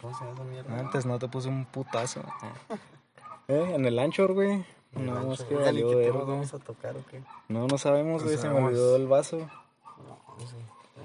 [0.00, 0.78] ¿Cómo se llama esa mierda?
[0.78, 2.22] Antes no te puse un putazo.
[3.48, 4.64] eh, en el Anchor, güey.
[4.92, 6.12] No, es que Oigan, ¿y valió qué verga.
[6.12, 7.22] temas vamos a tocar o qué?
[7.48, 8.36] No, no sabemos, güey.
[8.38, 9.38] Se me olvidó el vaso.
[9.38, 10.56] No, no sé.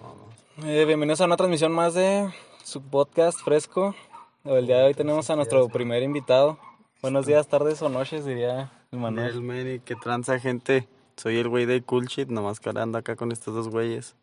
[0.02, 0.70] Vamos.
[0.70, 2.32] Eh, bienvenidos a una transmisión más de
[2.64, 3.96] su podcast fresco.
[4.44, 6.58] El día de hoy tenemos a nuestro primer invitado.
[7.02, 9.28] Buenos días, tardes o noches, diría el Manuel.
[9.30, 10.88] El Meni, que tranza gente.
[11.18, 14.16] Soy el güey de Cool Shit, nomás que ahora anda acá con estos dos güeyes.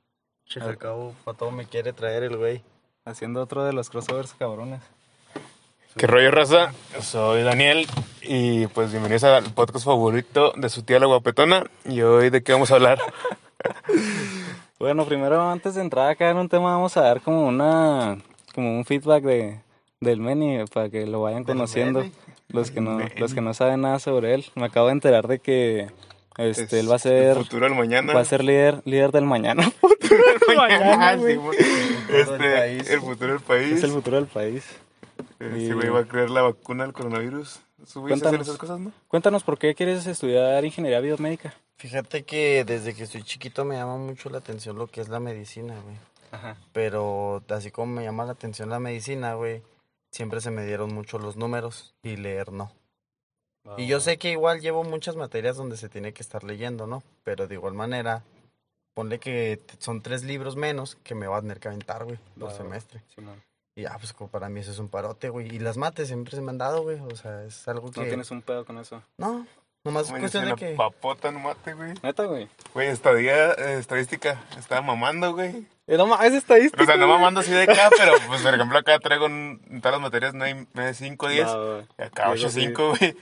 [0.46, 2.62] Che, al cabo, pa' todo me quiere traer el güey.
[3.09, 4.82] Haciendo otro de los crossovers cabrones.
[5.96, 6.74] ¿Qué rollo, raza?
[7.01, 7.87] Soy Daniel
[8.20, 11.65] y pues bienvenidos al podcast favorito de su tía la guapetona.
[11.87, 12.98] Y hoy, ¿de qué vamos a hablar?
[14.79, 18.18] Bueno, primero, antes de entrar acá en un tema, vamos a dar como una
[18.55, 19.60] como un feedback de,
[19.98, 22.02] del Meni para que lo vayan conociendo.
[22.02, 22.12] Meni.
[22.46, 24.45] Los que no los que no saben nada sobre él.
[24.54, 25.88] Me acabo de enterar de que
[26.37, 28.12] este él va a ser El futuro del mañana.
[28.12, 29.68] va a ser líder líder del mañana.
[30.56, 31.38] mañana, güey.
[32.08, 32.90] Este, país.
[32.90, 33.72] el futuro del país.
[33.72, 34.64] es el futuro del país.
[35.38, 37.60] Este güey va a crear la vacuna al coronavirus.
[37.94, 38.42] Cuéntanos.
[38.42, 38.92] esas cosas, ¿no?
[39.06, 41.54] Cuéntanos por qué quieres estudiar ingeniería biomédica.
[41.76, 45.20] Fíjate que desde que estoy chiquito me llama mucho la atención lo que es la
[45.20, 45.96] medicina, güey.
[46.32, 46.56] Ajá.
[46.72, 49.62] Pero así como me llama la atención la medicina, güey,
[50.10, 52.72] siempre se me dieron mucho los números y leer no.
[53.76, 57.02] Y yo sé que igual llevo muchas materias donde se tiene que estar leyendo, ¿no?
[57.22, 58.24] Pero de igual manera,
[58.99, 62.49] ponle que son tres libros menos que me va a tener que aventar, güey, por
[62.49, 62.52] va.
[62.52, 63.01] semestre.
[63.15, 63.40] Simón.
[63.77, 65.55] Y ya, pues como para mí eso es un parote, güey.
[65.55, 66.99] Y las mates siempre se me han dado, güey.
[66.99, 68.00] O sea, es algo que...
[68.00, 69.00] No tienes un pedo con eso.
[69.16, 69.47] No,
[69.84, 70.75] nomás es cuestión de que...
[70.75, 71.94] papota no mate, güey.
[72.03, 72.49] Neta, güey.
[72.75, 74.43] Güey, estadía, eh, estadística.
[74.59, 75.65] Estaba mamando, güey.
[75.87, 76.83] Eh, no es estadística.
[76.83, 79.93] O sea, no mamando así de acá, pero pues por ejemplo acá traigo en, todas
[79.93, 80.34] las materias
[80.97, 81.47] 5, 10.
[81.47, 81.87] No, güey.
[81.99, 82.60] Y acá 8, Digo, sí.
[82.62, 83.16] 5, güey.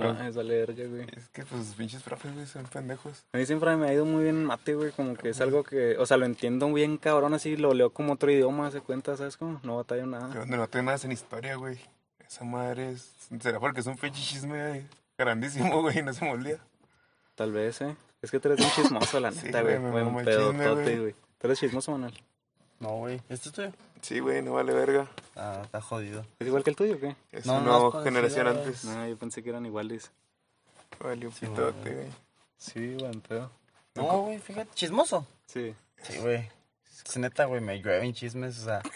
[0.00, 1.06] No, es vale verga, güey.
[1.16, 3.24] Es que pues pinches profes, güey, son pendejos.
[3.32, 5.96] A mí siempre me ha ido muy bien mate, güey, como que es algo que,
[5.98, 9.36] o sea, lo entiendo bien cabrón, así lo leo como otro idioma, se cuenta, ¿sabes
[9.36, 9.60] cómo?
[9.62, 10.28] No batallo nada.
[10.46, 11.78] no tengo nada en historia, güey.
[12.26, 13.14] Esa madre es...
[13.40, 16.02] ¿Será porque es un pinche chisme grandísimo, güey?
[16.02, 16.58] No se me olvida.
[17.34, 17.94] Tal vez, ¿eh?
[18.22, 20.04] Es que tú eres un chismoso, la Sí, neta, güey, güey.
[20.04, 21.12] chisme, pedotote, güey.
[21.38, 22.14] ¿Tú eres chismoso, Manuel?
[22.80, 23.20] No, güey.
[23.28, 23.72] ¿Este es tuyo?
[24.02, 25.08] Sí, güey, no vale verga.
[25.34, 26.24] Ah, está jodido.
[26.38, 27.16] ¿Es igual que el tuyo o qué?
[27.32, 28.84] Es No, una no, nueva generación antes.
[28.84, 30.10] No, yo pensé que eran iguales.
[31.00, 31.94] Vale, un Sí, pitote, güey.
[31.94, 32.08] güey.
[32.58, 33.50] Sí, buen pedo.
[33.94, 34.70] No, güey, fíjate.
[34.74, 35.26] ¿Chismoso?
[35.46, 35.74] Sí.
[36.02, 36.48] Sí, güey.
[37.04, 38.82] Es neta, güey, me llueven chismes, o sea...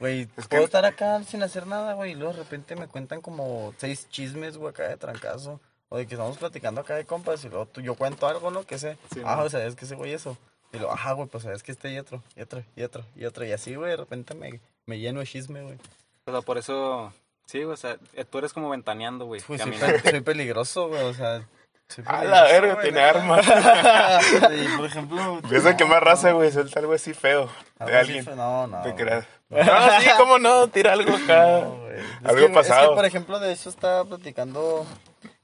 [0.00, 2.88] Güey, Es puedo que- estar acá sin hacer nada, güey, y luego de repente me
[2.88, 5.60] cuentan como seis chismes, güey, acá de trancazo.
[5.88, 8.64] O de que estamos platicando acá de compas y luego tú, yo cuento algo, ¿no?
[8.66, 8.98] Que sé.
[9.12, 9.46] Sí, ah, man.
[9.46, 10.36] o sea, es que ese güey eso.
[10.74, 13.24] Y luego, ajá, güey, pues sabes que este y otro, y otro, y otro, y
[13.24, 13.44] otro.
[13.44, 15.78] Y así, güey, de repente me, me lleno de chisme, güey.
[16.26, 17.12] O sea, por eso,
[17.46, 17.96] sí, o sea,
[18.30, 19.40] tú eres como ventaneando, güey.
[19.48, 20.02] Uy, soy, caminando.
[20.02, 21.46] pe- soy peligroso, güey, o sea...
[21.88, 23.46] soy A la verga, güey, tiene armas.
[24.56, 25.38] Y, por ejemplo...
[25.42, 26.50] Empieza a quemar raza, güey.
[26.50, 27.48] Suelta algo así feo.
[27.78, 28.24] algo De alguien.
[28.36, 28.82] No, no.
[28.82, 29.04] Te güey.
[29.04, 29.26] creas.
[29.50, 30.66] No, sí, cómo no.
[30.68, 31.60] Tira algo acá.
[31.60, 31.98] No, güey.
[31.98, 32.82] Es Algo que, pasado.
[32.82, 34.86] Es que, por ejemplo, de eso estaba platicando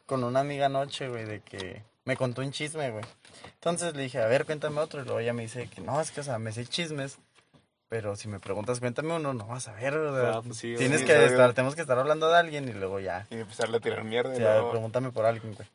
[0.06, 3.04] con una amiga anoche, güey, de que me contó un chisme, güey.
[3.54, 5.00] Entonces le dije, a ver, cuéntame otro.
[5.00, 7.18] Y luego ella me dice que no, es que, o sea, me sé chismes.
[7.88, 10.74] Pero si me preguntas, cuéntame uno, no vas a ver, o sea, Ah, pues sí,
[10.76, 13.26] tienes sí, que estar, tenemos que estar hablando de alguien y luego ya.
[13.30, 14.30] Y empezarle a tirar mierda.
[14.30, 15.68] O y sea, luego, pregúntame por alguien, güey.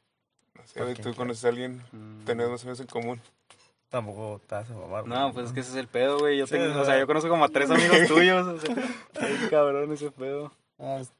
[0.55, 1.81] no sé, tú conoces a alguien.
[1.93, 2.25] Mm.
[2.25, 3.21] Tenemos amigos en común.
[3.89, 5.07] Tampoco te vas a mamar.
[5.07, 5.33] No, güey.
[5.33, 6.37] pues es que ese es el pedo, güey.
[6.37, 8.75] Yo Sí, tengo, o sea, yo conozco como a tres amigos tuyos, o sea,
[9.21, 10.51] ay, cabrón ese pedo.
[10.99, 11.11] Es-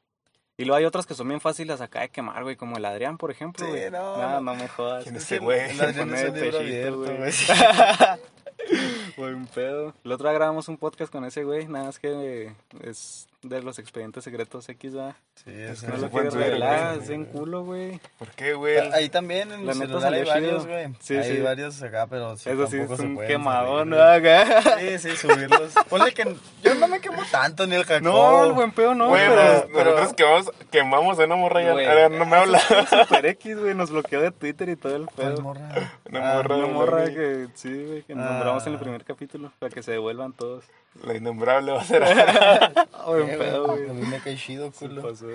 [0.58, 3.18] Y luego hay otros que son bien fáciles acá de quemar, güey, como el Adrián,
[3.18, 3.90] por ejemplo, Sí, güey.
[3.90, 4.54] no, no, no.
[4.54, 5.04] me jodas.
[5.04, 5.60] ¿Quién es güey?
[5.70, 7.16] el Adrián Pone es un el libro pechito, abierto, güey.
[7.18, 7.32] güey.
[9.16, 9.94] Buen pedo.
[10.04, 12.52] El otro día grabamos un podcast con ese güey, nada más que
[12.82, 15.16] es de los expedientes secretos X, ¿va?
[15.34, 18.00] Sí, es que No no lo subir, revelar, es en culo, güey.
[18.18, 18.78] ¿Por qué, güey?
[18.92, 20.88] Ahí también en La el neta celular hay varios, güey.
[21.00, 21.40] Sí, hay sí.
[21.42, 24.02] varios acá, pero sí, Eso sí es se un quemadón, ¿no?
[24.02, 24.78] Acá.
[24.78, 25.72] Sí, sí, subirlos.
[25.88, 26.24] Ponle que
[26.62, 28.04] yo no me quemo tanto ni el jacó.
[28.04, 29.68] No, el buen pedo no, Güey, pero...
[29.72, 31.72] pero- nosotros quemamos, quemamos a una morra ya.
[31.72, 32.58] Güey, A ver, no me habla.
[32.60, 35.42] Super X, güey, nos bloqueó de Twitter y todo el ¿Cuál pedo.
[35.42, 35.68] morra?
[36.10, 36.56] Una Ah, morra.
[36.56, 38.16] Una morra que, sí, güey, que Ah.
[38.16, 40.64] nombramos en el primer capítulo, para que se devuelvan todos.
[41.04, 42.02] La innombrable va a ser.
[43.08, 43.90] Ah, Eh, pedo, güey, güey.
[43.90, 45.02] A mí me cae chido, culo.
[45.02, 45.26] pasó.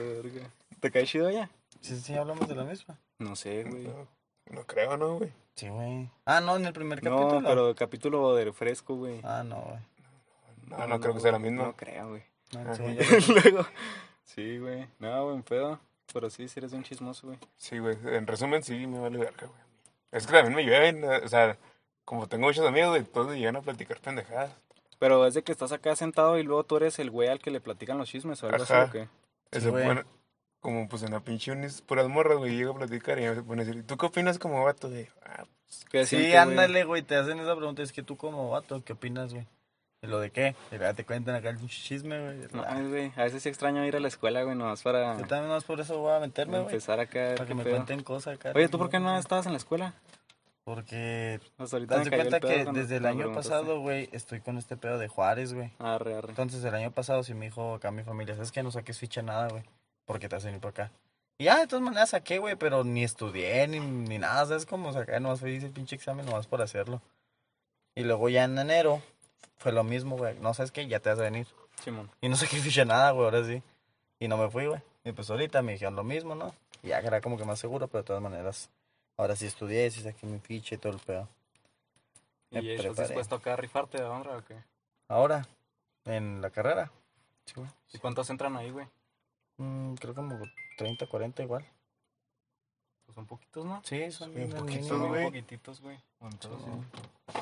[0.79, 1.50] ¿Te cae chido ya?
[1.81, 2.97] Sí, sí, hablamos de la misma.
[3.19, 3.83] No sé, güey.
[3.83, 4.07] No,
[4.51, 5.31] no creo, ¿no, güey?
[5.56, 6.09] Sí, güey.
[6.25, 7.39] Ah, no, en el primer capítulo.
[7.41, 9.21] No, pero capítulo de refresco, güey.
[9.24, 9.79] Ah, no, güey.
[10.67, 11.63] No, no, creo que sea la misma.
[11.63, 12.24] No creo, güey.
[12.53, 13.01] No, según yo-
[13.44, 13.65] Luego,
[14.25, 14.88] sí, güey.
[15.00, 15.79] No, buen pedo.
[16.13, 17.39] Pero sí, sí eres un chismoso, güey.
[17.57, 17.97] Sí, güey.
[18.06, 19.59] En resumen, sí, me vale verga, güey.
[20.12, 21.58] Es que también me llueven, o sea,
[22.06, 24.52] como tengo muchos amigos, güey, todos me llegan a platicar pendejadas.
[25.00, 27.50] Pero es de que estás acá sentado y luego tú eres el güey al que
[27.52, 28.84] le platican los chismes o algo Ajá.
[28.84, 29.10] así, ¿o qué?
[29.52, 29.86] Sí, Se güey.
[29.86, 30.06] pone-
[30.60, 33.63] como pues en la pinche unis puras morras, güey, llego a platicar y me pone
[33.63, 34.90] a decir, ¿tú qué opinas como vato?
[34.90, 35.46] De, ah,
[35.90, 36.38] ¿Qué Sí, sientes, güey?
[36.38, 37.81] ándale, güey, te hacen esa pregunta.
[37.81, 39.48] Es que tú como vato, ¿qué opinas, güey?
[40.03, 40.56] ¿Y lo de qué?
[40.95, 42.48] Te cuentan acá el chisme, güey.
[42.53, 45.27] No, ay, güey, a veces sí extraño ir a la escuela, güey, nomás para Yo
[45.27, 46.74] también más por eso voy a meterme, güey.
[46.74, 47.36] empezar acá.
[47.36, 47.75] Para que me pedo.
[47.75, 48.51] cuenten cosas acá.
[48.56, 49.94] Oye, ¿tú por qué no estabas en la escuela?
[50.63, 54.57] Porque Hasta ahorita me el cuenta pedo que desde el año pasado, güey, estoy con
[54.57, 55.71] este pedo de Juárez, güey.
[55.77, 56.30] Arre, arre.
[56.30, 58.63] Entonces el año pasado sí me dijo acá mi familia, ¿sabes qué?
[58.63, 59.63] No saques ficha nada, güey.
[60.06, 60.92] Porque te hacen ir por acá.
[61.38, 64.65] Y ya, de todas maneras saqué, güey, pero ni estudié ni, ni nada, ¿sabes?
[64.65, 67.01] Como sacar, nomás fui hice el pinche examen nomás por hacerlo.
[67.95, 69.01] Y luego ya en enero
[69.57, 70.38] fue lo mismo, güey.
[70.39, 70.88] No, ¿sabes qué?
[70.88, 71.47] Ya te vas a venir.
[71.83, 72.09] Simón.
[72.21, 73.61] Y no ficha nada, güey, ahora sí.
[74.19, 74.81] Y no me fui, güey.
[75.03, 76.53] Y pues ahorita me dijeron lo mismo, ¿no?
[76.83, 78.69] Y ya era como que más seguro, pero de todas maneras,
[79.17, 81.27] ahora sí estudié, sí saqué mi ficha y todo el pedo.
[82.51, 84.55] Me ¿Y estás dispuesto acá a rifarte de honra o qué?
[85.07, 85.47] Ahora,
[86.05, 86.91] en la carrera.
[87.45, 87.69] Sí, güey.
[87.93, 88.88] ¿Y cuántos entran ahí, güey?
[89.57, 90.39] Mm, creo como
[90.77, 91.65] 30, 40 igual.
[93.12, 93.81] Pues son poquitos, ¿no?
[93.84, 95.25] Sí, son Sí, bien un poquito, mínimos, Son muy güey.
[95.25, 96.00] poquititos, güey.
[96.22, 96.66] Entonces,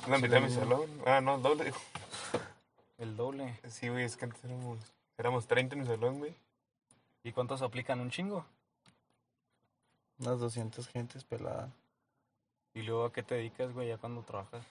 [0.08, 0.90] La mitad de mi salón.
[1.06, 1.66] Ah, no, el doble.
[1.66, 1.78] digo.
[2.98, 3.60] El doble.
[3.70, 4.80] Sí, güey, es que antes éramos,
[5.18, 6.36] éramos 30 en mi salón, güey.
[7.24, 8.00] ¿Y cuántos aplican?
[8.00, 8.46] ¿Un chingo?
[10.18, 11.70] Unas 200 gentes peladas.
[12.74, 14.66] ¿Y luego a qué te dedicas, güey, ya cuando trabajas?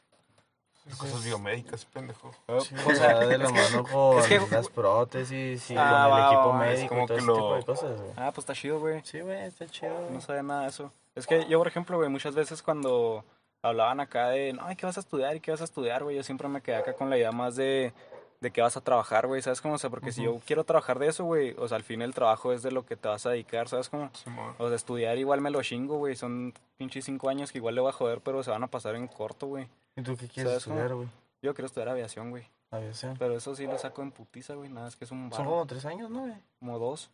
[0.96, 2.32] Cosas biomédicas, pendejo.
[2.62, 6.23] Sí, o sea, de la mano con es que- las prótesis y Ah, con el
[6.23, 8.12] va, equipo va, médico como y todo que ese lo- tipo de cosas, güey.
[8.17, 9.00] Ah, pues está chido, güey.
[9.05, 9.94] Sí, güey, está chido.
[10.11, 10.90] No sabía nada de eso.
[11.14, 13.25] Es que yo, por ejemplo, güey, muchas veces cuando
[13.62, 15.37] hablaban acá de, no, ¿qué vas a estudiar?
[15.37, 16.17] ¿Y qué vas a estudiar, güey?
[16.17, 17.93] Yo siempre me quedé acá con la idea más de,
[18.40, 19.75] de que vas a trabajar, güey, ¿sabes cómo?
[19.75, 22.14] O sea, porque si yo quiero trabajar de eso, güey, o sea, al fin el
[22.14, 24.11] trabajo es de lo que te vas a dedicar, ¿sabes cómo?
[24.58, 27.81] O sea, estudiar igual me lo chingo, güey, son pinches cinco años que igual le
[27.81, 29.67] voy a joder, pero se van a pasar en corto, güey.
[29.96, 31.08] ¿Y tú qué quieres estudiar, güey?
[31.43, 33.17] Yo quiero estudiar aviación, güey, Aviación.
[33.19, 35.46] pero eso sí lo saco en putiza, güey, nada, es que es un Son bar,
[35.49, 36.35] como tres años, ¿no, güey?
[36.61, 37.11] como dos.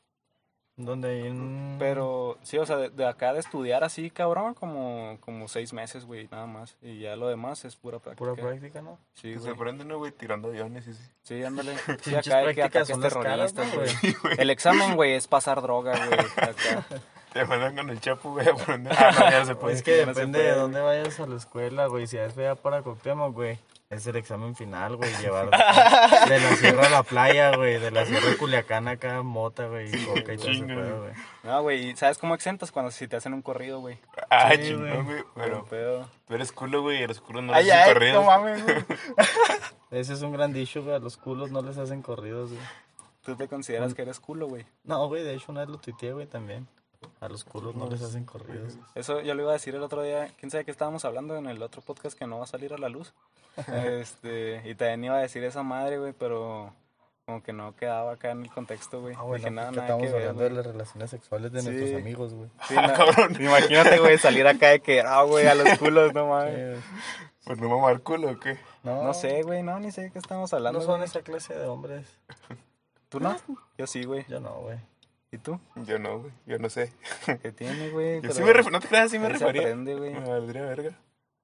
[0.76, 1.76] Donde hay un...
[1.79, 6.05] Pero sí, o sea, de, de acá de estudiar así, cabrón, como, como seis meses,
[6.05, 6.76] güey, nada más.
[6.82, 8.19] Y ya lo demás es pura práctica.
[8.29, 8.99] Pura práctica, ¿no?
[9.15, 9.53] Sí, Que se güey.
[9.55, 10.11] aprenden, ¿no, güey?
[10.11, 11.03] Tirando aviones y sí.
[11.23, 11.75] Sí, ándale.
[12.03, 13.75] Sí, acá hay que ataques caras, terroristas, ¿no,
[14.23, 14.37] güey.
[14.38, 16.19] El examen, güey, es pasar droga, güey.
[16.21, 16.85] Acá.
[17.32, 18.93] Te mandan con el chapo, güey, a aprender.
[18.97, 19.75] Ah, no, ya se puede.
[19.75, 20.61] Es que no se depende puede, de güey.
[20.62, 22.06] dónde vayas a la escuela, güey.
[22.09, 23.59] Si es ya para Cuauhtémoc, güey,
[23.91, 25.11] es el examen final, güey.
[25.21, 27.79] Llevar de la sierra a la playa, güey.
[27.79, 29.91] De la sierra de Culiacán acá, mota, güey.
[30.05, 31.13] Coca y todo ese pedo, güey.
[31.43, 32.73] No, güey, ¿y ¿sabes cómo exentas?
[32.73, 33.99] Cuando si te hacen un corrido, güey.
[34.31, 35.25] Ah, Sí, chingón, güey.
[35.35, 36.09] Pero Pero...
[36.27, 38.15] tú eres culo, güey, y los culos no les hacen ay, corridos.
[38.15, 38.77] no mames, güey.
[39.91, 40.97] Ese es un gran dicho, güey.
[40.97, 42.63] A los culos no les hacen corridos, güey.
[43.23, 44.67] Tú te consideras que eres culo, güey.
[44.85, 46.67] No, güey, de hecho una vez lo tuiteé, güey, también.
[47.21, 48.75] A los culos no les hacen corridos.
[48.95, 51.47] Eso yo le iba a decir el otro día, quién sabe qué estábamos hablando en
[51.47, 53.13] el otro podcast que no va a salir a la luz.
[53.73, 56.73] Este, y también iba a decir esa madre, güey, pero
[57.27, 59.15] como que no quedaba acá en el contexto, güey.
[59.19, 61.61] Ah, güey, Dije, no, nada, porque nada estamos que hablando de las relaciones sexuales de
[61.62, 61.71] Sí.
[61.71, 62.51] nuestros amigos, güey.
[62.69, 66.79] Sí, no, Imagínate, güey, salir acá de que, ah, güey, a los culos, no mames.
[67.45, 68.59] ¿Por no mamar culo o qué?
[68.83, 70.81] no, No sé, güey, no, ni sé de qué estamos hablando.
[70.81, 71.09] No son güey.
[71.09, 72.07] esa clase de hombres.
[73.09, 73.37] ¿Tú no?
[73.79, 74.25] Yo sí, güey.
[74.29, 74.79] Yo no, güey.
[75.31, 75.59] ¿Y tú?
[75.77, 76.33] Yo no, güey.
[76.47, 76.93] Yo no sé.
[77.43, 78.17] ¿Qué tiene, güey?
[78.17, 79.75] Yo Pero sí me refería, no te creas, sí me refería.
[79.75, 80.91] Me valdría verga.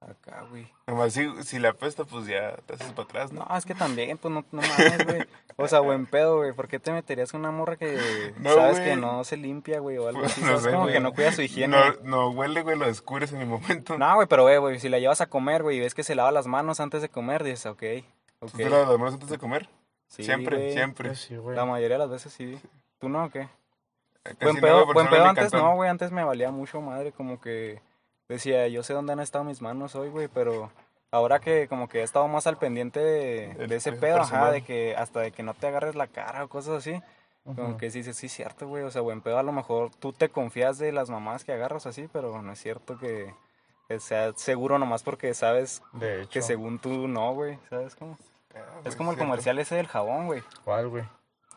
[0.01, 0.67] Acá, güey.
[0.87, 3.45] Nomás si, si la apesta, pues ya te haces para atrás, ¿no?
[3.47, 5.27] No, es que también, pues no, no mames, güey.
[5.57, 6.53] O sea, buen pedo, güey.
[6.53, 8.89] ¿Por qué te meterías con una morra que No, sabes güey.
[8.89, 10.41] que no se limpia, güey, o algo Pues, así?
[10.41, 10.93] no sé, como güey.
[10.95, 11.77] que no cuida su higiene.
[11.77, 13.95] No, no huele, güey, lo descubres en el momento.
[13.97, 16.15] No, güey, pero, güey, güey, si la llevas a comer, güey, y ves que se
[16.15, 17.83] lava las manos antes de comer, dices, ok,
[18.39, 18.51] ok.
[18.53, 19.69] ¿Tú te lavas las manos antes de comer?
[20.07, 20.73] Sí, siempre, güey.
[20.73, 21.09] siempre.
[21.09, 21.55] Yo sí, güey.
[21.55, 22.59] La mayoría de las veces sí.
[22.99, 23.47] ¿Tú no o qué?
[24.23, 27.81] Casi Buen pedo, buen pedo antes no, güey, antes me valía mucho madre, como que
[28.33, 30.71] decía, yo sé dónde han estado mis manos hoy, güey, pero
[31.11, 34.61] ahora que como que he estado más al pendiente de, de ese pedo ajá, de
[34.63, 37.01] que hasta de que no te agarres la cara o cosas así,
[37.43, 37.77] como Ujú.
[37.77, 40.29] que sí, sí, sí, cierto, güey, o sea, buen pedo, a lo mejor tú te
[40.29, 43.33] confías de las mamás que agarras así, pero no es cierto que,
[43.87, 46.29] que sea seguro nomás porque sabes De hecho.
[46.31, 48.17] que según tú no, güey, ¿sabes cómo?
[48.55, 49.29] Ah, Es como el cierto.
[49.29, 50.43] comercial ese del jabón, güey.
[50.63, 51.03] ¿Cuál, güey?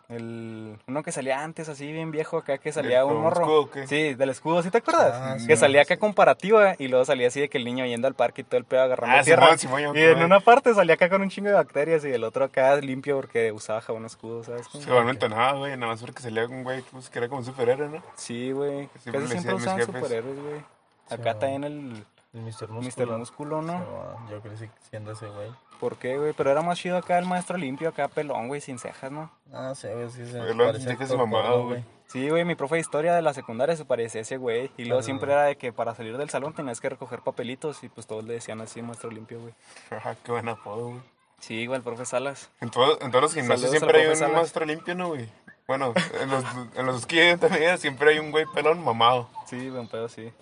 [0.09, 3.41] El, uno que salía antes, así bien viejo, acá que salía un morro.
[3.41, 3.87] escudo qué?
[3.87, 5.13] Sí, del escudo, ¿sí te acuerdas?
[5.15, 5.93] Ah, sí, que sí, salía sí.
[5.93, 8.59] acá comparativa y luego salía así de que el niño yendo al parque y todo
[8.59, 9.49] el pedo agarrando Ah, tierra.
[9.73, 12.45] Me y en una parte salía acá con un chingo de bacterias y el otro
[12.45, 14.67] acá limpio porque usaba jabón escudo, ¿sabes?
[14.71, 17.47] Se van entonado, güey, nada más porque salía un güey pues, que era como un
[17.47, 18.03] superhéroe, ¿no?
[18.17, 18.89] Sí, güey.
[19.01, 19.95] Siempre Casi siempre mis usaban jefes.
[19.95, 20.61] superhéroes, güey.
[21.09, 22.69] Sí, Acá también el El Mr.
[22.69, 23.07] Músculo.
[23.13, 23.19] Mr.
[23.19, 23.79] Músculo, ¿no?
[23.79, 24.33] Sí.
[24.33, 25.51] Yo crecí siendo ese güey.
[25.85, 26.33] ¿Por qué, güey?
[26.33, 29.31] Pero era más chido acá el maestro limpio, acá pelón, güey, sin cejas, ¿no?
[29.53, 31.85] Ah, sí, güey, sí se Porro, güey.
[32.07, 34.71] Sí, güey, mi profe de historia de la secundaria se parecía a ese güey.
[34.79, 35.03] Y luego Ah.
[35.03, 38.25] siempre era de que para salir del salón tenías que recoger papelitos y pues todos
[38.25, 39.53] le decían así, maestro limpio, güey.
[39.91, 41.01] Ajá, qué buen apodo, güey.
[41.39, 42.49] Sí, güey, el profe Salas.
[42.63, 44.37] En, todo- en todos los gimnasios Saludos siempre hay un Salas.
[44.37, 45.29] maestro limpio, ¿no, güey?
[45.69, 46.45] Bueno, en los,
[46.77, 49.29] en los que también siempre hay un güey pelón mamado.
[49.47, 50.33] Sí, buen pedo, sí.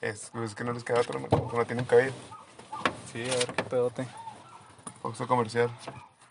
[0.00, 1.26] Es, pues, es que no les queda otro, ¿no?
[1.52, 2.12] No tienen cabello.
[3.12, 4.06] Sí, a ver qué pedote.
[5.02, 5.70] Pausa comercial.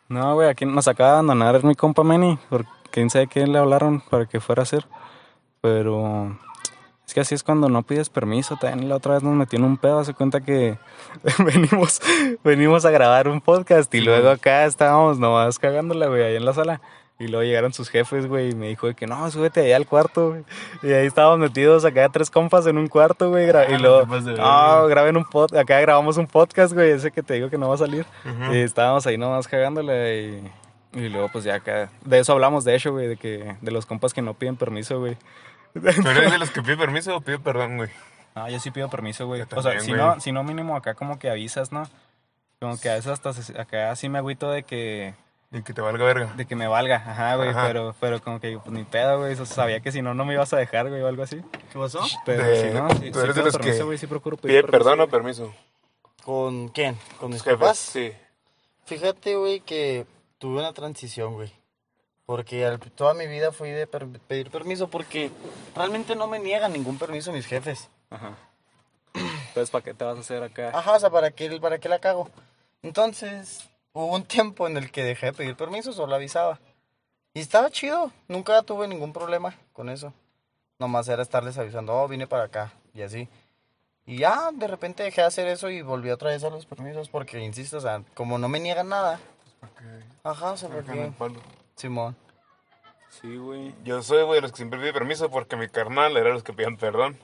[0.09, 2.39] No, güey, aquí nos acaba de abandonar mi compa Manny.
[2.49, 4.85] Por quién sabe quién le hablaron para que fuera a hacer.
[5.61, 6.37] Pero
[7.05, 8.57] es que así es cuando no pides permiso.
[8.57, 10.03] También la otra vez nos metió en un pedo.
[10.03, 10.79] Se cuenta que
[11.37, 12.01] venimos,
[12.43, 16.53] venimos a grabar un podcast y luego acá estábamos nomás cagándola, güey, ahí en la
[16.53, 16.81] sala.
[17.21, 19.85] Y luego llegaron sus jefes, güey, y me dijo de que no, súbete allá al
[19.85, 20.43] cuarto, güey.
[20.81, 23.47] Y ahí estábamos metidos acá tres compas en un cuarto, güey.
[23.47, 27.35] y Ah, luego, no graben un pod, acá grabamos un podcast, güey, ese que te
[27.35, 28.05] digo que no va a salir.
[28.51, 30.51] Y estábamos ahí nomás cagándola y,
[30.93, 33.85] y luego pues ya acá, de eso hablamos de hecho, güey, de que, de los
[33.85, 35.15] compas que no piden permiso, güey.
[35.73, 37.89] ¿Tú eres de los que pide permiso o pide perdón, güey?
[38.35, 39.41] No, yo sí pido permiso, güey.
[39.55, 40.01] O sea, si güey.
[40.01, 41.83] no, si no mínimo acá como que avisas, ¿no?
[42.59, 45.13] Como que a veces hasta se- acá sí me agüito de que
[45.53, 46.33] Y que te valga verga.
[46.35, 47.67] de que me valga, ajá, güey, Ajá.
[47.67, 50.33] pero pero como que pues ni pedo, güey, eso sabía que si no no me
[50.33, 51.41] ibas a dejar, güey, o algo así.
[51.71, 52.01] ¿Qué pasó?
[52.25, 54.07] Pero De- si no, tú sí, eres sí de pido los permiso, que güey, sí
[54.07, 55.53] procuro pedir ¿Pide permiso, perdón o permiso?
[56.23, 56.97] ¿Con quién?
[57.19, 57.59] ¿Con mis jefes.
[57.59, 57.77] papás?
[57.79, 58.13] Sí.
[58.85, 60.05] Fíjate, güey, que
[60.37, 61.51] tuve una transición, güey.
[62.25, 65.31] Porque al- toda mi vida fui de per- pedir permiso porque
[65.75, 67.89] realmente no me niegan ningún permiso mis jefes.
[68.09, 68.37] Ajá.
[69.13, 70.69] Entonces, ¿para qué te vas a hacer acá?
[70.73, 72.29] Ajá, o sea, ¿para qué, ¿para qué la cago?
[72.83, 76.59] Entonces, hubo un tiempo en el que dejé de pedir permiso, solo avisaba.
[77.33, 80.13] Y estaba chido, nunca tuve ningún problema con eso.
[80.79, 83.29] Nomás era estarles avisando, oh, vine para acá, y así.
[84.05, 87.09] Y ya, de repente dejé de hacer eso y volví otra vez a los permisos,
[87.09, 89.19] porque, insisto, o sea, como no me niegan nada.
[90.23, 91.17] Ajá, o sea, Acá en el porque...
[91.17, 91.39] palo.
[91.75, 92.15] Simón.
[93.09, 93.75] Sí, güey.
[93.83, 96.43] Yo soy, güey, de los que siempre pide permiso porque mi carnal era de los
[96.43, 97.17] que pedían perdón.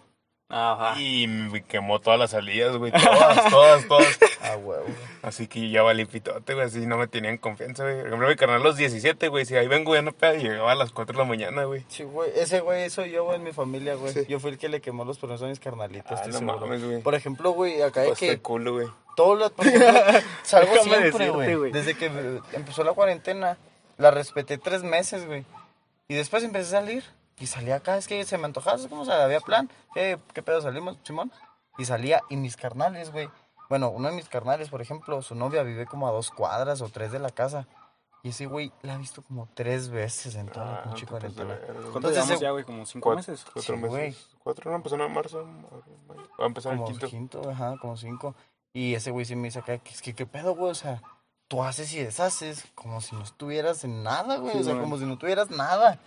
[0.50, 0.98] Ajá.
[1.00, 2.92] Y me quemó todas las salidas, güey.
[2.94, 4.20] Todas, todas, todas.
[4.42, 4.84] Ah, huevo.
[4.84, 4.96] güey.
[5.22, 6.66] Así que ya valí pitote, güey.
[6.68, 7.98] Así no me tenían confianza, güey.
[7.98, 9.46] Por ejemplo, mi carnal a los 17, güey.
[9.46, 11.84] Si ahí vengo ya no pega, llegaba a las 4 de la mañana, güey.
[11.90, 14.14] Sí, güey, ese güey soy yo, güey, en mi familia, güey.
[14.14, 14.26] Sí.
[14.30, 17.02] Yo fui el que le quemó los permisos a mis carnalitos, Ah, no mames, güey.
[17.02, 18.38] Por ejemplo, güey, acá de Pues que...
[18.40, 18.88] culo, güey.
[19.18, 19.90] Todo lo, por ejemplo,
[20.44, 21.56] salgo Déjame siempre, decirte, güey.
[21.56, 21.72] güey.
[21.74, 22.06] Desde que
[22.54, 23.58] empezó la cuarentena,
[23.98, 25.44] la respeté tres meses, güey.
[26.08, 27.04] Y después empecé a salir.
[27.40, 29.70] Y salía acá, es que se me antojaba, es como, o sea, había plan.
[29.94, 31.32] ¿Qué, qué pedo salimos, Simón?
[31.78, 33.30] Y salía, y mis carnales, güey.
[33.70, 36.90] Bueno, uno de mis carnales, por ejemplo, su novia vive como a dos cuadras o
[36.90, 37.68] tres de la casa.
[38.24, 41.36] Y ese güey la ha visto como tres veces en toda la Ah, pinche pasas
[41.36, 41.50] de cuarentena.
[41.68, 41.74] verga.
[41.92, 42.64] ¿Cuánto Entonces, llevamos ya, güey?
[42.64, 43.46] ¿Como cinco Cuatro, meses?
[43.54, 43.90] cuatro Sí, meses.
[43.90, 44.16] güey.
[44.44, 45.46] Cuatro, no, empezó en marzo.
[46.40, 47.08] Va a empezar el Como quinto.
[47.08, 48.36] quinto, ajá, como cinco.
[48.74, 51.02] Y ese güey sí me dice acá, que es que qué pedo, güey, o sea,
[51.48, 54.84] tú haces y deshaces como si no estuvieras en nada, güey, Sí, o sea, güey.
[54.84, 56.00] como si no tuvieras nada.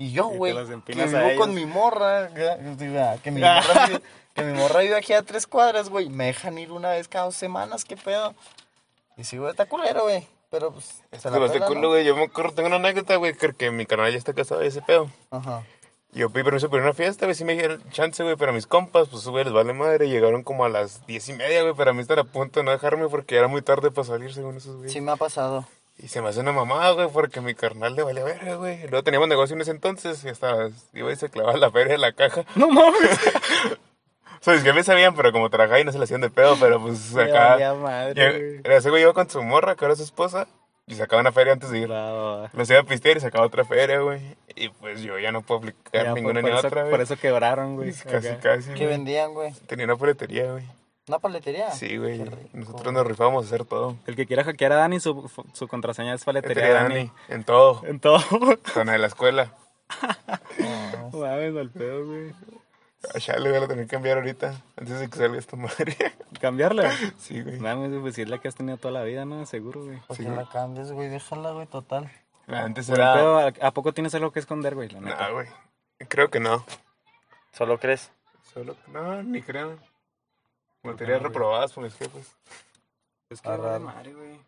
[0.00, 0.54] Y yo, güey,
[0.86, 2.56] que vivo con mi morra, que,
[3.22, 4.02] que mi morra, vive,
[4.34, 7.26] que mi morra vive aquí a tres cuadras, güey, me dejan ir una vez cada
[7.26, 8.34] dos semanas, qué pedo.
[9.18, 12.06] Y sí, güey, está culero, güey, pero pues, se de pela, culo, güey.
[12.06, 14.68] Yo me acuerdo, tengo una anécdota, güey, que que mi canal ya está casado y
[14.68, 15.10] ese pedo.
[15.30, 15.64] Ajá.
[16.12, 19.06] Yo pedí permiso para una fiesta, güey, sí me dijeron chance, güey, pero mis compas,
[19.10, 20.08] pues, güey, les vale madre.
[20.08, 22.64] Llegaron como a las diez y media, güey, pero a mí están a punto de
[22.64, 24.88] no dejarme porque era muy tarde para salir, según esos, güey.
[24.88, 25.66] Sí me ha pasado.
[26.02, 28.80] Y se me hace una mamada, güey, porque mi carnal le valía verga, güey.
[28.88, 31.98] Luego teníamos negocio en ese entonces y hasta iba y se clavaba la feria de
[31.98, 32.44] la caja.
[32.54, 33.18] No mames.
[34.40, 36.30] O sea, es que me sabían, pero como trabajaba y no se le hacían de
[36.30, 37.50] pedo, pero pues acá...
[37.50, 38.14] valía madre.
[38.62, 40.48] Llega- Ese güey iba con su morra, que era su esposa,
[40.86, 41.90] y sacaba una feria antes de ir.
[41.92, 42.48] Va.
[42.54, 44.18] Los iba a pistear y sacaba otra feria, güey.
[44.56, 46.90] Y pues yo ya no puedo aplicar Ya, ninguna por, ni por eso, otra, güey.
[46.90, 47.92] por eso quebraron, güey.
[47.92, 48.54] Casi, acá.
[48.56, 48.68] casi.
[48.70, 48.86] ¿Qué güey.
[48.88, 49.52] vendían, güey?
[49.66, 50.64] Tenía una paletería, güey.
[51.08, 51.70] ¿Una paletería?
[51.72, 52.22] Sí, güey.
[52.52, 53.96] Nosotros nos rifábamos a hacer todo.
[54.06, 56.94] El que quiera hackear a Dani, su, su contraseña es paletería Dani.
[56.94, 57.82] Dani, en todo.
[57.84, 58.20] En todo.
[58.74, 59.54] Con la de la escuela.
[60.58, 61.10] No.
[61.18, 62.32] Mames, al pedo, güey.
[63.14, 64.62] Ah, Chale, voy a tener que cambiar ahorita.
[64.76, 65.96] Antes de que salga esta madre.
[66.40, 66.92] ¿Cambiarla?
[67.18, 67.58] sí, güey.
[67.58, 69.44] Mames, pues si es la que has tenido toda la vida, ¿no?
[69.46, 69.98] Seguro, güey.
[70.06, 71.08] ¿Por Sí, la cambias, güey?
[71.08, 72.10] Déjala, güey, total.
[72.46, 73.14] Antes era.
[73.14, 74.88] pedo, ¿a, poco tienes algo que esconder, güey?
[74.88, 75.46] No, güey.
[76.08, 76.64] Creo que no.
[77.52, 78.10] ¿Solo crees?
[78.52, 78.76] Solo.
[78.88, 79.78] No, ni creo.
[80.82, 82.34] Materias reprobadas por mis jefes.
[83.28, 84.40] Es que Ah, vale madre, güey.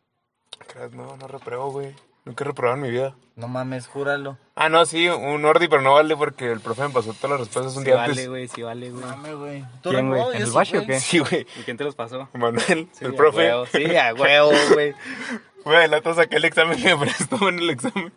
[0.92, 1.94] No, no repruebo, güey.
[2.24, 3.14] Nunca he reprobado en mi vida.
[3.34, 4.38] No mames, júralo.
[4.54, 7.40] Ah, no, sí, un Ordi, pero no vale porque el profe me pasó todas las
[7.40, 8.28] respuestas un Sí día vale, antes.
[8.28, 9.04] güey, sí vale, güey.
[9.04, 9.64] Mame, güey.
[9.82, 10.36] ¿Quién, güey?
[10.36, 11.00] ¿En el bache o qué?
[11.00, 11.46] Sí, güey.
[11.58, 12.28] ¿Y quién te los pasó?
[12.32, 13.38] Manuel, Sí, el a profe.
[13.38, 14.94] huevo, Sí, a huevo, güey.
[15.64, 18.12] Güey, el otro saqué el examen y me prestó en el examen.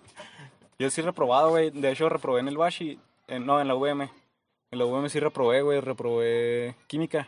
[0.80, 1.70] Yo sí he reprobado, güey.
[1.70, 3.00] De hecho, reprobé en el Bashi.
[3.28, 4.10] en- no, en la UVM.
[4.72, 5.80] En la UVM sí reprobé, güey.
[5.80, 7.28] Reprobé química.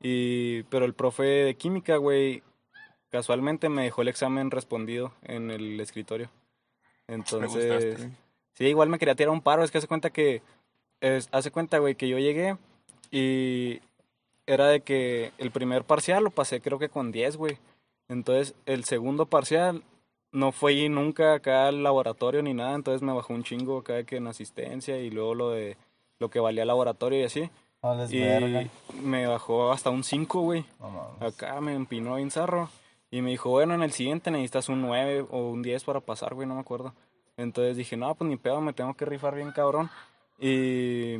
[0.00, 2.42] Y, pero el profe de química, güey,
[3.10, 6.30] casualmente me dejó el examen respondido en el escritorio.
[7.06, 8.08] Entonces,
[8.54, 9.62] sí, igual me quería tirar un paro.
[9.62, 10.42] Es que hace cuenta que,
[11.00, 12.56] es, hace cuenta, güey, que yo llegué
[13.10, 13.80] y
[14.46, 17.58] era de que el primer parcial lo pasé creo que con 10, güey.
[18.08, 19.82] Entonces, el segundo parcial
[20.32, 24.16] no fui nunca acá al laboratorio ni nada, entonces me bajó un chingo acá que
[24.16, 25.76] en asistencia y luego lo de
[26.18, 27.50] lo que valía laboratorio y así.
[28.10, 28.66] Y verga.
[29.02, 30.64] me bajó hasta un 5, güey.
[30.78, 31.16] No.
[31.20, 32.68] Acá me empinó bien zarro.
[33.10, 36.34] Y me dijo, bueno, en el siguiente necesitas un 9 o un 10 para pasar,
[36.34, 36.94] güey, no me acuerdo.
[37.36, 39.90] Entonces dije, no, pues ni pedo, me tengo que rifar bien cabrón.
[40.38, 41.18] Y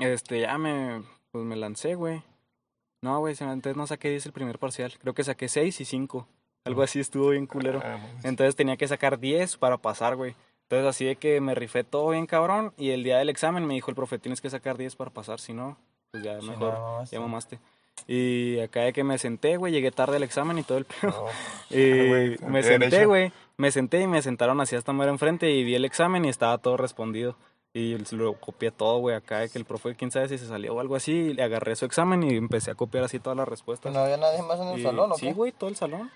[0.00, 2.22] este, ya me, pues me lancé, güey.
[3.00, 4.92] No, güey, entonces no saqué 10 el primer parcial.
[5.00, 6.26] Creo que saqué 6 y 5.
[6.64, 7.80] Algo así estuvo bien culero.
[7.82, 7.98] Ah.
[8.22, 10.34] Entonces tenía que sacar 10 para pasar, güey.
[10.70, 12.72] Entonces así de que me rifé todo bien cabrón.
[12.78, 15.40] Y el día del examen me dijo el profe, tienes que sacar 10 para pasar,
[15.40, 15.76] si no,
[16.12, 17.16] pues ya Sí, mejor, mamaste.
[17.16, 17.58] ya mamaste.
[18.06, 21.10] Y acá de que me senté, güey, llegué tarde al examen y todo el pedo.
[21.10, 21.26] No.
[21.76, 23.32] Y güey, me senté, güey.
[23.56, 26.56] Me senté y me sentaron así hasta mero enfrente y vi el examen y estaba
[26.58, 27.34] todo respondido.
[27.74, 30.74] Y lo copié todo, güey, acá de que el profe, quién sabe si se salió
[30.74, 33.46] o algo así, y le agarré su examen y empecé a copiar así todas las
[33.48, 33.92] respuestas.
[33.92, 35.32] ¿No había nadie más en el Y- salón o Sí, qué?
[35.34, 36.10] güey, todo el salón.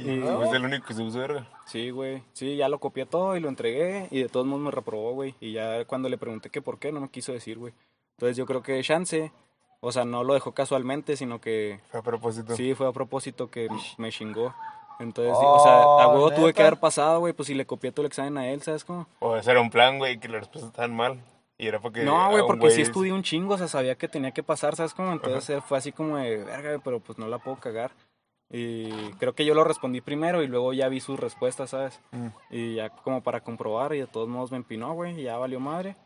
[0.00, 1.46] Y Y- fuiste el único que se puso verga.
[1.66, 2.22] Sí, güey.
[2.32, 5.34] Sí, ya lo copié todo y lo entregué y de todos modos me reprobó, güey.
[5.40, 7.72] Y ya cuando le pregunté que por qué, no me quiso decir, güey.
[8.16, 9.32] Entonces yo creo que chance,
[9.80, 12.54] o sea, no lo dejó casualmente, sino que Fue a propósito.
[12.56, 14.54] sí fue a propósito que me chingó.
[14.98, 17.90] Entonces, Oh, o sea, a huevo tuve que haber pasado, güey, pues si le copié
[17.90, 19.06] todo el examen a él, ¿sabes cómo?
[19.20, 21.18] O ese era un plan, güey, que las respuestas estaban mal.
[21.56, 22.02] Y era porque.
[22.04, 24.92] No, güey, porque sí estudié un chingo, o sea, sabía que tenía que pasar, ¿sabes
[24.92, 25.12] cómo?
[25.12, 27.92] Entonces eh, fue así como de, verga, pero pues no la puedo cagar.
[28.50, 32.00] Y creo que yo lo respondí primero y luego ya vi sus respuestas, ¿sabes?
[32.10, 32.26] Mm.
[32.50, 35.60] Y ya como para comprobar y de todos modos me empinó, güey, y ya valió
[35.60, 35.96] madre.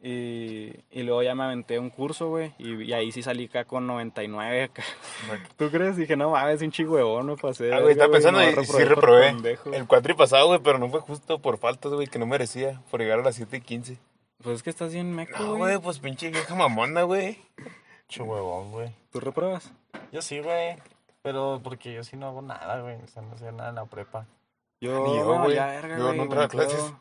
[0.00, 3.64] Y, y luego ya me aventé un curso, güey, y, y ahí sí salí acá
[3.64, 4.84] con 99 acá.
[5.56, 5.96] ¿Tú crees?
[5.96, 7.74] Dije, no mames, un chingüevón me pasé.
[7.74, 9.34] Ah, güey, estaba pensando y, y sí reprobé.
[9.72, 12.80] El cuatri pasado, güey, pero no fue justo por faltas, güey, que no merecía.
[12.92, 13.98] Por llegar a las 7 y 15.
[14.40, 15.78] Pues es que estás bien meco, No, güey.
[15.80, 17.38] pues pinche vieja mamona, güey.
[18.06, 18.94] Che huevón, güey.
[19.10, 19.72] ¿Tú repruebas?
[20.12, 20.76] Yo sí, güey.
[21.22, 22.96] Pero porque yo sí no hago nada, güey.
[23.02, 24.26] O sea, no hacía nada en la prepa.
[24.80, 25.56] Yo, yo, no, güey.
[25.56, 26.94] ya, verga, Yo güey, no entraba a clases.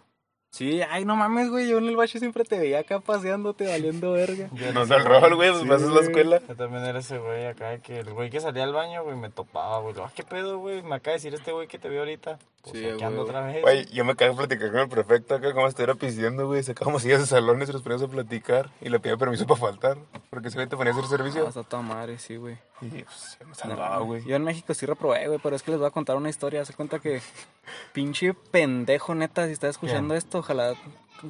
[0.50, 4.14] Sí, ay, no mames, güey, yo en el bache siempre te veía acá paseándote, valiendo
[4.14, 4.50] verga.
[4.54, 6.42] Yo No el rol, güey, pues Sí, vas a la escuela.
[6.48, 9.16] Yo también era ese güey acá de que el güey que salía al baño, güey,
[9.18, 9.94] me topaba, güey.
[10.00, 10.82] Ah, ¿qué pedo, güey?
[10.84, 12.40] Me acaba de decir este güey que te veo ahorita.
[12.64, 13.30] Pues Sí, aquí ando güey.
[13.30, 13.62] otra vez.
[13.62, 16.64] Güey, yo me cagué a platicar con el prefecto acá, como estuviera pisteando, güey.
[16.64, 18.70] Sacábamos sillas de salones y nos poníamos a platicar.
[18.82, 19.98] Y le pedía permiso para faltar.
[20.30, 21.46] Porque ese güey te ponía a hacer servicio.
[21.46, 22.58] Ah, está toda madre, sí, güey.
[22.82, 24.24] Y pues, se me salvaba, güey.
[24.26, 26.64] Yo en México sí reprobé, güey, pero es que les voy a contar una historia.
[26.66, 27.22] Se cuenta que
[27.94, 30.74] pinche pendejo, neta, si estás escuchando esto, ojalá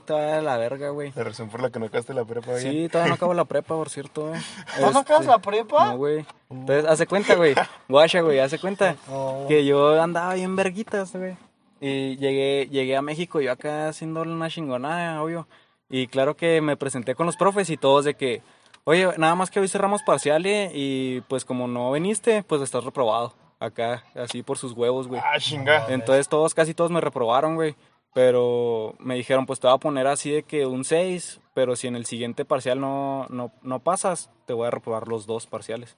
[0.06, 1.14] te vaya a la verga, güey.
[1.16, 2.62] La razón por la que no acabaste la prepa, güey.
[2.62, 4.42] Sí, todavía no acabo la prepa, por cierto, güey.
[4.82, 5.92] ¿No Este, acabas la prepa?
[5.92, 6.26] No, güey.
[6.50, 7.56] Entonces, hace cuenta, güey.
[7.88, 8.96] Guacha, güey, hace cuenta.
[9.08, 9.46] No.
[9.48, 11.38] Que yo andaba bien verguitas, güey.
[11.80, 15.48] Y llegué, llegué a México, yo acá haciendo una chingonada, obvio.
[15.90, 18.42] Y claro que me presenté con los profes y todos de que,
[18.84, 23.34] oye, nada más que hoy cerramos parciales y pues como no viniste, pues estás reprobado.
[23.60, 25.22] Acá, así por sus huevos, güey.
[25.24, 25.86] Ah, chinga.
[25.90, 27.76] Entonces todos, casi todos me reprobaron, güey.
[28.18, 31.86] Pero me dijeron, pues te voy a poner así de que un 6, pero si
[31.86, 35.98] en el siguiente parcial no, no, no pasas, te voy a reprobar los dos parciales.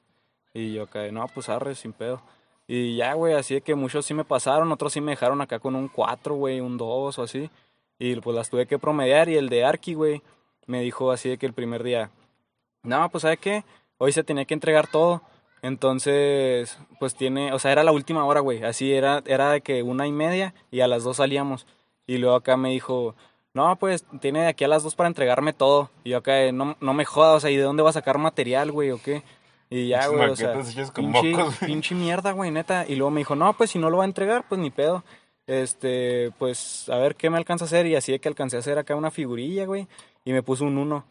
[0.54, 2.22] Y yo acá, no, pues arre, sin pedo.
[2.68, 5.60] Y ya, güey, así de que muchos sí me pasaron, otros sí me dejaron acá
[5.60, 7.50] con un 4, güey, un 2 o así.
[7.98, 10.22] Y pues las tuve que promediar y el de Arki, güey,
[10.66, 12.12] me dijo así de que el primer día,
[12.84, 13.64] no, pues ¿sabe qué?
[13.98, 15.22] Hoy se tenía que entregar todo.
[15.62, 18.62] Entonces, pues tiene, o sea, era la última hora, güey.
[18.66, 21.66] Así era, era de que una y media y a las dos salíamos.
[22.10, 23.14] Y luego acá me dijo,
[23.54, 25.92] no, pues tiene de aquí a las dos para entregarme todo.
[26.04, 28.18] Y yo acá, no, no me jodas, o sea, ¿y de dónde va a sacar
[28.18, 29.22] material, güey, o qué?
[29.70, 30.64] Y ya, güey, o sea, con
[31.14, 32.84] pinche, mocos, pinche mierda, güey, neta.
[32.88, 35.04] Y luego me dijo, no, pues si no lo va a entregar, pues ni pedo.
[35.46, 37.86] Este, pues a ver qué me alcanza a hacer.
[37.86, 39.88] Y así de que alcancé a hacer acá una figurilla, güey.
[40.26, 41.06] Y me puso un uno.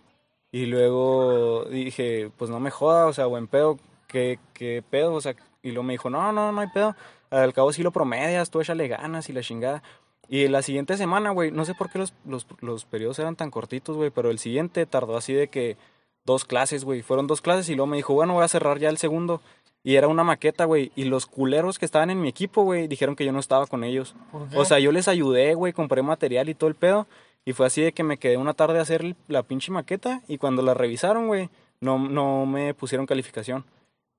[0.50, 5.14] Y luego dije, pues no me joda, o sea, buen pedo, ¿qué, qué pedo?
[5.14, 6.96] O sea, y luego me dijo, no, no, no hay pedo.
[7.30, 9.84] Al cabo sí lo promedias, tú échale ganas y la chingada.
[10.28, 13.50] Y la siguiente semana, güey, no sé por qué los, los, los periodos eran tan
[13.50, 15.76] cortitos, güey, pero el siguiente tardó así de que
[16.24, 17.02] dos clases, güey.
[17.02, 19.40] Fueron dos clases y luego me dijo, bueno, voy a cerrar ya el segundo.
[19.82, 20.92] Y era una maqueta, güey.
[20.96, 23.84] Y los culeros que estaban en mi equipo, güey, dijeron que yo no estaba con
[23.84, 24.14] ellos.
[24.30, 24.58] ¿Por qué?
[24.58, 27.06] O sea, yo les ayudé, güey, compré material y todo el pedo.
[27.46, 30.20] Y fue así de que me quedé una tarde a hacer la pinche maqueta.
[30.28, 31.48] Y cuando la revisaron, güey,
[31.80, 33.64] no, no me pusieron calificación.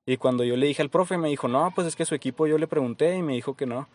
[0.08, 2.48] Y cuando yo le dije al profe, me dijo, no, pues es que su equipo
[2.48, 3.88] yo le pregunté y me dijo que no,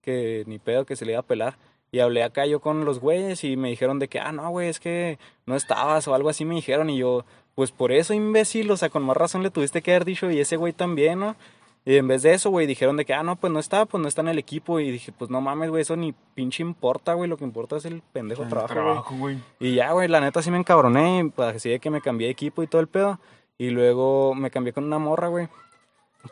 [0.00, 1.56] que ni pedo, que se le iba a pelar.
[1.90, 4.68] Y hablé acá yo con los güeyes y me dijeron de que, ah, no, güey,
[4.68, 6.90] es que no estabas o algo así me dijeron.
[6.90, 10.04] Y yo, pues por eso, imbécil, o sea, con más razón le tuviste que haber
[10.04, 11.36] dicho y ese güey también, ¿no?
[11.84, 14.02] Y en vez de eso, güey, dijeron de que, ah, no, pues no está, pues
[14.02, 14.78] no está en el equipo.
[14.78, 17.86] Y dije, pues no mames, güey, eso ni pinche importa, güey, lo que importa es
[17.86, 18.84] el pendejo El trabajo, güey.
[18.84, 19.38] trabajo, güey.
[19.58, 22.26] Y ya, güey, la neta sí me encabroné, y, pues, así de que me cambié
[22.26, 23.18] de equipo y todo el pedo.
[23.56, 25.48] Y luego me cambié con una morra, güey,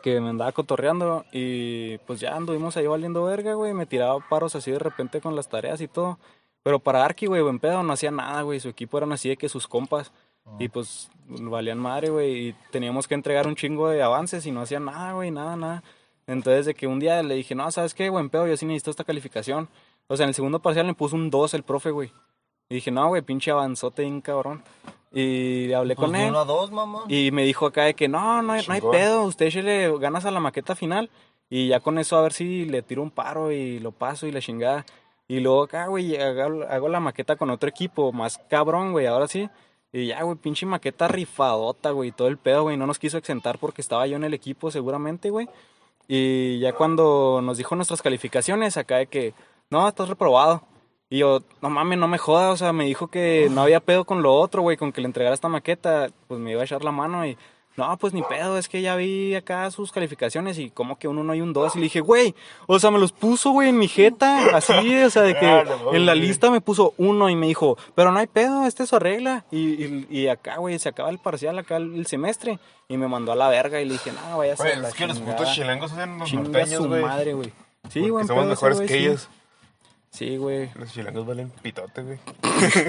[0.01, 1.25] que me andaba cotorreando.
[1.31, 3.73] Y pues ya anduvimos ahí valiendo verga, güey.
[3.73, 6.19] Me tiraba paros así de repente con las tareas y todo.
[6.63, 8.59] Pero para Arki, güey, buen pedo, no hacía nada, güey.
[8.59, 10.11] Su equipo eran así de que sus compas.
[10.59, 12.49] Y pues valían madre, güey.
[12.49, 15.83] Y teníamos que entregar un chingo de avances y no hacían nada, güey, nada, nada.
[16.25, 18.47] Entonces, de que un día le dije, no, ¿sabes qué, buen pedo?
[18.47, 19.69] Yo sí necesito esta calificación.
[20.07, 22.11] O sea, en el segundo parcial me puso un 2 el profe, güey.
[22.69, 24.63] Y dije, no, güey, pinche avanzote bien cabrón.
[25.11, 26.29] Y hablé Pues con él.
[26.29, 27.03] uno a dos, mamón.
[27.09, 30.25] Y me dijo acá de que no, no hay, no hay pedo, usted le ganas
[30.25, 31.09] a la maqueta final.
[31.49, 34.31] Y ya con eso a ver si le tiro un paro y lo paso y
[34.31, 34.85] la chingada.
[35.29, 39.27] Y luego acá, güey, hago, hago la maqueta con otro equipo, más cabrón, güey, ahora
[39.27, 39.49] sí.
[39.93, 42.75] Y ya, güey, pinche maqueta rifadota, güey, todo el pedo, güey.
[42.77, 45.47] No nos quiso exentar porque estaba yo en el equipo seguramente, güey.
[46.07, 49.33] Y ya cuando nos dijo nuestras calificaciones, acá de que,
[49.69, 50.63] no, estás reprobado.
[51.09, 54.03] Y yo, no mames, no me jodas, o sea, me dijo que no había pedo
[54.03, 56.83] con lo otro, güey, con que le entregara esta maqueta, pues me iba a echar
[56.83, 57.37] la mano y,
[57.77, 61.17] no, pues ni pedo, es que ya vi acá sus calificaciones y como que un
[61.19, 63.77] uno y un dos, y le dije, güey, o sea, me los puso, güey, en
[63.77, 65.45] mi jeta, así, o sea, de que
[65.93, 66.27] en la güey.
[66.27, 69.45] lista me puso uno y me dijo, pero no hay pedo, este es su regla,
[69.49, 73.07] y, y, y acá, güey, se acaba el parcial, acá el, el semestre, y me
[73.07, 75.07] mandó a la verga y le dije, no, vaya a Güey, ser la es que
[75.07, 77.01] los putos chilangos son los norteños, su güey.
[77.01, 77.53] madre, güey.
[77.89, 79.29] Sí, güey, somos mejores que ellos.
[80.11, 80.69] Sí, güey.
[80.75, 82.19] Los chilangos valen pitote, güey.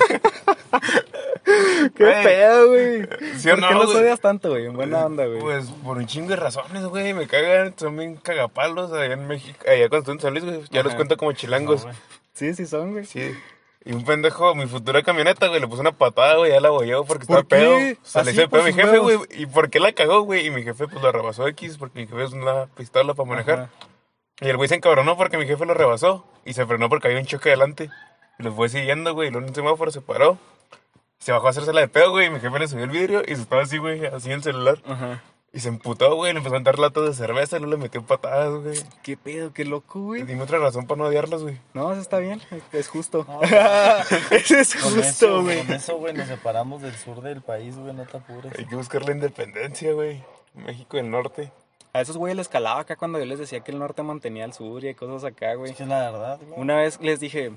[1.95, 2.23] ¿Qué Güey.
[2.25, 3.09] pedo, güey?
[3.39, 3.99] ¿Sí ¿Por no, qué los güey?
[3.99, 4.67] odias tanto, güey?
[4.67, 5.41] En buena onda, güey.
[5.41, 7.15] Pues por un chingo de razones, güey.
[7.15, 9.59] Me cagan, son bien cagapalos allá en México.
[9.67, 10.61] Allá cuando estoy en San Luis, güey.
[10.71, 11.87] Ya los cuento como chilangos.
[11.87, 11.93] No.
[12.35, 13.07] Sí, sí son, güey.
[13.07, 13.35] Sí.
[13.85, 17.05] Y un pendejo, mi futura camioneta, güey, le puso una patada, güey, ya la bolló
[17.05, 17.57] porque estaba ¿Por qué?
[17.57, 17.75] pedo.
[18.03, 19.17] O sea, le ¿Así hice pedo a mi jefe, huevos?
[19.27, 19.43] güey.
[19.43, 20.47] ¿Y por qué la cagó, güey?
[20.47, 23.59] Y mi jefe, pues, lo rebasó X porque mi jefe es una pistola para manejar.
[23.61, 23.71] Ajá.
[24.40, 26.24] Y el güey se encabronó porque mi jefe lo rebasó.
[26.44, 27.90] Y se frenó porque había un choque adelante.
[28.38, 29.29] Y lo fue siguiendo, güey.
[29.29, 30.38] Y luego en un semáforo se paró.
[31.18, 32.27] Se bajó a hacerse la de pedo, güey.
[32.27, 34.42] Y mi jefe le subió el vidrio y se estaba así, güey, así en el
[34.42, 34.79] celular.
[34.87, 35.22] Ajá.
[35.53, 36.33] Y se emputó, güey.
[36.33, 38.79] Le empezó a dar latas de cerveza y luego le metió patadas, güey.
[39.03, 39.53] ¿Qué pedo?
[39.53, 40.22] Qué loco, güey.
[40.22, 41.59] Dime otra razón para no odiarlos, güey.
[41.74, 42.40] No, eso está bien.
[42.72, 43.24] Es justo.
[43.27, 43.40] No,
[44.31, 45.59] es Con justo, eso, güey.
[45.66, 48.53] con eso, güey, nos separamos del sur del país, güey, no te apures.
[48.57, 50.22] Hay que buscar la independencia, güey.
[50.55, 51.51] México del Norte.
[51.99, 54.53] A esos güeyes les calaba acá cuando yo les decía que el norte mantenía al
[54.53, 55.73] sur y cosas acá, güey.
[55.73, 56.61] Es la verdad, güey.
[56.61, 57.51] Una vez les dije,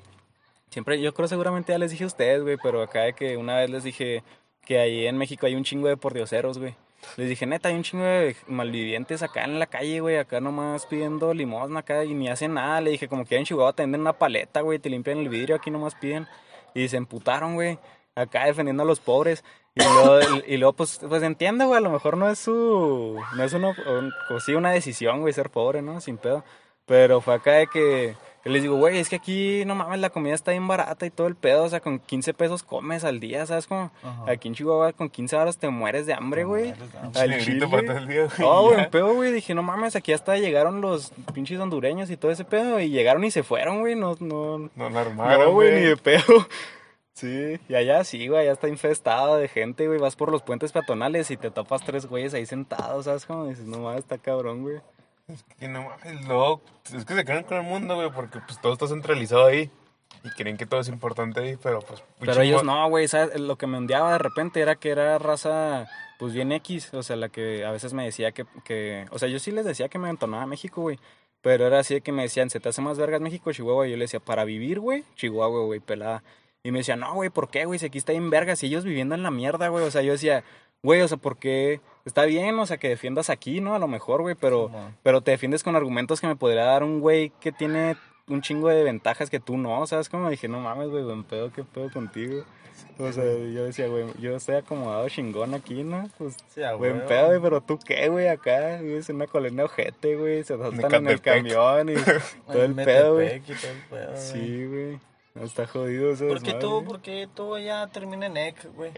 [0.72, 3.58] siempre, yo creo seguramente ya les dije a ustedes, güey, pero acá de que una
[3.58, 4.24] vez les dije
[4.66, 6.74] que ahí en México hay un chingo de pordioseros, güey.
[7.18, 10.88] Les dije, neta, hay un chingo de malvivientes acá en la calle, güey, acá nomás
[10.88, 12.82] pidiendo limosna acá y ni hacen nada.
[12.82, 15.56] Le dije, como que en Chihuahua te venden una paleta, güey, te limpian el vidrio,
[15.56, 16.28] aquí nomás piden.
[16.74, 17.78] Y se emputaron, güey,
[18.16, 19.44] acá defendiendo a los pobres.
[19.76, 23.44] Y luego, y luego pues, pues entiendo, güey, a lo mejor no es su, no
[23.44, 26.02] es uno, un- pues, sí, una decisión, güey, ser pobre, ¿no?
[26.02, 26.44] Sin pedo.
[26.86, 30.34] Pero fue acá de que, les digo, güey, es que aquí, no mames, la comida
[30.34, 33.46] está bien barata y todo el pedo, o sea, con 15 pesos comes al día,
[33.46, 33.66] ¿sabes?
[33.68, 34.26] Como, Ajá.
[34.32, 36.74] aquí en Chihuahua con 15 horas te mueres de hambre, güey.
[37.16, 37.66] Al chile.
[37.70, 38.40] para todo el día, güey.
[38.40, 39.32] No, güey, un pedo, güey.
[39.32, 42.78] Dije, no mames, aquí hasta llegaron los pinches hondureños y todo ese pedo.
[42.82, 43.96] Y llegaron y se fueron, güey.
[43.96, 46.24] No, no, No la armaron, no, güey, ni de pedo.
[47.14, 50.00] Sí, y allá sí, güey, allá está infestado de gente, güey.
[50.00, 53.26] Vas por los puentes peatonales y te topas tres güeyes ahí sentados, ¿sabes?
[53.26, 54.80] Como dices, no mames, está cabrón, güey.
[55.60, 56.62] Que no mames, luego,
[56.94, 59.70] es que se creen con el mundo, güey, porque pues todo está centralizado ahí.
[60.24, 62.04] Y creen que todo es importante ahí, pero pues...
[62.20, 63.40] Pero ellos no, güey, ¿sabes?
[63.40, 65.88] Lo que me ondeaba de repente era que era raza,
[66.20, 69.30] pues bien X, o sea, la que a veces me decía que, que o sea,
[69.30, 71.00] yo sí les decía que me entonaba México, güey,
[71.42, 73.88] pero era así de que me decían, ¿se te hace más vergas México Chihuahua?
[73.88, 76.24] Y yo le decía, para vivir, güey, Chihuahua, güey, pelada.
[76.64, 77.80] Y me decía, no, güey, ¿por qué, güey?
[77.80, 80.12] Si aquí está bien vergas y ellos viviendo en la mierda, güey, o sea, yo
[80.12, 80.44] decía,
[80.84, 81.82] güey, o sea, ¿por qué?
[82.06, 83.74] Está bien, o sea, que defiendas aquí, ¿no?
[83.74, 84.72] A lo mejor, güey, pero,
[85.04, 87.96] pero te defiendes con argumentos que me podría dar un güey que tiene
[88.28, 90.08] un chingo de ventajas que tú no, ¿sabes?
[90.08, 92.44] Como dije, no mames, güey, buen pedo, qué pedo contigo.
[92.98, 96.10] O sea, yo decía, güey, yo estoy acomodado chingón aquí, ¿no?
[96.18, 100.16] Pues, Sí, buen pedo, güey, pero tú qué, güey, acá, vives en una colonia ojete,
[100.16, 101.96] güey, se asaltan en el camión y
[102.48, 103.42] todo el pedo, güey.
[104.16, 105.00] Sí, güey,
[105.36, 106.28] está jodido eso.
[106.28, 108.92] ¿Por qué todo, por qué todo ya termina en EC, güey?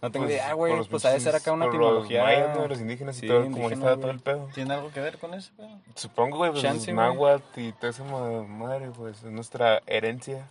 [0.00, 2.18] No tengo Pues, idea, güey, pues ser pinches- acá una por etimología.
[2.20, 2.68] Los mayas, ¿no?
[2.68, 4.14] Los indígenas Sí, y todo, indígena, como estaba todo güey.
[4.16, 4.48] el pedo.
[4.54, 5.70] ¿Tiene algo que ver con eso, güey?
[5.94, 7.08] Supongo, güey, pues Chance, los güey.
[7.14, 10.46] náhuatl y toda esa ma- madre, pues es nuestra herencia.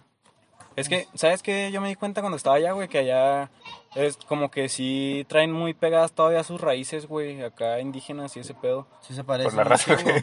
[0.76, 1.72] Es que, ¿sabes qué?
[1.72, 3.50] Yo me di cuenta cuando estaba allá, güey, que allá
[3.96, 8.54] es como que sí traen muy pegadas todavía sus raíces, güey, acá indígenas y ese
[8.54, 8.88] pedo.
[9.02, 9.50] Sí se parece.
[9.50, 10.22] Por la raza, güey.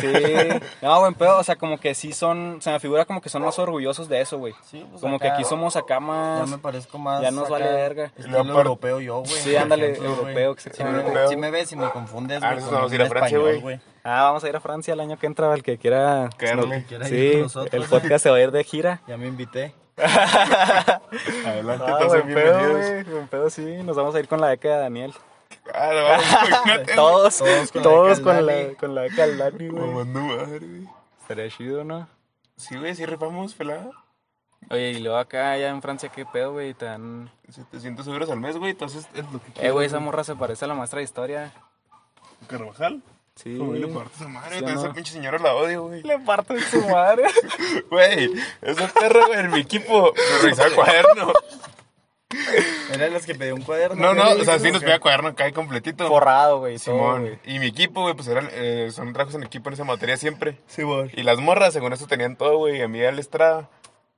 [0.00, 0.48] Sí,
[0.82, 3.42] no, buen pedo, o sea, como que sí son, se me figura como que son
[3.42, 4.54] más orgullosos de eso, güey.
[4.70, 6.48] Sí, pues Como que aquí somos acá Ya más...
[6.48, 7.22] me parezco más.
[7.22, 8.04] ya nos acá, vale verga.
[8.16, 9.32] Estilo aparte- europeo yo, güey.
[9.40, 12.74] Sí, ándale, ejemplo, europeo, Si me, si me ves y me confundes, Ah, güey, con
[12.74, 13.80] vamos a ir a Francia, güey.
[14.02, 16.30] Ah, vamos a ir a Francia el año que entra, el que quiera...
[16.38, 16.84] Caerle.
[16.88, 19.02] Quiera ir con Sí, el podcast se va a ir de gira.
[19.06, 19.74] Ya me invité.
[21.46, 22.76] Adelante, Ah, todos pedo, bienvenidos.
[22.76, 23.64] güey, buen pedo, sí.
[23.82, 25.14] Nos vamos a ir con la beca de Daniel.
[25.74, 28.74] Ah, no, vamos, imagínate, Todos, Todos con la todos beca con del la, Dani.
[28.76, 29.86] con la beca del Dani, güey.
[29.86, 30.88] Mamando madre, güey.
[31.20, 32.08] Estaría chido, ¿no?
[32.56, 33.90] Sí, güey, sí rifamos, pelada.
[34.70, 36.74] Oye, y luego acá, allá en Francia, ¿qué pedo, güey?
[36.74, 37.30] Te dan...
[37.48, 40.64] 700 euros al mes, güey, entonces es lo que Eh, güey, esa morra se parece
[40.66, 41.52] a la maestra de historia.
[42.46, 43.02] Carvajal.
[43.42, 43.56] Sí.
[43.56, 44.80] Güey, le parto su madre, Sí, güey, no.
[44.84, 46.02] esa pinche señora la odio, güey.
[46.02, 47.24] Le parto de su madre.
[47.90, 48.30] Güey,
[48.62, 51.32] esa perra, güey, en mi equipo me revisaba el cuaderno.
[52.92, 53.96] Eran los que pedí un cuaderno.
[53.96, 56.06] No, no, güey, o sea, sí nos que- pedía cuaderno acá y completito.
[56.08, 56.78] Forrado, güey.
[56.78, 57.22] Simón.
[57.22, 57.38] güey.
[57.44, 60.56] Y mi equipo, güey, pues eran, eh, son trabajos en equipo en esa materia siempre.
[60.68, 61.10] Simón.
[61.14, 62.78] Y las morras, según eso, tenían todo, güey.
[62.78, 63.68] Y a mí ya les tra...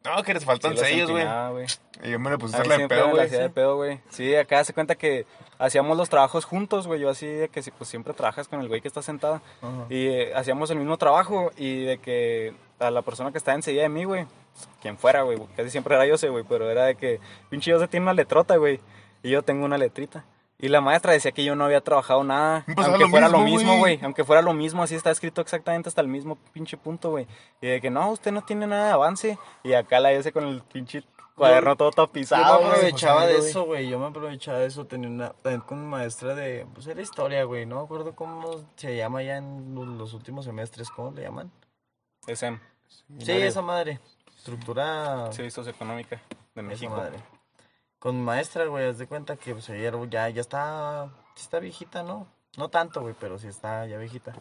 [0.04, 1.24] No, que les faltan Sí, los sellos, güey.
[1.52, 1.66] güey.
[2.04, 3.28] Y yo me le puse a de pedo, me la güey.
[3.30, 4.00] de pedo, güey.
[4.10, 5.24] Sí, acá se cuenta que
[5.64, 7.00] hacíamos los trabajos juntos, güey.
[7.00, 9.40] Yo así de que si- pues siempre trabajas con el güey que está sentado.
[9.88, 13.82] Y eh, hacíamos el mismo trabajo y de que a la persona que estaba enseguida
[13.82, 14.26] de mí, güey,
[14.80, 17.88] quien fuera, güey, casi siempre era yo, sé, güey, pero era de que pinche Jose
[17.88, 18.80] tiene una letrota, güey,
[19.22, 20.24] y yo tengo una letrita.
[20.58, 23.78] Y la maestra decía que yo no había trabajado nada, aunque lo fuera lo mismo,
[23.78, 23.98] güey.
[24.02, 27.26] aunque fuera lo mismo, así está escrito exactamente hasta el mismo pinche punto, güey.
[27.60, 29.38] Y de que no, usted no tiene nada de avance.
[29.64, 31.02] Y acá la hice con el pinche
[31.34, 32.70] cuaderno todo Yo tapizado, me güey.
[32.78, 33.88] aprovechaba de eso, güey.
[33.88, 34.86] Yo me aprovechaba de eso.
[34.86, 35.30] Tenía una.
[35.34, 36.66] También con maestra de.
[36.74, 37.66] Pues era historia, güey.
[37.66, 40.90] No me acuerdo cómo se llama ya en lo- los últimos semestres.
[40.90, 41.50] ¿Cómo le llaman?
[42.26, 42.60] SM,
[43.18, 44.00] Sí, esa madre.
[44.36, 45.30] Estructura.
[45.32, 46.96] sí, socioeconómica de esa México.
[46.96, 47.18] madre.
[47.98, 48.86] Con maestra, güey.
[48.88, 51.08] Haz de cuenta que pues, era- ya, ya está.
[51.34, 52.26] Sí está viejita, ¿no?
[52.56, 54.34] No tanto, güey, pero sí está ya viejita.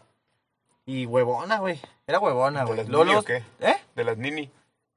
[0.85, 1.79] Y huevona, güey.
[2.07, 2.77] Era huevona, ¿De güey.
[2.79, 3.43] las Luego, Nini o qué?
[3.59, 3.75] ¿Eh?
[3.95, 4.51] De las Nini.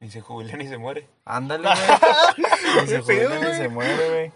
[0.05, 1.09] Ni se jubila ni se muere.
[1.25, 1.67] Ándale,
[2.37, 2.83] güey.
[2.83, 4.33] Ni se jubila ni se muere, güey.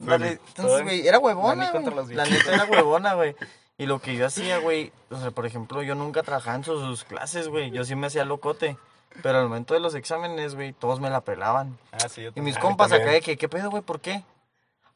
[0.00, 0.40] Dale, Dale.
[0.48, 2.14] Entonces, güey, era huevona, güey.
[2.16, 3.36] La neta era huevona, güey.
[3.78, 6.82] Y lo que yo hacía, güey, o sea, por ejemplo, yo nunca trabajaba en sus,
[6.82, 7.70] sus clases, güey.
[7.70, 8.76] Yo sí me hacía locote.
[9.22, 11.78] Pero al momento de los exámenes, güey, todos me la pelaban.
[11.92, 13.84] Ah, sí, yo Y mis compas acá de que, ¿qué pedo, güey?
[13.84, 14.24] ¿Por qué?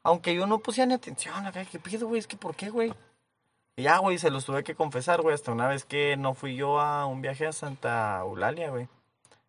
[0.03, 2.19] Aunque yo no pusía ni atención acá, ¿qué pedo, güey?
[2.19, 2.93] Es que, ¿por qué, güey?
[3.77, 6.57] Y ya, güey, se los tuve que confesar, güey, hasta una vez que no fui
[6.57, 8.89] yo a un viaje a Santa Eulalia, güey.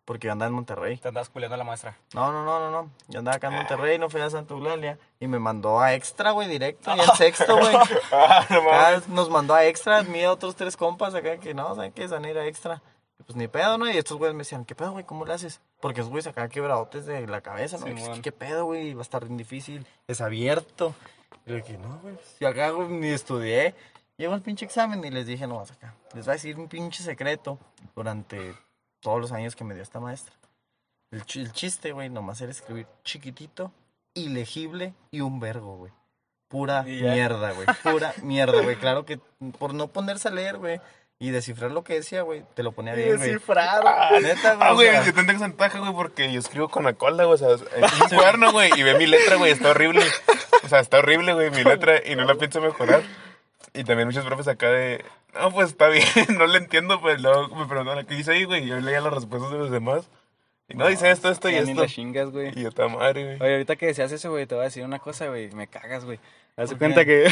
[0.08, 0.96] Porque yo andaba en Monterrey.
[0.96, 1.98] Te andas culeando a la maestra.
[2.14, 2.90] No, no, no, no, no.
[3.08, 4.98] Yo andaba acá en Monterrey, no fui a Santa Eulalia.
[5.20, 6.96] Y me mandó a extra, güey, directo.
[6.96, 7.76] Y en sexto, güey.
[8.10, 8.72] Ah, mames.
[8.72, 12.08] Acá nos mandó a extra, mí a otros tres compas acá que no, ¿saben qué?
[12.08, 12.80] Se van a ir a extra.
[13.20, 13.86] Y pues ni pedo, ¿no?
[13.86, 15.04] Y estos güeyes me decían, ¿qué pedo, güey?
[15.04, 15.60] ¿Cómo le haces?
[15.78, 17.84] Porque esos güeyes acá quebradotes de la cabeza, ¿no?
[17.84, 18.22] Sí, Y.
[18.22, 18.94] ¿Qué pedo, güey?
[18.94, 19.86] Va a estar bien difícil.
[20.06, 20.94] Es abierto.
[21.44, 22.14] Y yo dije, no, güey.
[22.40, 23.74] Y acá güey, ni estudié.
[24.16, 25.94] Llego al pinche examen y les dije, no, vas acá.
[26.14, 27.58] Les voy a decir un pinche secreto
[27.94, 28.54] durante
[29.00, 30.34] todos los años que me dio esta maestra.
[31.10, 33.72] El, chi- el chiste, güey, nomás era escribir chiquitito,
[34.14, 35.92] ilegible y un vergo, güey.
[36.48, 37.66] Pura mierda, güey.
[37.82, 38.76] Pura mierda, güey.
[38.76, 39.18] Claro que
[39.58, 40.80] por no ponerse a leer, güey,
[41.18, 43.30] y descifrar lo que decía, güey, te lo ponía bien, güey.
[44.20, 44.68] Neta, güey.
[44.68, 47.34] Ah, güey, yo tengo esa ventaja, güey, porque yo escribo con la cola, güey.
[47.34, 50.02] O sea, en un cuaderno, güey, y ve mi letra, güey, está horrible.
[50.64, 53.02] O sea, está horrible, güey, mi letra, y no la pienso mejorar.
[53.78, 56.04] Y también muchos profes acá de, no, pues está bien,
[56.38, 58.64] no le entiendo, pues luego me preguntan, ¿qué dice ahí, güey?
[58.64, 60.08] Y yo leía las respuestas de los demás.
[60.70, 61.86] Y no, dice esto, esto y esto.
[61.86, 62.48] chingas, güey.
[62.58, 63.36] Y yo, está madre, güey.
[63.40, 65.50] Oye, ahorita que decías eso, güey, te voy a decir una cosa, güey.
[65.52, 66.18] Me cagas, güey.
[66.58, 67.26] Haz de ¿Por cuenta que.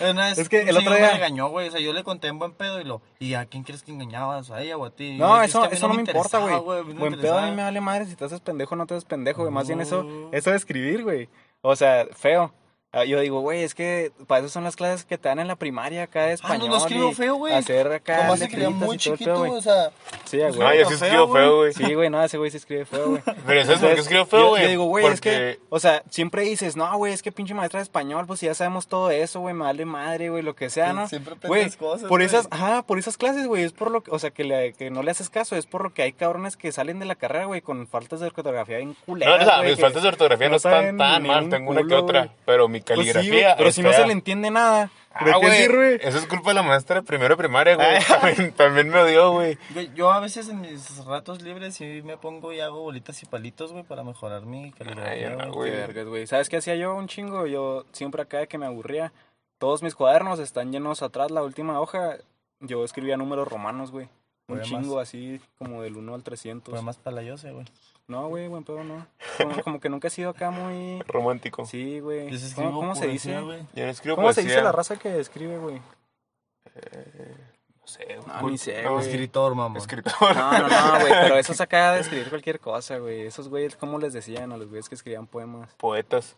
[0.00, 1.68] una vez Es que el otro día- me regañó, güey.
[1.68, 3.02] O sea, yo le conté en buen pedo y lo.
[3.18, 4.50] ¿Y a quién crees que engañabas?
[4.50, 5.18] ¿A ella o a ti?
[5.18, 6.58] No, yo, "Es eso, que eso no me importa, güey.
[6.58, 7.50] Buen pedo a mí interesaba".
[7.50, 9.52] me vale madre si te haces pendejo o no te haces pendejo, güey.
[9.52, 11.28] Más bien eso, eso de escribir, güey.
[11.62, 12.54] O sea, feo.
[12.92, 15.46] Ah, Yo digo, güey, es que para eso son las clases que te dan en
[15.46, 16.68] la primaria acá de Ah, español.
[16.70, 17.54] no lo escribo feo, güey.
[17.54, 19.52] Hacer acá Nomás se escribía muy chiquito, güey.
[19.52, 19.92] O sea,
[20.24, 20.52] Sí, güey.
[20.58, 21.42] No, yo sí escribo güey.
[21.44, 21.72] feo, güey.
[21.72, 23.22] Sí, güey, no, ese güey se escribe feo, güey.
[23.46, 24.62] Pero ¿sabes por qué escribo yo- feo, güey?
[24.64, 27.78] Yo digo, güey, es que, o sea, siempre dices, no, güey, es que pinche maestra
[27.78, 30.90] de español, pues ya sabemos todo eso, güey, me vale madre, güey, lo que sea,
[30.90, 31.08] Sí, ¿no?
[31.08, 32.24] siempre Güey, cosas, por güey.
[32.26, 34.90] esas, ajá, por esas clases, güey, es por lo que, o sea, que, le- que
[34.90, 37.44] no le haces caso, es por lo que hay cabrones que salen de la carrera,
[37.44, 40.08] güey, con faltas de ortografía bien No, culeras, o sea, güey, mis que faltas de
[40.08, 42.30] ortografía no, están tan mal, tengo una que otra, güey.
[42.44, 44.90] pero mi Pues sí, güey, caligrafía pero si no se le entiende nada, ¿de
[45.32, 46.06] Ah, qué güey, sirve?
[46.08, 47.98] Eso es culpa de la maestra de primero de primaria, güey.
[48.08, 49.58] También, también me odió, güey.
[49.94, 53.72] yo a veces en mis ratos libres sí me pongo y hago bolitas y palitos,
[53.72, 55.50] güey, para mejorar mi caligrafía, Ay, güey.
[55.50, 55.70] güey.
[55.72, 56.26] Qué vergas, güey.
[56.26, 57.46] ¿Sabes qué hacía yo un chingo?
[57.46, 59.12] Yo siempre acá de que me aburría.
[59.58, 62.16] Todos mis cuadernos están llenos atrás, la última hoja.
[62.60, 64.08] Yo escribía números romanos, güey.
[64.48, 66.72] Un chingo así, como del 1 al 300.
[66.74, 67.66] Fue más palayose, güey.
[68.10, 69.06] No, güey, buen pedo, no.
[69.38, 71.00] Como, como que nunca he sido acá muy...
[71.02, 71.64] Romántico.
[71.64, 72.28] Sí, güey.
[72.56, 73.40] ¿Cómo, se dice?
[73.40, 73.60] güey.
[73.72, 75.76] Yo no escribo ¿Cómo se dice la raza que escribe, güey?
[75.76, 79.06] No sé, No, ni sé, güey.
[79.06, 79.76] Escritor, mamón.
[79.76, 80.12] Escritor.
[80.20, 81.12] No, no, no, güey.
[81.22, 83.22] Pero eso es acá de escribir cualquier cosa, güey.
[83.22, 85.72] Esos güeyes, ¿cómo les decían a los güeyes que escribían poemas?
[85.76, 86.36] Poetas.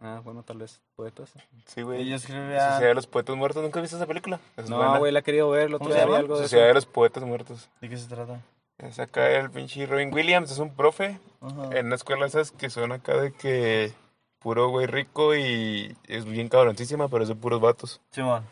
[0.00, 1.32] Ah, bueno, tal vez poetas.
[1.66, 2.08] Sí, güey.
[2.08, 2.70] Yo escribía...
[2.70, 3.64] Sociedad de los Poetas Muertos.
[3.64, 4.38] ¿Nunca viste esa película?
[4.56, 4.92] Es buena.
[4.92, 5.66] No, güey, la he querido ver.
[5.66, 6.68] El otro ¿Cómo se día algo de Sociedad eso.
[6.68, 7.68] de los Poetas Muertos.
[7.80, 8.40] ¿De qué se trata?
[8.78, 11.76] Es acá el pinche Robin Williams, es un profe Ajá.
[11.76, 13.92] en una escuela esas que son acá de que
[14.38, 18.00] puro güey rico y es bien cabroncísima, pero es de puros vatos.
[18.10, 18.44] Simón.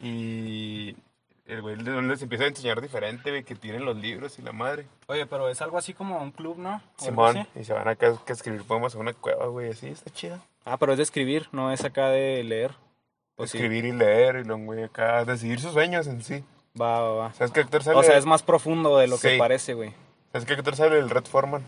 [0.00, 0.96] Y
[1.44, 4.86] el güey les empieza a enseñar diferente, güey, que tienen los libros y la madre.
[5.08, 6.80] Oye, pero es algo así como un club, ¿no?
[6.96, 10.40] Simón, y se van acá a escribir poemas a una cueva, güey, así, está chida.
[10.64, 12.72] Ah, pero es de escribir, no es acá de leer.
[13.36, 13.58] Pues sí.
[13.58, 16.42] Escribir y leer, y luego, güey, acá decidir sus sueños en sí.
[16.80, 17.32] Va, va, va.
[17.32, 17.98] ¿Sabes qué actor sale?
[17.98, 19.92] O sea, es más profundo de lo que parece, güey.
[20.32, 20.98] ¿Sabes qué actor sale?
[20.98, 21.62] El Red Foreman.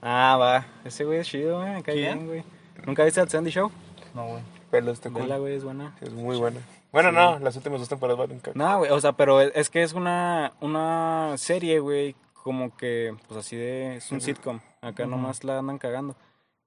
[0.00, 0.66] Ah, va.
[0.84, 1.82] Ese güey es chido, güey.
[1.82, 1.96] ¿Quién?
[1.96, 2.44] bien, güey.
[2.86, 3.70] ¿Nunca viste al Sandy Show?
[4.14, 4.42] No, güey.
[4.70, 5.22] Pelo este cool.
[5.22, 5.94] Vela, güey, es buena.
[6.00, 6.60] Es muy buena.
[6.94, 8.56] Bueno, no, las últimas dos temporadas valen caca.
[8.56, 13.40] No, güey, o sea, pero es, que es una, una serie, güey, como que, pues
[13.40, 16.14] así de, es un sitcom, acá nomás la andan cagando,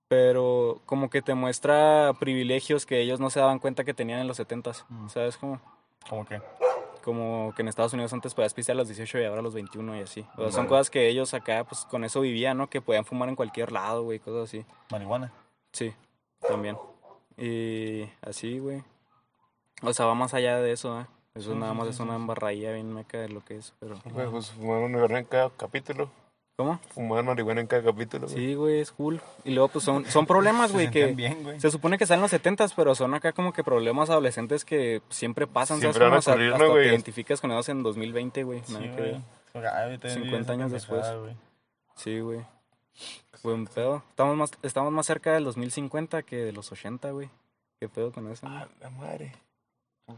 [0.10, 4.28] pero como que te muestra privilegios que ellos no se daban cuenta que tenían en
[4.28, 5.38] los setentas, ¿sabes?
[5.38, 5.62] Como,
[6.10, 6.42] ¿Cómo que?
[7.08, 9.54] Como que en Estados Unidos antes podías pistear a los 18 y ahora a los
[9.54, 10.26] 21 y así.
[10.36, 12.70] O sea, son cosas que ellos acá, pues con eso vivían, ¿no?
[12.70, 14.66] Que podían fumar en cualquier lado, güey, cosas así.
[14.92, 15.32] Marihuana.
[15.72, 15.94] Sí,
[16.46, 16.78] también.
[17.38, 18.84] Y así, güey.
[19.84, 21.06] O sea, va más allá de eso, ¿eh?
[21.34, 23.96] Eso nada más es una embarradilla bien meca de lo que es, pero...
[24.14, 26.10] Pues fumaron marihuana en cada capítulo.
[26.58, 26.80] ¿Cómo?
[26.90, 28.26] Fumaron marihuana en cada capítulo.
[28.28, 28.36] güey.
[28.36, 29.22] Sí, güey, es cool.
[29.46, 31.06] Y luego, pues son, son problemas, güey, que...
[31.14, 31.60] bien, güey.
[31.60, 35.04] Se supone que están en los 70 pero son acá como que problemas adolescentes que
[35.10, 36.26] siempre pasan, Siempre ¿sabes?
[36.26, 36.84] van a ocurrir, ¿no, hasta güey?
[36.86, 38.62] te identificas con ellos en 2020, güey.
[38.66, 38.98] Sí, nada güey.
[39.12, 39.22] ver.
[39.54, 41.06] Porque, ay, yo también vi 50 esa años después.
[41.20, 41.36] güey.
[41.96, 42.40] Sí, güey.
[43.44, 44.04] Buen pedo.
[44.10, 47.30] Estamos más, estamos más cerca del 2050 que de los 80, güey.
[47.80, 48.48] ¿Qué pedo con eso?
[48.50, 49.32] Ah, la madre.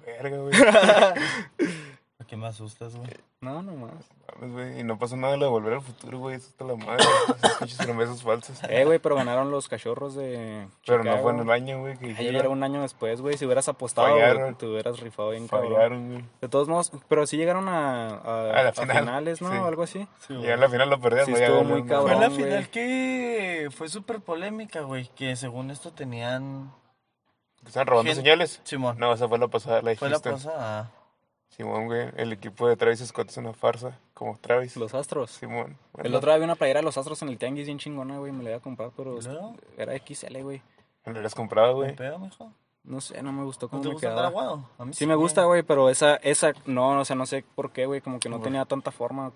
[0.05, 0.53] Verga, güey.
[2.29, 3.09] ¿A qué me asustas, güey?
[3.41, 3.93] No, no más.
[4.35, 4.79] Mames, güey.
[4.81, 6.35] Y no pasó nada de lo de volver al futuro, güey.
[6.35, 7.03] Eso está la madre.
[7.37, 8.61] Esas pinches promesas falsas.
[8.69, 11.97] Eh, güey, pero ganaron los cachorros de Pero no fue en el año, güey.
[11.97, 12.35] Que Ay, dijeron.
[12.35, 13.35] era un año después, güey.
[13.37, 15.73] Si hubieras apostado, güey, te hubieras rifado bien cabrón.
[15.73, 16.25] Fallaron, güey.
[16.41, 19.49] De todos modos, pero sí llegaron a, a, A la a final, finales, ¿no?
[19.51, 19.57] sí.
[19.57, 20.07] O algo así.
[20.27, 21.25] Sí, Y en la final lo perdieron.
[21.25, 21.95] Sí, güey, ya estuvo muy madre.
[22.01, 22.21] Fue cabrón.
[22.21, 22.43] la güey.
[22.43, 25.07] final que fue súper polémica, güey.
[25.15, 26.71] Que según esto tenían.
[27.65, 28.61] ¿Están robando Gen- señales?
[28.63, 28.97] Simón.
[28.99, 30.33] No, esa fue la pasada, la de fue la Houston.
[30.33, 30.91] pasada.
[31.49, 32.09] Simón, güey.
[32.15, 33.97] El equipo de Travis Scott es una farsa.
[34.13, 34.75] Como Travis.
[34.77, 35.31] Los Astros.
[35.31, 35.77] Simón.
[35.97, 38.31] El otro día vi una playera de los Astros en el Tianguis bien chingona, güey.
[38.31, 39.55] Me la iba a comprar, pero ¿Y luego?
[39.77, 40.61] era XL, güey.
[41.05, 41.95] ¿Me lo habías comprado, ¿Me güey?
[41.95, 42.51] pedo, mijo?
[42.83, 44.27] No sé, no me gustó ¿No cómo te me gusta quedaba.
[44.29, 44.69] aguado?
[44.77, 47.71] A mí Sí me gusta, güey, pero esa, esa, no, o sea, no sé por
[47.71, 49.31] qué, güey, como que no tenía tanta forma.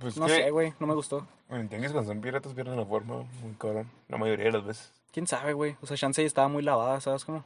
[0.00, 1.26] Pues no que- sé, güey, no me gustó.
[1.48, 3.88] Bueno, entiendes cuando son piratas pierden la forma muy cabrón.
[4.08, 4.92] La mayoría de las veces.
[5.12, 5.76] ¿Quién sabe, güey?
[5.80, 7.44] O sea, Chance estaba muy lavada, ¿sabes cómo?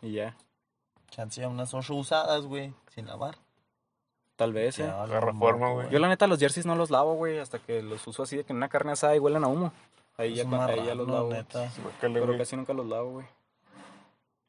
[0.00, 0.36] Y ya,
[1.10, 2.72] Chance ya unas ocho usadas, güey.
[2.94, 3.36] Sin lavar.
[4.36, 4.88] tal vez, eh.
[4.88, 5.90] Agarra no, forma, güey.
[5.90, 8.44] Yo la neta los jerseys no los lavo, güey, hasta que los uso así de
[8.44, 9.72] que en una carne asada y huelen a humo.
[10.16, 11.30] Ahí, ya, ahí ya los lavo.
[11.30, 11.70] neta.
[12.00, 12.38] Pero güey.
[12.38, 13.26] casi nunca los lavo, güey.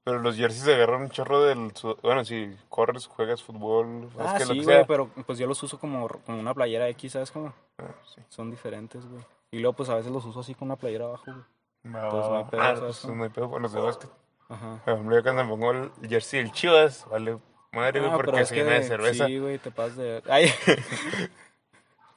[0.03, 1.71] Pero los jerseys agarran un chorro del...
[2.03, 4.85] Bueno, si corres, juegas fútbol, Ah, que sí, que güey, sea.
[4.85, 7.51] pero pues yo los uso como, como una playera X, ¿sabes cómo?
[7.79, 8.21] Ah, sí.
[8.29, 9.23] Son diferentes, güey.
[9.49, 11.37] Y luego, pues a veces los uso así con una playera abajo, güey.
[11.81, 12.49] Pues va, no hay va.
[12.51, 12.99] pedo, Ah, ¿sabes?
[13.03, 14.09] pues no hay pedo con los de básquet.
[14.49, 14.79] Ajá.
[14.85, 17.39] Por ejemplo, yo cuando me pongo el jersey del Chivas, vale
[17.75, 19.25] madre, güey, pero porque es se que llena de cerveza.
[19.27, 20.23] Sí, güey, te pasas de...
[20.29, 20.51] Ay,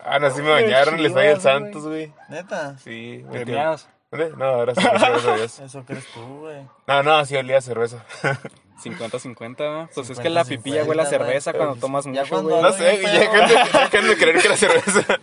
[0.00, 2.12] Ah, no, sí me bañaron, les doy el Santos, güey.
[2.28, 2.78] Neta.
[2.78, 3.88] Sí, ¿te metí- meas?
[4.10, 4.30] ¿Dónde?
[4.36, 5.58] No, ahora sí, gracias a Dios.
[5.58, 6.62] Eso crees tú, güey.
[6.86, 8.04] No, no, sí olía a cerveza.
[8.82, 9.90] 50-50, ¿verdad?
[9.92, 12.50] Pues es 50, que la pipilla huele a 50, cerveza cuando tomas Ya mucho, cuando
[12.50, 12.62] güey.
[12.62, 15.18] No sé, güey, ya ya han de creer que era cerveza.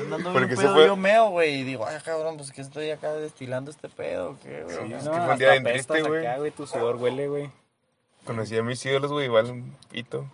[0.00, 1.60] Andando Porque pedo, fue- yo meo, güey.
[1.60, 4.76] Y digo, ay, cabrón, pues que estoy acá destilando este pedo, ¿qué, güey?
[4.78, 4.98] Sí, Ya.
[4.98, 7.50] es No, que fue un día bien triste, güey, tu sudor huele, güey.
[8.24, 10.26] Conocí a mis ídolos, güey, igual un pito.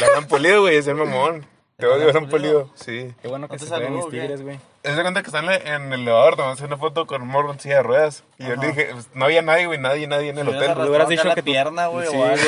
[0.00, 1.46] La gran polido, güey, es el mamón.
[1.76, 2.70] Te ¿El odio, Gran gran polido.
[2.74, 3.12] Sí.
[3.20, 4.60] Qué bueno que ¿No te se saludó mis tigres, güey.
[4.84, 7.58] Es de cuenta que están en el elevador, tomamos una foto con un morro en
[7.58, 8.22] silla de ruedas.
[8.38, 10.70] Y yo le dije, pues, no había nadie, güey, nadie, nadie en el hotel.
[10.70, 12.44] hubieras hubieras dicho que pierna, güey, o algo,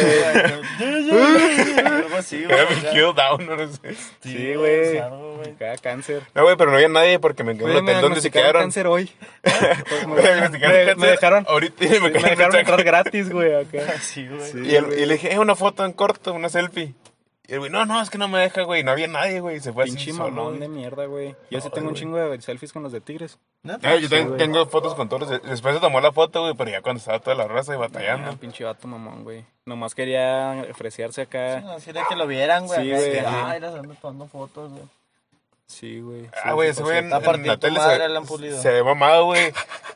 [0.79, 1.87] güey.
[2.17, 2.59] Algo así, güey.
[2.59, 3.97] Era mi kill down, no sé.
[4.21, 4.99] Sí, güey.
[4.99, 6.23] Acá cáncer.
[6.35, 8.21] No, güey, pero no había nadie porque me quedé en Güey, el me hotel donde
[8.21, 8.63] se quedaron.
[8.63, 9.11] cáncer hoy.
[10.07, 13.99] Me me, diagnosticaron dejaron, Ahorita me dejaron entrar gratis, güey, acá.
[14.01, 14.75] Sí, güey.
[14.77, 16.95] Y le dije, eh, una foto en corto, una selfie.
[17.49, 18.83] Y el güey, no, no, es que no me deja, güey.
[18.83, 19.61] No había nadie, güey.
[19.61, 20.31] Se fue Pinche así solo.
[20.31, 20.61] mamón güey.
[20.61, 21.37] de mierda, güey.
[21.51, 22.01] Yo sí Ay, tengo un güey.
[22.03, 23.39] chingo de selfies con los de tigres.
[23.83, 24.37] Ah, yo güey.
[24.37, 25.31] tengo fotos con todos los...
[25.43, 27.77] de- Después se tomó la foto, güey, pero ya cuando estaba toda la raza y
[27.77, 28.37] Ah, batallando.
[28.37, 29.45] pinche vato mamón, güey.
[29.65, 31.61] Nomás quería ofrecerse acá.
[31.61, 32.83] Sí, así era que lo vieran, güey.
[32.83, 33.21] Sí, acá, güey, que.
[33.27, 34.85] Ay, las ando tomando fotos, güey.
[35.69, 36.29] Sí, güey.
[36.45, 37.21] Ah, güey, ese güey en, en la
[37.59, 38.07] tele tu madre,
[38.53, 39.53] se, se ve mamado, güey.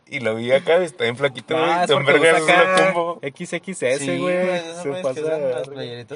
[0.06, 1.70] Y lo vi acá, está bien flaquito, güey.
[1.70, 3.20] Ah, es Don Verga es una combo.
[3.22, 4.60] XXS, güey.
[4.82, 5.62] Se pasa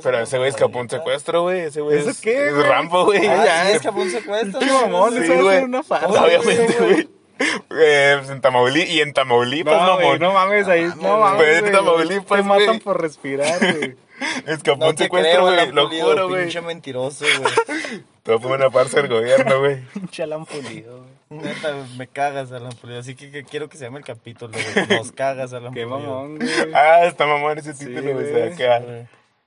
[0.03, 1.61] Pero ese güey escapó un secuestro, güey.
[1.61, 2.67] Ese güey ¿Eso es, qué, es güey?
[2.67, 3.25] Rambo, güey.
[3.27, 4.59] Ah, Ya, escapó un secuestro.
[4.59, 5.63] Qué mamón, Sí, eso va a güey.
[5.63, 7.09] una farsa, Obviamente, güey.
[7.71, 11.73] Eh, pues en Tamaulipas, y en Tamaulipas, No, no mames, ahí, no mames, Pero güey.
[11.73, 13.97] Tamaulipas, Te matan por respirar, güey.
[14.47, 15.73] Escapó No un te secuestro, güey.
[15.73, 16.43] Lo Pulido, juro, güey.
[16.45, 18.03] Pinche mentiroso, güey.
[18.23, 19.83] Todo fue una farsa del gobierno, güey.
[19.95, 20.99] Pinche Alan Pulido,
[21.31, 21.43] güey.
[21.43, 23.01] Neta, me cagas, Alan Pulido.
[23.01, 24.99] Así que, que quiero que se llame el capítulo, güey.
[24.99, 25.99] Nos cagas, Alan Qué Pulido.
[26.01, 26.49] mamón, güey.
[26.75, 28.15] Ah, está mamón ese Sí, título, güey.
[28.15, 28.27] güey.
[28.33, 28.83] se va a quedar.
[28.85, 29.07] Güey.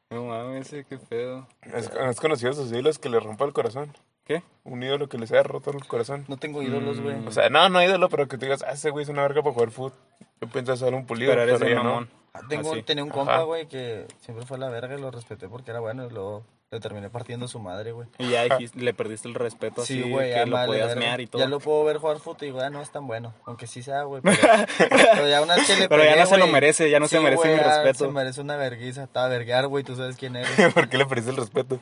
[0.10, 1.48] No mames, ese, qué pedo.
[1.74, 3.92] ¿Has, has conocido a sus ídolos que le rompa el corazón?
[4.26, 4.42] ¿Qué?
[4.64, 6.24] Un ídolo que les haya roto el corazón.
[6.30, 7.16] No tengo ídolos, güey.
[7.26, 9.42] O sea, no, no ídolo, pero que tú digas, ah, ese güey es una verga
[9.42, 9.94] para jugar fútbol.
[10.42, 12.10] Yo pienso solo un pulido, Pero pero, eres un mamón.
[12.50, 12.84] Tengo, Así.
[12.84, 13.18] tenía un Ajá.
[13.20, 16.44] compa, güey, que siempre fue la verga y lo respeté porque era bueno y luego
[16.70, 18.10] Le terminé partiendo su madre, güey.
[18.20, 21.42] Y ya dijiste, le perdiste el respeto así, que lo ya podías mear y todo.
[21.42, 23.34] Ya lo puedo ver jugar fútbol y digo, ah, no es tan bueno.
[23.46, 24.22] Aunque sí sea, güey.
[24.22, 24.38] Pero,
[24.78, 27.08] pero ya una vez que le Pero ya no se lo güey, merece, ya no
[27.08, 28.06] se merece güey, mi ya respeto.
[28.06, 29.04] Se merece una verguiza.
[29.04, 29.86] Estaba a verguear, güey.
[29.86, 30.50] Tú sabes quién eres.
[30.74, 31.80] ¿Por qué le perdiste el respeto?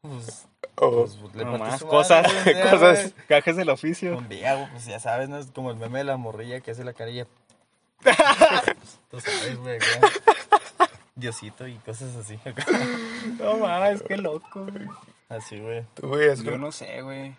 [0.00, 3.26] Pues, Oh, pues, le No más, cosas, madre, güey, ya, cosas, güey.
[3.28, 4.16] cajes del oficio.
[4.16, 5.36] Un día, güey, pues ya sabes, ¿no?
[5.36, 7.26] Es como el meme de la morrilla que hace la carilla.
[9.10, 10.08] Tú sabes, güey, acá.
[11.14, 12.38] Diosito y cosas así.
[12.44, 12.64] acá.
[13.38, 14.88] No más, qué loco, güey.
[15.28, 15.84] Así, güey.
[15.94, 17.34] tú, güey, es Yo que no sé, güey.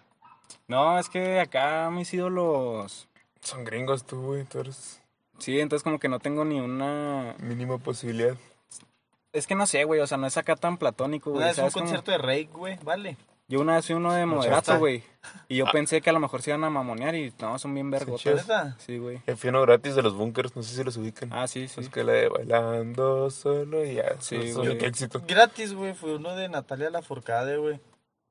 [0.68, 3.08] No, es que acá mis ídolos.
[3.42, 4.44] son gringos tú, güey.
[4.46, 5.02] Tú eres
[5.40, 7.36] Sí, entonces como que no tengo ni una.
[7.40, 8.36] mínima posibilidad.
[9.34, 11.42] Es que no sé, güey, o sea, no es acá tan platónico, güey.
[11.44, 13.18] Una vez un concierto de Rake, güey, vale.
[13.48, 15.04] Yo una vez fui uno de moderato, güey.
[15.48, 17.92] Y yo pensé que a lo mejor se iban a mamonear y no, son bien
[17.92, 18.46] vergotas.
[18.80, 19.22] Sí, güey.
[19.26, 21.32] El uno gratis de los bunkers, no sé si los ubican.
[21.32, 21.82] Ah, sí, sí.
[21.82, 24.16] Es que la de bailando solo y ya.
[24.20, 24.78] Sí, güey.
[24.78, 25.22] Qué éxito.
[25.28, 27.80] Gratis, güey, fue uno de Natalia Lafourcade, güey.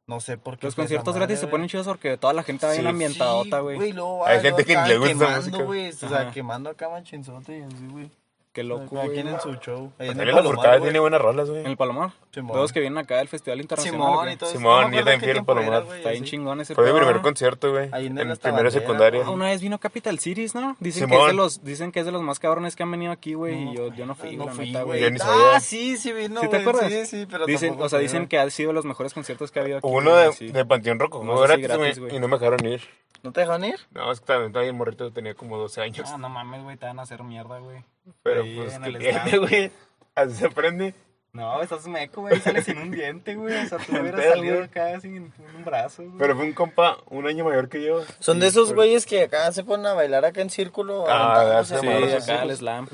[0.06, 0.66] No sé por qué.
[0.66, 3.62] Los conciertos madre, gratis se ponen chidos porque toda la gente va bien ambientadota, Sí,
[3.62, 3.92] güey.
[3.92, 5.62] luego, Hay ah, gente que le gusta quemando, música.
[5.62, 8.10] güey, o sea, quemando acá manchinzote y así, güey.
[8.52, 9.90] Qué loco, quien en su show.
[9.98, 11.62] Ahí en el Palomar, tiene buenas rolas, güey.
[11.62, 12.10] En el Palomar.
[12.30, 12.52] Simón.
[12.52, 14.00] Todos que vienen acá del Festival Internacional.
[14.00, 14.58] Simón y todo eso.
[14.58, 15.86] Simón, yo también fui al Palomar.
[15.96, 17.88] Está bien chingón ese Fue mi primer concierto, güey.
[17.92, 19.28] Ahí en En la primera secundaria.
[19.28, 20.76] Una vez vino Capital Cities, ¿no?
[20.80, 21.28] Dicen que, es Simón.
[21.28, 23.70] de los, dicen que es de los más cabrones que han venido aquí, güey.
[23.70, 25.00] y yo, yo no fui, No la fui, neta, güey.
[25.00, 25.56] Yo ni sabía.
[25.56, 26.92] Ah, sí, sí vino, ¿Sí te acuerdas?
[26.92, 29.62] Sí, sí, pero Dicen, o sea, dicen que ha sido los mejores conciertos que ha
[29.62, 29.88] habido aquí.
[29.90, 32.82] Uno de, Panteón Rococo, No gratis, güey, y no me dejaron ir.
[33.22, 33.76] ¿No te dejaron ir?
[33.92, 36.10] No, es que también morrito tenía como 12 años.
[36.12, 37.84] Ah, no mames, güey, te van a hacer mierda, güey.
[38.22, 39.70] Pero ahí pues, en ¿qué el tiene, güey?
[40.14, 40.94] Así se aprende.
[41.32, 43.56] No, estás meco, güey, sales sin un diente, güey.
[43.64, 46.18] O sea, tú hubieras salido acá sin un brazo, güey.
[46.18, 48.02] Pero fue un compa un año mayor que yo.
[48.18, 51.06] Son de esos güeyes que acá se ponen a bailar acá en círculo.
[51.08, 52.88] Ah, sí, acá el slam.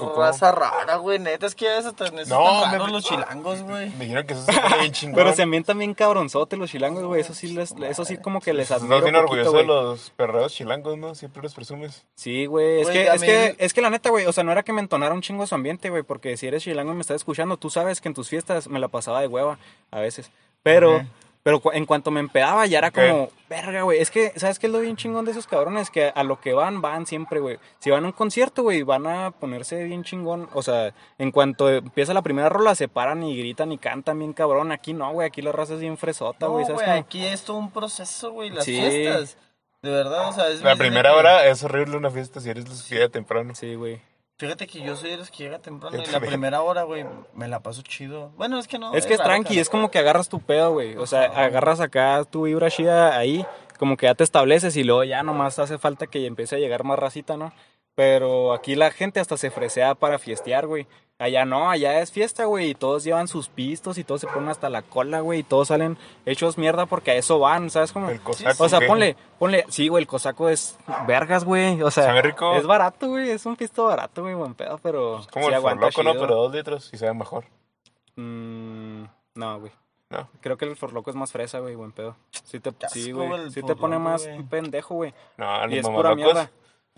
[0.00, 0.20] Rococó.
[0.20, 1.94] raza rara, güey, neta, es que a veces
[2.28, 3.90] No, me- los chilangos, güey.
[3.90, 5.14] Me dijeron que eso pone bien chingón.
[5.16, 7.20] Pero se ambientan bien cabronzote los chilangos, güey.
[7.20, 10.10] Eso sí, les, eso sí como que les admiro Estás bien poquito, orgulloso de los
[10.10, 11.14] perreos chilangos, ¿no?
[11.14, 12.04] Siempre los presumes.
[12.14, 12.80] Sí, güey.
[12.82, 14.72] Es, que, es, mí- que, es que la neta, güey, o sea, no era que
[14.72, 17.56] me entonara un chingo su ambiente, güey, porque si eres chilango y me estás escuchando,
[17.56, 19.58] tú sabes que en tus fiestas me la pasaba de hueva
[19.90, 20.30] a veces.
[20.62, 21.04] Pero.
[21.42, 23.98] Pero cu- en cuanto me empedaba ya era como, verga, güey.
[24.00, 25.90] Es que, ¿sabes qué es lo bien chingón de esos cabrones?
[25.90, 27.58] Que a lo que van, van siempre, güey.
[27.78, 30.48] Si van a un concierto, güey, van a ponerse bien chingón.
[30.52, 34.32] O sea, en cuanto empieza la primera rola, se paran y gritan y cantan bien
[34.32, 34.70] cabrón.
[34.72, 36.64] Aquí no, güey, aquí la raza es bien fresota, No, güey.
[36.64, 37.00] güey, ¿sabes cómo?
[37.00, 38.76] aquí es todo un proceso, güey, las Sí.
[38.76, 39.36] fiestas.
[39.82, 43.08] De verdad, o sea, es La primera hora es horrible una fiesta si eres despedida
[43.08, 43.54] temprano.
[43.54, 44.02] Sí, güey.
[44.40, 47.04] Fíjate que yo soy de los que llega temprano Yo y la primera hora, güey,
[47.34, 48.30] me la paso chido.
[48.38, 48.94] Bueno, es que no.
[48.94, 49.60] Es que es raro, tranqui, cara.
[49.60, 50.96] es como que agarras tu pedo, güey.
[50.96, 53.44] O sea, agarras acá tu vibra chida ahí,
[53.78, 56.84] como que ya te estableces y luego ya nomás hace falta que empiece a llegar
[56.84, 57.52] más racita, ¿no?
[58.00, 60.86] Pero aquí la gente hasta se fresea para fiestear, güey.
[61.18, 64.48] Allá no, allá es fiesta, güey, y todos llevan sus pistos y todos se ponen
[64.48, 68.08] hasta la cola, güey, y todos salen hechos mierda porque a eso van, ¿sabes cómo?
[68.08, 68.64] El cosaco.
[68.64, 72.54] O sea, ponle, ponle, sí, güey, el cosaco es vergas, güey, o sea, ¿Sabe rico?
[72.54, 75.92] es barato, güey, es un pisto barato, güey, buen pedo, pero Como sí el aguanta
[75.92, 76.20] forloco, ¿no?
[76.26, 77.44] Pero dos litros y sabe mejor.
[78.16, 79.02] Mm,
[79.34, 79.72] no, güey.
[80.08, 80.26] No.
[80.40, 82.16] Creo que el forloco es más fresa, güey, buen pedo.
[82.44, 83.50] Sí, te, sí, güey.
[83.50, 85.12] Sí te pone más pendejo, güey.
[85.36, 86.50] No, Y es pura mierda.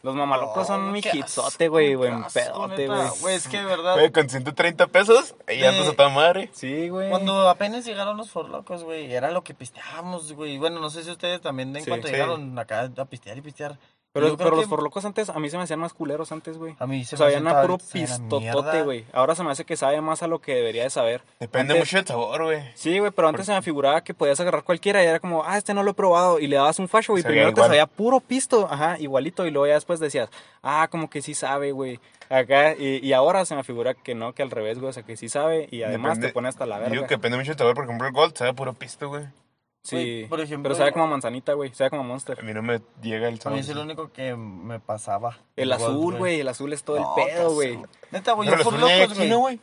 [0.02, 3.08] Los mamalocos son No, mi hitzote, güey, buen pedote, güey.
[3.20, 3.94] Güey, es que de verdad.
[3.94, 6.50] Güey, con 130 pesos, y ya De- andas a toda madre.
[6.52, 7.08] Sí, güey.
[7.08, 10.58] Cuando apenas llegaron los forlocos, güey, era lo que pisteábamos, güey.
[10.58, 12.14] Bueno, no sé si ustedes también en Sí, cuanto sí.
[12.14, 13.78] llegaron acá a pistear y pistear.
[14.14, 16.76] Pero, pero los forlocos antes, a mí se me hacían más culeros antes, güey.
[16.78, 19.06] A mí se me hacen a puro pistotote, güey.
[19.12, 21.22] Ahora se me hace que sabe más a lo que debería de saber.
[21.40, 22.60] Depende Antes- mucho del sabor, güey.
[22.74, 25.56] Sí, güey, pero antes se me figuraba que podías agarrar cualquiera y era como, ah,
[25.56, 26.38] este no lo he probado.
[26.40, 27.22] Y le dabas un facho, güey.
[27.22, 29.46] Primero te sabía puro pisto, ajá, igualito.
[29.46, 30.28] Y luego ya después decías,
[30.62, 31.98] ah, como que sí sabe, güey.
[32.28, 34.90] Acá, y, y ahora se me figura que no, que al revés, güey.
[34.90, 37.06] O sea, que sí sabe y además Depende- te pone hasta la Digo verga.
[37.06, 37.74] que depende mucho del sabor.
[37.74, 39.24] Por ejemplo, el Gold sabe puro pisto, güey.
[39.82, 41.74] Sí, Güey, por ejemplo- pero sabe como a manzanita, güey.
[41.74, 42.42] Sabe como a A Monster.
[42.44, 43.54] mí no me llega el A sabor.
[43.54, 45.38] mí es el único que me pasaba.
[45.56, 46.38] El azul, güey.
[46.40, 47.78] El azul es todo No, el pedo, güey.
[48.12, 49.58] Neta, güey, yo por locos, aquí, ¿no, güey.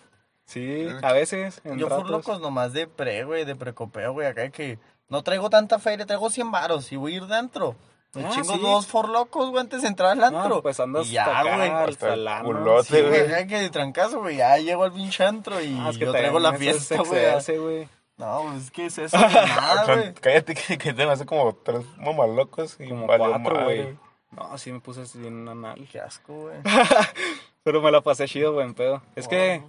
[0.45, 1.61] Sí, a veces.
[1.63, 2.11] En Yo por ratos.
[2.11, 4.27] locos nomás de pre, güey, de precopeo, güey.
[4.27, 7.75] Acá que no traigo tanta feria, traigo 100 varos y voy a ir dentro.
[8.15, 8.59] Me Ah, chingo sí.
[8.59, 10.49] dos for locos, güey, antes de entrar al antro.
[10.55, 11.69] No, pues andas Y ya, hasta güey.
[11.69, 12.43] hasta el salano.
[12.45, 13.47] culote, Sí, güey.
[13.47, 16.39] que de trancazo, güey, ya llego al pinche antro y Ah, es que yo traigo
[16.39, 17.87] la fiesta, güey.
[18.19, 20.13] No, pues es que es eso, nada, güey.
[20.13, 23.97] Cállate que, que te hace como tres mamalocos y Como valió cuatro, güey.
[24.31, 25.87] No, sí me puse así en anal.
[25.91, 26.57] Qué asco, güey.
[27.63, 29.01] Pero me la pasé chido, buen pedo.
[29.15, 29.63] Es que,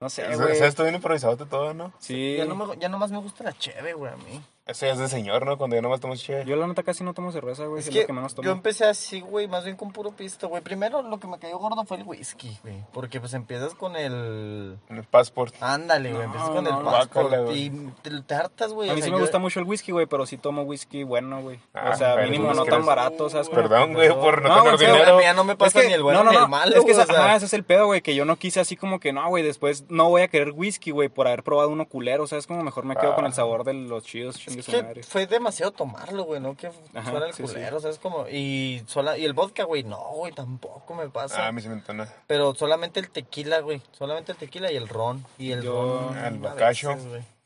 [0.00, 0.52] no sé, O sea, güey.
[0.52, 1.92] o sea, esto bien improvisado todo, ¿no?
[2.00, 2.36] Sí.
[2.36, 4.42] Ya, no me, ya nomás me gusta la cheve, güey, a mí.
[4.66, 5.58] Eso ya es de señor, ¿no?
[5.58, 6.46] Cuando ya nomás tomas cheve.
[6.46, 7.80] Yo la neta casi no tomo cerveza, güey.
[7.80, 8.46] Es Es, que, lo que menos tomo.
[8.46, 10.62] yo empecé así, güey, más bien con puro pisto, güey.
[10.62, 12.76] Primero lo que me cayó gordo fue el whisky, güey.
[12.94, 14.78] Porque pues empiezas con el...
[14.88, 15.54] En el passport.
[15.60, 18.88] Ándale, güey, No, empiezas con no, el passport y te, te hartas, güey.
[18.88, 20.62] A o mí sí sea, me yo- gusta mucho el whisky, güey, pero sí tomo
[20.62, 21.60] whisky bueno, güey.
[21.74, 23.50] Ah, o sea, mínimo es no tan barato, ¿sabes?
[23.50, 25.16] Perdón, güey, por no, No, tener dinero.
[25.18, 26.74] Mí ya no me pasa Es que- ni el bueno no, no, ni el malo,
[26.74, 28.98] Es que o sea, ese es el pedo, güey, que yo no quise así como
[28.98, 32.26] que, no, güey, después no voy a querer whisky, güey, por haber probado uno culero,
[32.26, 32.46] ¿sabes?
[32.46, 33.14] Como mejor me quedo Ah.
[33.14, 35.02] con el sabor de los chidos, Es que madre.
[35.02, 36.56] fue demasiado tomarlo, güey, ¿no?
[36.56, 37.52] Que Ajá, fuera el sí, sí.
[37.54, 37.98] culero, ¿sabes?
[37.98, 41.44] Como, y, sola, y el vodka, güey, no, güey, tampoco me pasa.
[41.44, 42.08] Ah, a mí se me entona.
[42.26, 45.24] Pero solamente el tequila, güey, solamente el tequila y el ron.
[45.38, 46.18] Y el Yo- ron.
[46.18, 46.96] El bacacho.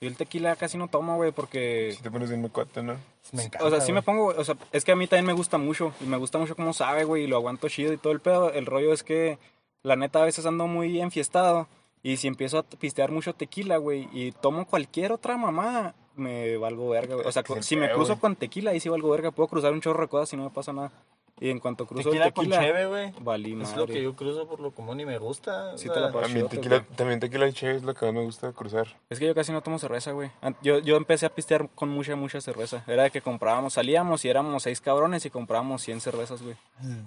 [0.01, 1.93] Yo el tequila casi no tomo, güey, porque...
[1.97, 2.97] Si te pones bien mecote, ¿no?
[3.33, 5.33] Me encanta, O sea, sí me pongo, o sea, es que a mí también me
[5.33, 8.13] gusta mucho, y me gusta mucho cómo sabe, güey, y lo aguanto chido y todo
[8.13, 8.53] el pedo.
[8.53, 9.39] El rollo es que,
[9.83, 11.67] la neta, a veces ando muy enfiestado,
[12.05, 16.89] y si empiezo a pistear mucho tequila, güey, y tomo cualquier otra mamá, me valgo
[16.89, 17.27] verga, güey.
[17.27, 20.03] O sea, si me cruzo con tequila, ahí sí valgo verga, puedo cruzar un chorro
[20.03, 20.93] de cosas y no me pasa nada.
[21.41, 23.13] Y en cuanto cruzo Tequila, el tequila, con cheve, güey.
[23.21, 23.77] valí Es madre.
[23.77, 25.73] lo que yo cruzo por lo común y me gusta.
[25.75, 26.29] o Sí sea, te la paso.
[26.29, 28.87] Chidote, tequila, también tequila y cheve es lo que más me gusta cruzar.
[29.11, 30.31] Es que yo casi no tomo cerveza, güey.
[30.63, 32.83] Yo, yo empecé a pistear con mucha, mucha cerveza.
[32.87, 36.57] Era de que comprábamos, salíamos y éramos seis cabrones y comprábamos 100 cervezas, güey.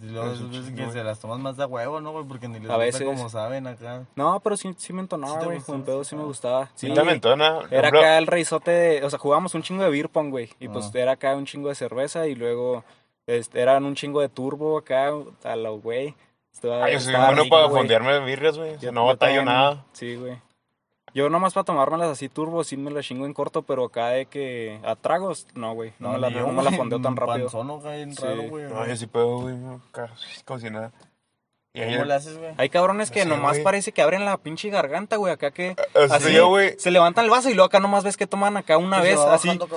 [0.02, 0.34] Y luego
[0.76, 2.26] que se las tomas más de huevo, ¿no, güey?
[2.26, 3.04] Porque ni les A gusta veces.
[3.04, 4.06] como saben acá.
[4.16, 5.60] No, pero sí, sí me ¿Sí entonaba, te güey.
[5.62, 6.68] Con pedo sí me gustaba.
[6.76, 7.60] Sí, Sí, también entona.
[7.62, 9.04] Por Era acá el reizote de...
[9.04, 10.50] O sea, jugábamos un chingo de beer pong, güey.
[10.60, 11.00] Y pues Ah.
[11.00, 12.84] era acá un chingo de cerveza y luego
[13.28, 15.12] este, eran un chingo de turbo acá
[15.44, 16.16] a lo güey.
[16.54, 17.78] Estaba- Ah, yo soy bueno rico, para güey.
[17.80, 18.78] fondearme birrias, güey.
[18.80, 19.86] Yo- no yo batallo nada.
[19.94, 20.38] Sí, güey.
[21.14, 24.28] Yo nomás para tomármelas así turbo, sí me las chingo en corto, pero acá de
[24.28, 25.92] que a tragos, no, güey.
[26.00, 27.48] No, me la, ni no yo, me la güey, fondeo tan rápido.
[27.48, 27.80] Panzón, ¿no?
[27.80, 28.24] Bien Sí.
[28.24, 28.66] raro, güey.
[28.70, 29.56] No, yo sí puedo, güey.
[29.56, 29.82] no,
[30.46, 30.92] Como si nada.
[31.74, 32.52] Y ¿Cómo ayer, le haces, güey?
[32.58, 33.64] Hay cabrones que Sí, nomás güey.
[33.64, 36.76] parece que abren la pinche garganta, güey, acá que Así así yo, güey.
[36.78, 39.58] se levantan el vaso y luego acá nomás ves que toman acá una vez así.
[39.58, 39.70] con-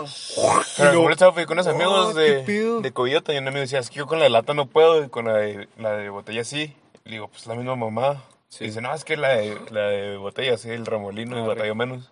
[0.76, 3.60] Pero como estaba fui con unos amigos Oh, qué de, de Coyote y un amigo
[3.60, 5.92] decía, es que yo con la de lata no puedo y con la de, la
[5.92, 6.74] de botella sí.
[7.04, 8.24] Y le digo, pues la misma mamá.
[8.48, 8.64] Sí.
[8.64, 11.46] Y dice, no, es que la de, la de botella sí, el ramolino y Ah,
[11.46, 12.10] batalló menos.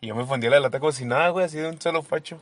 [0.00, 2.40] Y yo me fundí la lata como si nada, güey, así de un solo facho.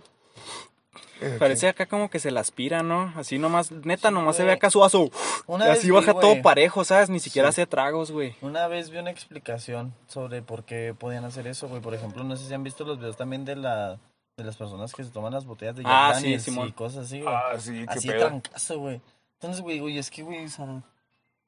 [1.39, 3.12] Parece acá como que se la aspira, ¿no?
[3.16, 5.11] Así nomás, neta, nomás se ve acá su.
[5.47, 6.20] Una y así vi, baja güey.
[6.23, 7.11] todo parejo, ¿sabes?
[7.11, 7.61] Ni siquiera Sí.
[7.62, 8.35] hace tragos, güey.
[8.41, 11.81] Una vez vi una explicación sobre por qué podían hacer eso, güey.
[11.81, 13.99] Por ejemplo, no sé si han visto los videos también de la
[14.37, 17.35] de las personas que se toman las botellas de Ah, sí, y cosas así, güey.
[17.35, 18.27] Ah, sí, qué así pedo.
[18.29, 19.01] trancazo, güey.
[19.35, 20.66] Entonces, güey, güey, es que, güey, o sea,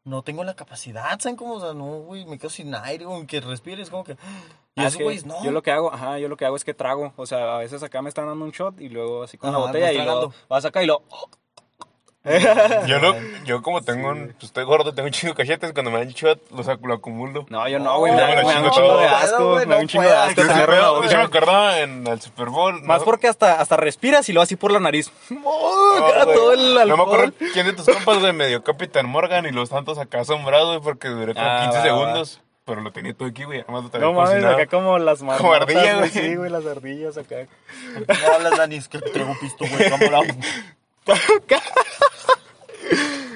[0.05, 1.55] no tengo la capacidad, ¿saben cómo?
[1.55, 4.17] O sea, no, güey, me quedo sin aire, güey, que respires, como que...
[4.77, 5.45] Y Ah, es que no.
[5.45, 7.13] Yo lo que hago, ajá, yo lo que hago es que trago.
[7.17, 9.59] O sea, a veces acá me están dando un shot y luego así con la
[9.59, 11.03] Ajá, botella vas y luego vas acá y lo.
[12.87, 13.15] Yo, no,
[13.45, 16.09] yo como tengo un, pues estoy gordo, tengo un chingo de cachetes, cuando me dan
[16.09, 17.45] shot, los ac- lo acumulo.
[17.51, 18.15] No, yo no, güey.
[18.15, 19.55] me, me lo me da un chingo de asco.
[19.57, 20.41] me da no un chingo de asco.
[20.41, 21.19] Yo sí hecho botella.
[21.19, 22.83] me acordaba en el Super Bowl.
[22.83, 23.05] Más ¿no?
[23.05, 25.13] porque hasta, hasta respiras y lo así por la nariz.
[25.45, 25.97] ¡Oh!
[25.99, 26.37] No, acá güey.
[26.37, 27.01] todo el No me alcohol.
[27.03, 30.69] acuerdo quién de tus compas, güey, me dio Capitán Morgan y los tantos acá asombrados,
[30.69, 32.41] güey, porque duré como Ah, 15 va, segundos.
[32.67, 33.61] Pero lo tenía todo aquí, güey.
[33.61, 34.55] Además lo tenía No mames, cocinado.
[34.57, 36.11] acá como las marmotas, Como ardilla, güey.
[36.11, 37.47] Sí, güey, las ardillas acá.
[38.09, 40.21] No hablas, Dani, es que traigo pisto, güey, cámara.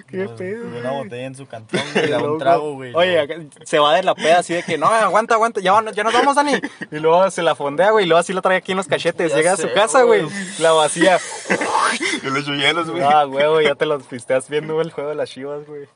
[0.09, 0.64] Qué pedo.
[0.74, 2.95] Y una botella en su cantón, güey, da un trago, güey.
[2.95, 5.93] Oye, acá se va de la peda así de que, no, aguanta, aguanta, ya, van-
[5.93, 6.53] ya nos vamos, Dani.
[6.91, 9.31] Y luego se la fondea, güey, y luego así la trae aquí en los cachetes.
[9.33, 10.35] Ya Llega a su casa, güey, güey.
[10.61, 11.18] la vacía.
[12.22, 13.03] Yo le echo hielos, güey.
[13.03, 15.87] Ah, huevo, ya te los pisteas viendo el juego de las chivas, güey.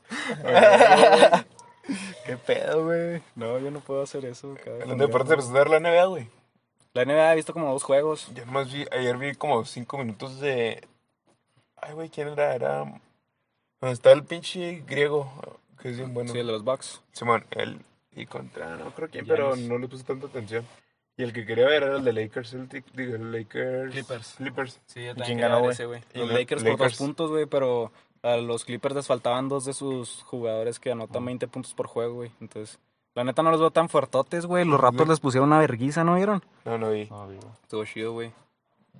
[2.25, 3.21] Qué pedo, güey.
[3.35, 4.55] No, yo no puedo hacer eso.
[4.55, 4.81] cabrón.
[4.83, 6.27] Hablando de deportes, empezó a ver la NBA, güey.
[6.93, 8.31] La NBA he visto como dos juegos.
[8.33, 10.87] Yo nomás vi, ayer vi como 5 minutos de...
[11.77, 12.53] Ay, güey, ¿quién era?
[12.53, 12.79] Era...
[13.81, 15.31] Donde está el pinche griego,
[15.81, 16.31] que es bien bueno.
[16.31, 17.01] Sí, el de los Bucks.
[17.11, 17.79] Simón, él
[18.15, 20.65] y contra, no creo quién, pero no le puse tanta atención.
[21.17, 23.91] Y el que quería ver era el de Lakers Celtic, digo, el Lakers...
[23.91, 24.33] Clippers.
[24.37, 24.79] Clippers.
[24.85, 25.71] Sí, yo quién ganó, güey?
[25.71, 26.01] ese, güey.
[26.13, 26.97] Y Los los Lakers por dos Lakers.
[26.97, 27.91] puntos, güey, pero
[28.23, 32.15] a los Clippers les faltaban dos de sus jugadores que anotan 20 puntos por juego,
[32.15, 32.31] güey.
[32.39, 32.79] Entonces,
[33.15, 34.65] la neta no los veo tan fuertotes, güey.
[34.65, 36.43] Los Raptors les pusieron una verguiza, ¿no vieron?
[36.65, 37.09] No, no vi.
[37.61, 38.31] Estuvo chido, güey.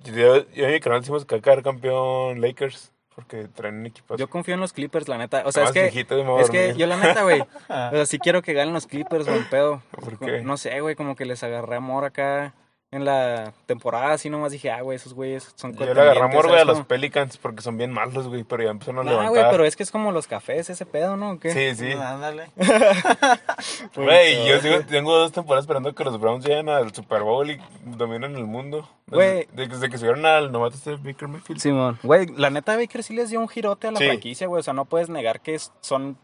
[0.04, 4.28] Yo, yo en mi canal decimos que acá campeón Lakers, porque traen un equipo Yo
[4.28, 5.42] confío en los Clippers, la neta.
[5.46, 8.42] O sea, es Más que, es que yo la neta, güey, o sea, sí quiero
[8.42, 9.82] que ganen los Clippers, buen pedo.
[9.90, 10.42] ¿Por qué?
[10.42, 12.52] No sé, güey, como que les agarré amor acá
[12.94, 16.46] en la temporada, así nomás dije, ah, güey, esos güeyes son Yo le agarré amor,
[16.46, 19.02] güey, a los ¿sabes Pelicans porque son bien malos, güey, pero ya empezaron a?
[19.04, 19.30] No, levantar.
[19.32, 21.32] güey, pero es que es como los cafés, ese pedo, ¿no?
[21.32, 21.50] ¿O qué?
[21.52, 21.92] Sí, sí.
[21.92, 22.50] Ándale.
[23.94, 27.60] Güey, yo sigo- tengo dos temporadas esperando que los Browns lleguen al Super Bowl y
[27.84, 28.88] dominen el mundo.
[29.06, 29.46] Güey.
[29.52, 31.60] Desde, desde que subieron al novato este Baker Mayfield.
[31.60, 31.98] Simón.
[32.02, 34.06] Güey, la neta Baker sí les dio un girote a la Sí.
[34.06, 34.60] franquicia, güey.
[34.60, 36.16] O sea, no puedes negar que son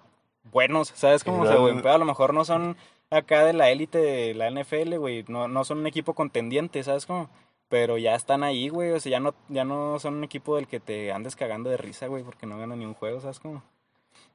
[0.53, 1.23] buenos, ¿sabes?
[1.25, 2.77] Como, o sea, güey, pero a lo mejor no son
[3.11, 5.25] acá de la élite de la NFL, güey.
[5.29, 7.07] No, no son un equipo contendiente, ¿sabes?
[7.07, 7.31] Como,
[7.69, 8.93] Pero ya están ahí, güey.
[8.93, 11.77] O sea, ya no, ya no son un equipo del que te andes cagando de
[11.77, 13.63] risa, güey, porque no ganan ni un juego, ¿sabes cómo?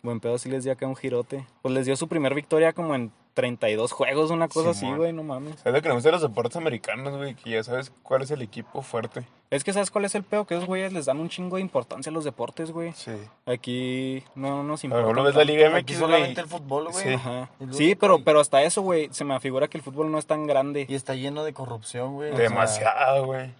[0.01, 1.45] Buen pedo sí les dio acá un girote.
[1.61, 5.23] Pues les dio su primer victoria como en 32 juegos, una cosa así, güey, no
[5.23, 5.55] mames.
[5.65, 8.31] Es lo que nos gusta de los deportes americanos, güey, que ya sabes cuál es
[8.31, 9.25] el equipo fuerte.
[9.49, 10.45] Es que ¿sabes cuál es el pedo?
[10.45, 12.93] Que esos güeyes les dan un chingo de importancia a los deportes, güey.
[12.93, 13.11] Sí.
[13.45, 15.07] Aquí no nos A importa.
[15.07, 16.43] lo mejor ves la Liga Aquí MX, solamente güey.
[16.43, 17.03] el fútbol, güey.
[17.03, 17.13] Sí.
[17.13, 17.49] Ajá.
[17.71, 20.47] Sí, pero, pero hasta eso, güey, se me afigura que el fútbol no es tan
[20.47, 20.85] grande.
[20.87, 22.31] Y está lleno de corrupción, güey.
[22.35, 23.51] Demasiado, güey.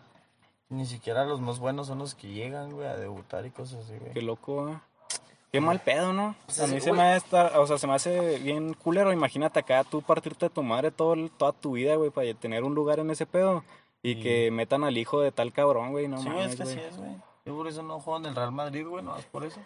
[0.70, 3.94] ni siquiera los más buenos son los que llegan, güey, a debutar y cosas así,
[4.06, 4.26] Qué güey.
[4.26, 4.76] loco, güey.
[5.56, 6.36] Qué mal pedo, ¿no?
[6.62, 9.14] A mí se me, hace, o sea, se me hace bien culero.
[9.14, 12.64] Imagínate acá tú partirte de tu madre todo, el- toda tu vida, güey, para tener
[12.64, 13.64] un lugar en ese pedo.
[14.04, 16.64] Y que metan al hijo de tal cabrón, güey, no sí, güey, es mames, que
[16.64, 16.86] así güey.
[16.88, 17.16] es, güey.
[17.46, 19.60] Yo por eso no juego en el Real Madrid, güey, no es por eso.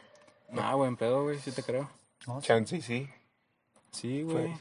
[0.57, 1.89] Ah, buen pedo, güey, sí te creo.
[2.27, 3.09] No, Chance, sí.
[3.91, 4.47] Sí, güey.
[4.47, 4.59] Pues,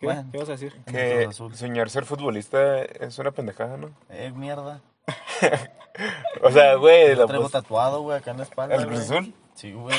[0.00, 0.06] ¿Qué?
[0.06, 0.24] bueno.
[0.32, 0.74] ¿Qué vas a decir?
[0.84, 3.90] Que soñar ser futbolista es una pendejada, ¿no?
[4.10, 4.80] Eh, mierda.
[6.42, 8.74] O sea, güey, la Traigo tatuado, güey, acá en la espalda.
[8.76, 9.00] ¿El Cruz.
[9.00, 9.34] Azul?
[9.54, 9.96] Sí, güey.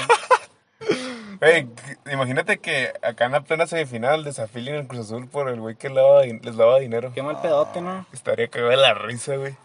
[1.42, 5.60] Güey, que- imagínate que acá en la plena semifinal desafilen el Cruz Azul por el
[5.60, 7.12] güey que lava les daba dinero.
[7.14, 8.06] Qué mal pedote, ¿no?
[8.14, 9.56] Estaría cagado de la risa, güey.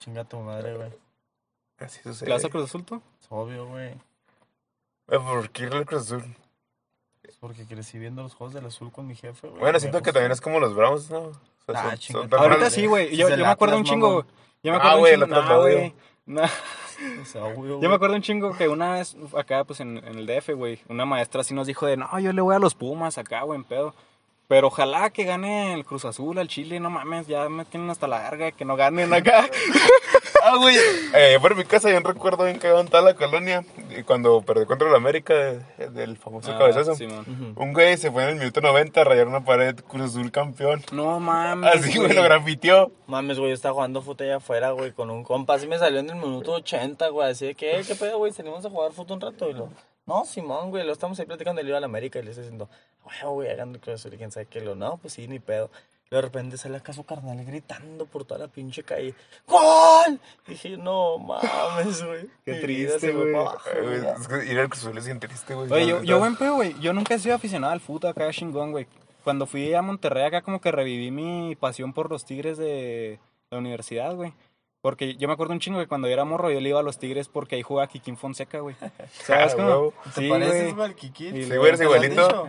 [0.00, 0.90] Chinga tu madre, güey.
[1.78, 2.28] Así sucede.
[2.28, 3.00] ¿Le vas al Cruz Azul tú?
[3.20, 3.94] Es obvio, güey.
[5.06, 6.24] Güey, ¿Por qué irle al Cruz Azul?
[7.22, 9.60] Es porque crecí viendo los juegos del azul con mi jefe, güey.
[9.60, 11.18] Bueno, siento que también es como los Bravos, ¿no?
[11.66, 12.40] O sea, Ah, son- son.
[12.40, 13.16] Ahorita sí, güey.
[13.16, 14.26] Yo, yo me acuerdo un chingo.
[14.64, 15.42] Yo me Ah, acuerdo güey, un el chingo.
[15.42, 15.76] Lo odio.
[15.78, 15.94] güey.
[16.26, 16.42] No.
[17.20, 20.18] O sea, obvio, Yo me acuerdo un chingo que una vez acá, pues en, en
[20.18, 22.74] el DF, güey, una maestra así nos dijo de, no, yo le voy a los
[22.74, 23.94] Pumas acá, güey, en pedo.
[24.48, 28.08] Pero ojalá que gane el Cruz Azul, al Chile, no mames, ya me tienen hasta
[28.08, 29.48] la verga que no ganen acá.
[30.52, 30.76] Ah, güey.
[31.14, 33.64] Eh, por mi casa yo recuerdo bien cagado en toda la colonia.
[33.96, 36.94] y Cuando perdí contra el América de- del famoso Ah, cabezazo.
[36.94, 37.54] Simón.
[37.56, 40.82] Un güey se fue en el minuto 90 a rayar una pared, Cruz Azul campeón.
[40.92, 41.74] No mames.
[41.76, 42.90] Así, güey, lo grafiteó.
[43.06, 45.54] Mames, güey, yo estaba jugando fútbol allá afuera, güey, con un compa.
[45.54, 47.30] Así me salió en el minuto 80, güey.
[47.30, 48.32] Así de que, "Eh, ¿qué pedo, güey?
[48.32, 49.48] Salimos a jugar fútbol un rato.
[49.50, 49.68] Y lo,
[50.06, 51.62] no, Simón, güey, lo estamos ahí platicando.
[51.62, 52.68] Le iba a la América y le estoy diciendo,
[53.04, 54.60] güey, güey, hagan el Cruz Azul y quién sabe qué.
[54.60, 55.70] Lo, no, pues sí, ni pedo.
[56.10, 59.14] De repente sale acá su carnal gritando por toda la pinche calle,
[59.46, 60.18] ¡Gol!
[60.48, 62.26] Y dije, no mames, güey.
[62.44, 63.30] Qué Mi triste, güey.
[64.50, 65.70] ir al Cruz Azul es bien triste, güey.
[65.72, 66.74] Oye, yo, yo buen pedo, güey.
[66.80, 68.88] Yo nunca he sido aficionado al fútbol acá chingón, güey.
[69.22, 73.20] Cuando fui a Monterrey acá como que reviví mi pasión por los Tigres de
[73.52, 74.32] la universidad, güey.
[74.82, 76.82] Porque yo me acuerdo un chingo que cuando yo era morro yo le iba a
[76.82, 78.74] los Tigres porque ahí jugaba Kikín Fonseca, güey.
[79.24, 79.92] ¿Sabes Ah, cómo?
[80.14, 81.34] ¿Te Sí, pareces, al Kikín?
[81.34, 82.48] Sí, luego- güey, eres ¿Te lo has igualito.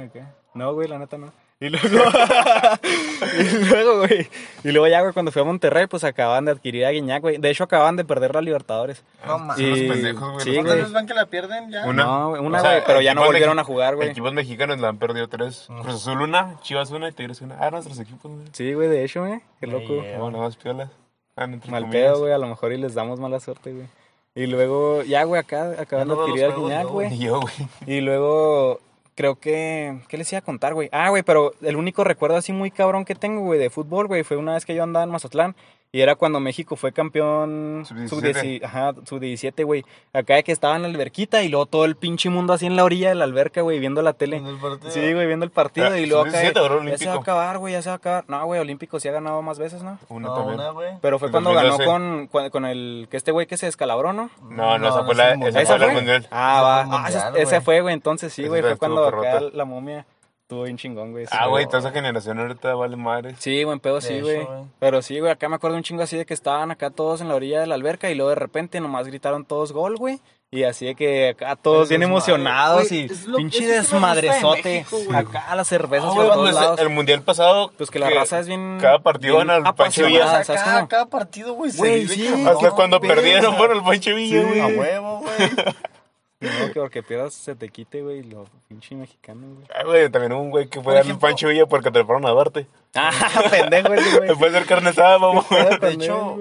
[0.56, 1.32] No, güey, la neta no.
[1.62, 1.88] Y luego,
[3.40, 4.28] y luego, güey,
[4.64, 7.38] y luego ya, güey, cuando fui a Monterrey, pues acaban de adquirir a Guiñac, güey.
[7.38, 9.04] De hecho, acaban de perder la Libertadores.
[9.26, 9.58] No mames.
[9.58, 10.44] Son los Y- pendejos, güey.
[10.44, 11.86] sí, ¿Cuántas veces van que la pierden ya?
[11.86, 12.04] Una.
[12.04, 14.10] No, güey, una, O sea, güey, pero ya no volvieron a jugar, güey.
[14.10, 15.68] Equipos mexicanos la han perdido tres.
[15.84, 17.58] Cruz Azul una, Chivas una y Tigres una.
[17.60, 18.48] Ah, nuestros equipos, güey.
[18.54, 20.02] Sí, güey, de hecho, güey, qué loco.
[20.04, 20.18] yeah.
[20.18, 20.90] Bueno, más piolas.
[21.36, 21.92] Ah, Mal comillas.
[21.92, 23.86] pedo, güey, a lo mejor y les damos mala suerte, güey.
[24.34, 27.14] Y luego, ya, güey, acá acaban de adquirir al Guiñac, güey.
[27.14, 27.54] Y yo, güey.
[27.86, 28.80] Y luego,
[29.22, 30.90] creo que, ¿qué les iba a contar, güey?
[30.92, 34.24] Ah, güey, pero el único recuerdo así muy cabrón que tengo, güey, de fútbol, güey,
[34.24, 35.56] fue una vez que yo andaba en Mazatlán.
[35.94, 38.08] Y era cuando México fue campeón Sub-17.
[38.08, 39.84] sub-17, ajá, sub-17, güey.
[40.14, 42.78] Acá de que estaba en la alberquita y luego todo el pinche mundo así en
[42.78, 44.40] la orilla de la alberca, güey, viendo la tele.
[44.40, 44.90] Viendo el partido.
[44.92, 47.18] Sí, güey, viendo el partido Ah, y luego acá, sub-17 o ya se va a
[47.18, 48.24] acabar, güey, ya se va a acabar.
[48.30, 50.00] No, güey, Olímpico sí ha ganado más veces, ¿no?
[50.08, 50.60] Una No, también.
[50.62, 50.92] una, güey.
[51.02, 51.86] Pero fue cuando ganó 2012.
[51.92, 54.30] con, con, con el, que este güey que se descalabró, ¿no?
[54.44, 55.94] No, no, No, esa fue la, esa ¿Esa fue la fue?
[55.96, 56.28] mundial.
[56.32, 56.86] Ah, va.
[56.86, 57.62] fue el Ah, güey.
[57.62, 60.06] fue, güey, entonces sí, güey, fue- fue cuando acá la momia
[60.52, 61.26] estuvo bien chingón, güey.
[61.32, 63.36] Ah, güey, toda esa generación ahorita vale madres.
[63.40, 64.46] Sí, buen pedo, sí, güey.
[64.80, 67.30] Pero sí, güey, acá me acuerdo un chingo así de que estaban acá todos en
[67.30, 70.20] la orilla de la alberca y luego de repente nomás gritaron todos gol, güey.
[70.54, 74.86] Y así de que acá todos bien emocionados Güey, y lo- pinche de desmadrezote.
[74.92, 75.16] México.
[75.16, 76.80] Acá las cervezas por güey, todos lados.
[76.82, 77.72] el mundial pasado.
[77.78, 78.78] Pues que la raza es bien.
[78.82, 80.26] Cada partido van al Pancho Villa.
[80.26, 80.88] apasionada, O sea, ¿sabes cada, cómo?
[80.90, 84.60] cada partido, güey, sí, Hasta cuando perdieron fueron al Pancho Villa, güey.
[84.60, 85.32] A huevo, güey.
[86.42, 89.68] No, que porque pierdas se te quite, güey, lo pinche mexicano, güey.
[89.74, 92.26] Ah, güey, también hubo un güey que fue al Pancho Villa porque te lo fueron
[92.26, 92.68] a darte.
[92.96, 93.12] Ah,
[93.52, 94.30] pendejo ese, güey.
[94.30, 95.46] Después de hacer carne asada, vamos.
[95.82, 96.38] De hecho,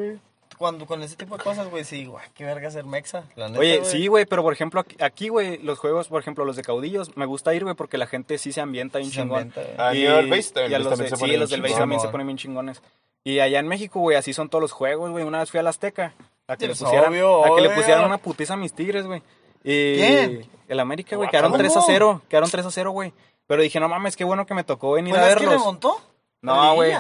[0.59, 3.25] cuando con ese tipo de cosas, güey, sí, güey, qué verga ser mexa.
[3.37, 3.91] La neta, Oye, güey.
[3.91, 7.17] sí, güey, pero por ejemplo, aquí- aquí, güey, los juegos, por ejemplo, los de caudillos,
[7.17, 9.39] me gusta ir, güey, porque la gente sí se ambienta bien se chingón.
[9.43, 9.75] ambienta, güey.
[9.79, 10.53] Ah, ¿y base?
[10.69, 12.27] y a Los también de- se sí, ponen los del bien base también se ponen
[12.27, 12.83] bien chingones.
[13.25, 15.25] Y allá en México, güey, así son todos los juegos, güey.
[15.25, 16.15] Una vez fui a la Azteca
[16.47, 19.07] a que, le Pues, pusieran, obvio, a que le pusieran una putiza a mis tigres,
[19.07, 19.23] güey.
[19.63, 20.51] Y ¿Quién?
[20.69, 23.13] El América, güey, quedaron 3 a 0, quedaron 3 a 0, güey.
[23.47, 25.53] Pero dije, no mames, qué bueno que me tocó venir ¿Fue a verlos.
[25.55, 26.01] remontó?
[26.43, 26.93] No, ¿En güey.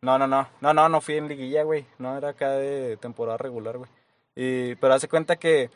[0.00, 0.46] No, no, no.
[0.60, 1.84] No, no, no fui en liguilla, güey.
[1.98, 3.90] No, era acá de temporada regular, güey.
[4.36, 5.70] Y, pero hace cuenta que,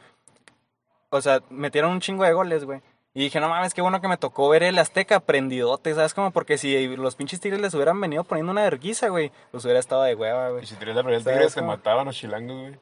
[1.11, 2.81] o sea, metieron un chingo de goles, güey.
[3.15, 6.15] Y dije, no mames, qué bueno que me tocó ver el Azteca prendidote, ¿sabes?
[6.15, 9.81] Como porque si los pinches tigres les hubieran venido poniendo una verguiza, güey, pues hubiera
[9.81, 10.63] estado de hueva, güey.
[10.63, 12.79] Y si tenías la primera ¿Sabes tigre, se mataban los chilangos, güey.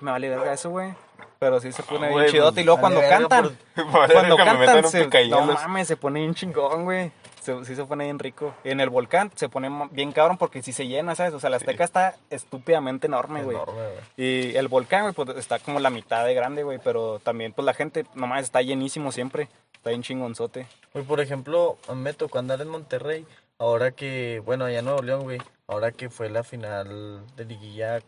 [0.00, 0.92] Me vale verga eso, güey.
[1.38, 2.52] Pero sí se pone Ah, bien chidote.
[2.54, 7.12] pues, y luego cuando cantan, cuando cantan, se, no mames, se pone bien chingón, güey.
[7.40, 8.54] Se- sí se pone bien rico.
[8.64, 11.32] En el volcán se pone bien cabrón porque sí se llena, ¿sabes?
[11.34, 13.56] O sea, la Azteca está estúpidamente enorme, güey.
[13.56, 13.94] Enorme, güey.
[14.16, 16.78] Y el volcán, güey, pues está como la mitad de grande, güey.
[16.82, 19.48] Pero también, pues la gente, nomás está llenísimo siempre.
[19.74, 20.66] Está bien chingonzote.
[20.92, 23.24] Güey, por ejemplo, me tocó andar en Monterrey,
[23.58, 28.00] ahora que, bueno, allá en Nuevo León, güey, ahora que fue la final de liguilla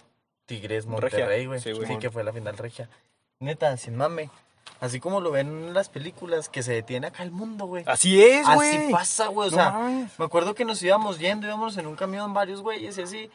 [0.51, 1.61] Tigres Monterrey, güey.
[1.61, 2.89] sí, Sí, que fue la final regia.
[3.39, 4.31] Neta, sin mame.
[4.81, 7.85] Así como lo ven en las películas, que se detiene acá el mundo, güey.
[7.87, 8.77] Así es, güey.
[8.77, 9.49] Así pasa, güey.
[9.49, 10.19] O No sea, mames.
[10.19, 13.31] me acuerdo que nos íbamos yendo, íbamos en un camión varios güeyes y así.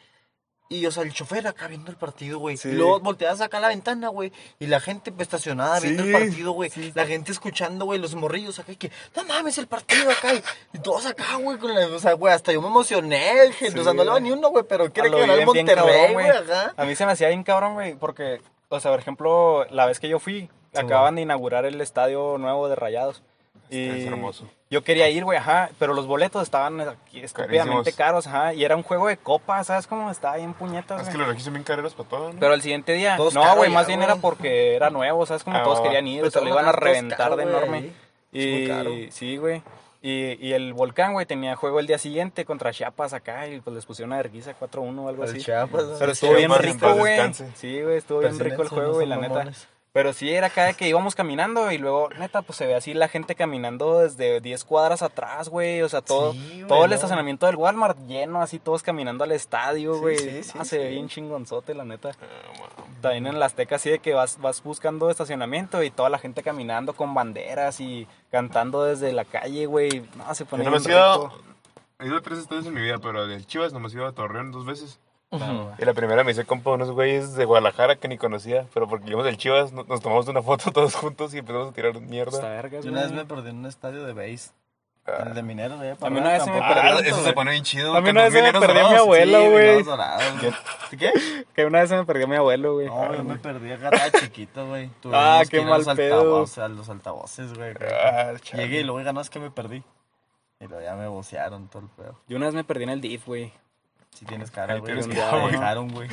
[0.68, 2.56] Y, o sea, el chofer acá viendo el partido, güey.
[2.56, 2.70] Sí.
[2.70, 4.32] Y luego volteabas acá a la ventana, güey.
[4.58, 6.72] Y la gente pues, estacionada viendo el Sí, partido, güey.
[6.94, 8.72] La gente escuchando, güey, los morrillos acá.
[8.72, 10.34] Y que, no mames, el partido acá.
[10.72, 11.56] Y, todos acá, güey.
[11.92, 13.52] O sea, güey, hasta yo me emocioné.
[13.52, 14.64] gente, o sea, no le va ni uno, güey.
[14.68, 16.26] Pero quiere que lo ganar el Monterrey, güey.
[16.76, 20.00] A mí se me hacía bien cabrón, güey, porque, o sea, por ejemplo, la vez
[20.00, 23.22] que yo fui, acaban de inaugurar el estadio nuevo de Rayados.
[23.70, 24.48] Y Es hermoso.
[24.70, 27.96] Yo quería ir, güey, ajá, pero los boletos estaban aquí estúpidamente Carísimos.
[27.96, 30.10] caros, ajá, y era un juego de copa, ¿sabes cómo?
[30.10, 31.18] Estaba bien puñetas, Es que güey.
[31.20, 32.40] los registros bien careros para todo, ¿no?
[32.40, 34.10] Pero el siguiente día, Todos no, güey, ya, más bien güey.
[34.10, 35.44] era porque era nuevo, ¿sabes?
[35.44, 35.84] Como Ah, todos va.
[35.84, 37.76] querían ir, Pero o sea, lo iban a todos reventar caro, de güey, enorme.
[37.78, 37.92] ahí.
[38.32, 38.90] Es muy caro.
[38.92, 39.62] Y sí, güey.
[40.02, 43.74] Y, y el volcán, güey, tenía juego el día siguiente contra Chiapas acá y pues
[43.74, 45.38] les pusieron una vergüenza 4-1 o algo El así.
[45.40, 47.12] Chiapas, Pero estuvo bien Chiapas, en rico, paz güey.
[47.12, 47.48] descanse.
[47.56, 49.44] Sí, güey, estuvo bien rico el juego, güey, la neta.
[49.96, 53.08] Pero sí, era cada que íbamos caminando y luego, neta, pues se ve así la
[53.08, 55.80] gente caminando desde 10 cuadras atrás, güey.
[55.80, 56.94] O sea, todo, Sí, güey, todo el no.
[56.96, 60.18] estacionamiento del Walmart lleno, así todos caminando al estadio, Sí, güey.
[60.18, 62.10] sí, sí, Ah, se ve bien chingonzote, la neta.
[62.10, 66.18] Ah, También en la Azteca así de que vas, vas buscando estacionamiento y toda la
[66.18, 70.04] gente caminando con banderas y cantando desde la calle, güey.
[70.14, 71.38] No, se Yo pone no me he ido, rico.
[72.00, 74.06] he ido a tres estadios en mi vida, pero del Chivas no me he ido
[74.06, 75.00] a Torreón dos veces.
[75.78, 78.88] Y la primera me hice compa de unos güeyes de Guadalajara que ni conocía, pero
[78.88, 81.92] porque íbamos del Chivas, no- nos tomamos una foto todos juntos y empezamos a tirar
[81.96, 82.48] Está mierda.
[82.48, 84.50] vergas, Yo una vez me perdí en un estadio de base.
[85.08, 85.18] Ah.
[85.22, 85.90] En el de Mineros, güey.
[85.90, 86.98] A mí una vez se me Ah, perdió.
[87.12, 87.94] eso se pone bien chido.
[87.94, 89.84] A mí una vez se me perdió mi abuelo, güey.
[90.98, 91.12] ¿Qué?
[91.54, 92.86] Que una vez se me perdió mi abuelo, güey.
[92.88, 94.90] No, yo me perdí acá, estaba chiquito, güey.
[95.12, 96.44] Ah, qué mal los pedo.
[96.60, 97.72] A los altavoces, güey.
[97.88, 98.32] Ah.
[98.54, 99.84] Llegué y luego ganó, es que me perdí.
[100.58, 102.18] Y luego ya me vocearon todo el pedo.
[102.28, 103.52] Yo una vez me perdí en el DIF, güey.
[104.16, 104.86] Si tienes cara, güey.
[104.86, 105.52] tienes Me cara, güey.
[105.52, 106.08] dejaron, güey.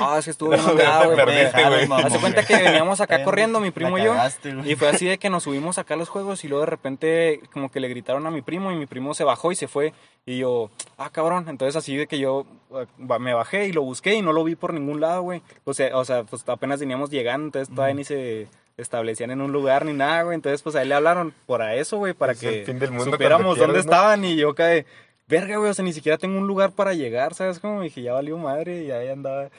[0.00, 1.24] Ah, es que estuvo bien ondeado, güey.
[1.24, 1.86] Güey.
[1.86, 2.06] mamón.
[2.06, 4.16] Hace cuenta que veníamos acá corriendo, mi primo y yo.
[4.64, 7.40] Y fue así de que nos subimos acá a los juegos y luego de repente
[7.52, 9.92] como que le gritaron a mi primo y mi primo se bajó y se fue.
[10.26, 11.48] Y yo, ah, cabrón.
[11.48, 12.44] Entonces así de que yo
[12.74, 15.42] eh, me bajé y lo busqué y no lo vi por ningún lado, güey.
[15.62, 19.52] O sea, o sea, pues apenas veníamos llegando, entonces todavía ni se establecían en un
[19.52, 20.34] lugar ni nada, güey.
[20.34, 23.80] Entonces pues ahí le hablaron para eso, güey, para Es que supiéramos dónde ¿no?
[23.80, 24.86] estaban y yo cae,
[25.26, 27.58] verga, güey, o sea, ni siquiera tengo un lugar para llegar, ¿sabes?
[27.60, 29.52] Como dije, ya valió madre y ahí andaba ¿Y qué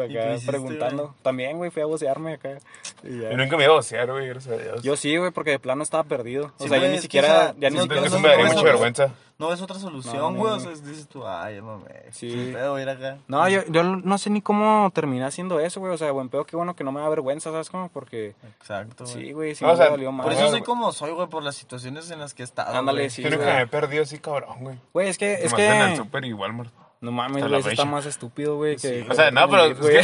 [0.00, 1.02] acá hiciste, preguntando.
[1.04, 1.14] güey?
[1.22, 2.58] También, güey, fui a vocearme acá.
[3.02, 3.30] y ya.
[3.30, 4.82] Yo nunca me iba a vocear, güey, gracias a Dios.
[4.82, 6.46] Yo sí, güey, porque de plano estaba perdido.
[6.58, 8.06] O Sí, sea, güey, yo ni que, siquiera, o sea, ya ni siquiera...
[8.06, 9.14] Eso me daría no, mucha vergüenza.
[9.38, 10.50] No ves otra solución, No, güey.
[10.52, 11.90] no, o sea, dices tú, ay, mame.
[12.12, 12.50] Sí.
[12.52, 13.18] Pedo ir acá.
[13.26, 15.92] No, yo, yo no sé ni cómo terminé haciendo eso, güey.
[15.92, 17.68] O sea, buen pedo, qué bueno que no me da vergüenza, ¿sabes?
[17.68, 18.34] Como porque...
[18.60, 19.14] Exacto, güey.
[19.16, 20.24] Sí, güey, sí No, o me sea, dolió más.
[20.24, 22.76] Por eso soy como soy, güey, por las situaciones en las que he estado.
[22.78, 23.56] Ándale, sí, Yo nunca güey.
[23.56, 24.76] me he perdido así, cabrón, güey.
[24.92, 25.32] Güey, es que...
[25.34, 25.96] Es Nomás en el que...
[25.96, 26.70] super y Walmart.
[27.02, 29.04] No mames, güey, eso está más estúpido, güey, que...
[29.10, 30.02] O sea, no, pero es güey.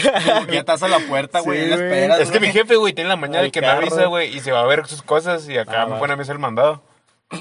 [0.51, 1.65] Ya estás a la puerta, güey.
[1.67, 3.79] Sí, esperas, Es que mi jefe, güey, tiene la mañana de Al que me carro.
[3.83, 6.17] avisa, güey, y se va a ver sus cosas y acá Ah, me pone a
[6.17, 6.83] mí el mandado.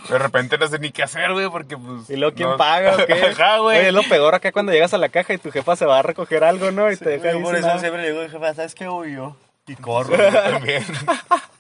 [0.09, 2.07] De repente no sé ni qué hacer, güey, porque pues...
[2.09, 3.13] ¿Y luego quién no- paga o qué?
[3.13, 5.85] Ajá, Güey, es lo peor acá cuando llegas a la caja y tu jefa se
[5.87, 6.91] va a recoger algo, ¿no?
[6.91, 7.79] Y te deja Güey, ahí por eso nada.
[7.79, 9.35] siempre le digo, jefa, ¿sabes qué voy yo?
[9.65, 10.15] Y corro.
[10.51, 10.85] También.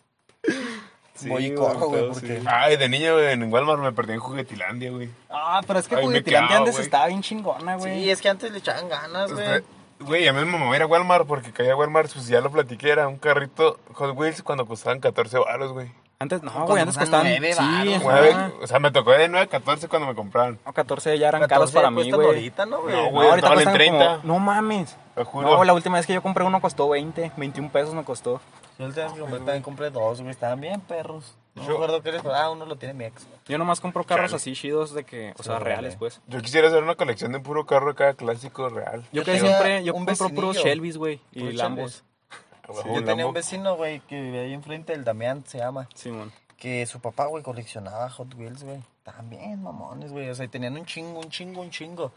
[1.17, 2.39] Sí, voy y güey, güey, porque...
[2.39, 2.45] sí.
[2.47, 5.09] Ay, de niño, güey, en Walmart me perdí en Juguetilandia, güey.
[5.29, 6.85] Ah, pero es que me Juguetilandia quedaba, antes güey.
[6.85, 8.03] estaba bien chingona, güey.
[8.03, 9.45] Sí, es que antes le echaban ganas, güey.
[9.45, 9.63] Este,
[9.99, 12.51] Güey, a mí me mamó ir a Walmart porque caía a Walmart, pues ya lo
[12.51, 15.89] platiqué, era un carrito Hot Wheels cuando costaban 14 baros, güey.
[16.19, 17.41] Antes, no, Cuando güey, antes costaban costaban...
[17.41, 18.21] nueve Sí, varos, ajá.
[18.37, 20.59] Nueve- o sea, me tocó de 9 a 14 cuando me compraron.
[20.65, 22.27] No, 14 ya eran 14 caros para mí, güey.
[22.27, 22.95] ahorita, ¿no, güey?
[22.95, 24.27] No, No, güey, ahorita estaban en cuestan como- 30.
[24.27, 24.97] No mames.
[25.15, 25.47] Te juro.
[25.57, 28.39] No, la última vez que yo compré uno costó 20, 21 pesos me costó.
[28.79, 30.31] Yo el que compré también compré dos, güey.
[30.31, 31.35] Estaban bien perros.
[31.55, 32.25] No me Yo- acuerdo qué les...
[32.25, 33.25] Ah, uno lo tiene mi ex.
[33.47, 34.35] Yo nomás compro carros Chale.
[34.35, 36.21] así chidos de que, o sea, reales, pues.
[36.27, 39.01] Yo quisiera hacer una colección de puro carro acá clásico real.
[39.11, 40.57] Yo Yo que siempre, yo un compro puros.
[40.57, 42.03] Shelby's, güey, y Puros Lambos.
[42.67, 43.27] Yo tenía Lambo.
[43.29, 45.87] un vecino, güey, que vivía ahí enfrente, el Damián se llama.
[45.95, 46.31] Simón.
[46.57, 48.83] Que su papá, güey, coleccionaba Hot Wheels, güey.
[49.03, 50.29] También, mamones, güey.
[50.29, 52.11] O sea, y tenían un chingo, un chingo, un chingo.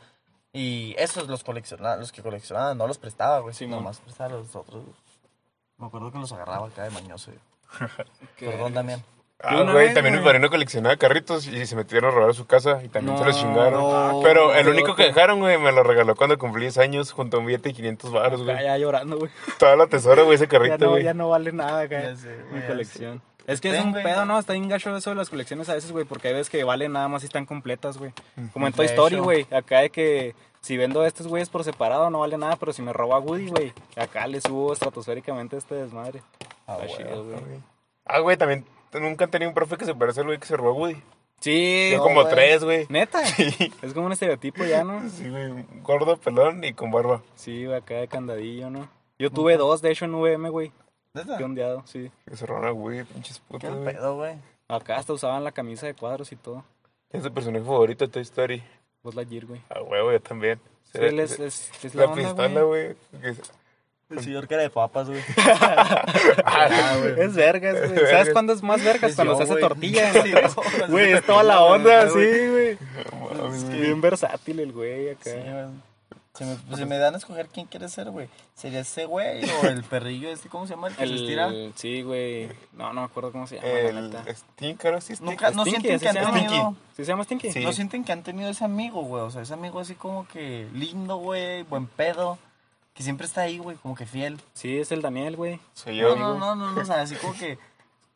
[0.52, 3.54] Y esos los coleccionaba, los que coleccionaban, no los prestaba, güey.
[3.54, 4.82] Sí, nomás prestaba a los otros.
[4.82, 4.96] güey.
[5.80, 7.32] Me acuerdo que los agarraba acá de mañoso,
[8.38, 9.02] Perdón, Damián.
[9.42, 10.28] Ah, una güey, vez, también mi güey.
[10.32, 13.34] padrino coleccionaba carritos y se metieron a robar a su casa y también se los
[13.38, 13.72] chingaron.
[13.80, 17.38] no, Pero el único que dejaron, güey, me lo regaló cuando cumplí 10 años junto
[17.38, 18.62] a un billete de 500 baros, güey.
[18.62, 19.30] ya llorando, güey.
[19.58, 21.04] Toda la tesoro, güey, ese Ya carrito, no, güey.
[21.04, 21.86] ya no vale nada.
[21.86, 23.22] Ya sé, güey, mi ya colección.
[23.46, 24.38] Es que es un güey, pedo, no.
[24.38, 26.92] Está bien gacho eso de las colecciones a veces, güey, porque hay veces que valen
[26.92, 28.12] nada más si están completas, güey.
[28.52, 29.46] Como en Toy Story, güey.
[29.50, 32.82] Acá de que si vendo a estos güeyes por separado no vale nada, pero si
[32.82, 36.22] me robo a Woody, güey, acá le subo estratosféricamente este desmadre.
[36.66, 37.60] Ah, güey.
[38.04, 40.56] Ah, güey, también nunca han tenido un profe que se parece al güey que se
[40.56, 41.02] robó a Woody.
[41.40, 42.86] Sí, Yo no, como tres, güey.
[42.90, 43.22] neta.
[43.82, 45.08] Es como un estereotipo ya, ¿no?
[45.08, 47.22] Sí, güey, gordo, pelón y con barba.
[47.34, 48.88] Sí, güey, acá de candadillo, ¿no?
[49.18, 50.72] Yo tuve dos, de hecho, en VM, güey.
[51.14, 51.38] ¿Neta?
[51.38, 52.10] Qué ondeado, sí.
[52.28, 53.94] Que se robaron a Woody, pinches ¿Qué putas, güey.
[53.94, 54.34] pedo, güey?
[54.68, 56.62] Acá hasta usaban la camisa de cuadros y todo.
[57.10, 58.62] Es tu personaje favorito de Toy Story.
[59.02, 59.60] Vos la Gear, güey.
[59.70, 60.60] Ah, huevo, yo también.
[60.92, 62.94] Sí, él es, se- es, es la, la onda, pistola, güey.
[63.22, 63.34] que
[64.10, 65.20] El señor cara de papas, güey.
[66.44, 66.96] Ah.
[67.16, 67.88] Es vergas, güey.
[67.88, 68.28] ¿Sabes Vergas.
[68.30, 69.10] cuándo es más vergas?
[69.10, 69.62] Es Cuando yo, se hace güey.
[69.62, 70.12] tortilla.
[70.22, 70.32] Sí,
[70.88, 71.12] güey.
[71.12, 72.32] es toda la onda, güey.
[72.34, 72.78] sí, güey.
[73.54, 75.22] Es bien versátil el güey acá.
[75.30, 75.89] Sí, güey.
[76.40, 78.30] Se me, pues, se me dan a escoger quién quiere ser, güey.
[78.54, 80.48] ¿Sería ese güey o el perrillo este?
[80.48, 80.88] ¿Cómo se llama?
[80.88, 81.48] El que se estira.
[81.48, 82.48] El, sí, güey.
[82.72, 84.34] No, no me acuerdo cómo se llama, la El neta.
[84.34, 85.54] Stinker, sí, Nunca, Stinker.
[85.56, 86.48] no Stinky, sienten así que han se llama.
[86.48, 86.74] tenido...
[86.96, 87.52] ¿Sí se llama Stinky?
[87.52, 87.60] Sí.
[87.62, 89.22] No sienten que han tenido ese amigo, güey.
[89.22, 92.38] O sea, ese amigo así como que lindo, güey, buen pedo.
[92.94, 94.40] Que siempre está ahí, güey, como que fiel.
[94.54, 95.60] Sí, es el Daniel, güey.
[95.74, 96.16] Soy yo.
[96.16, 97.58] No, no, no, no, no, o sea, así como que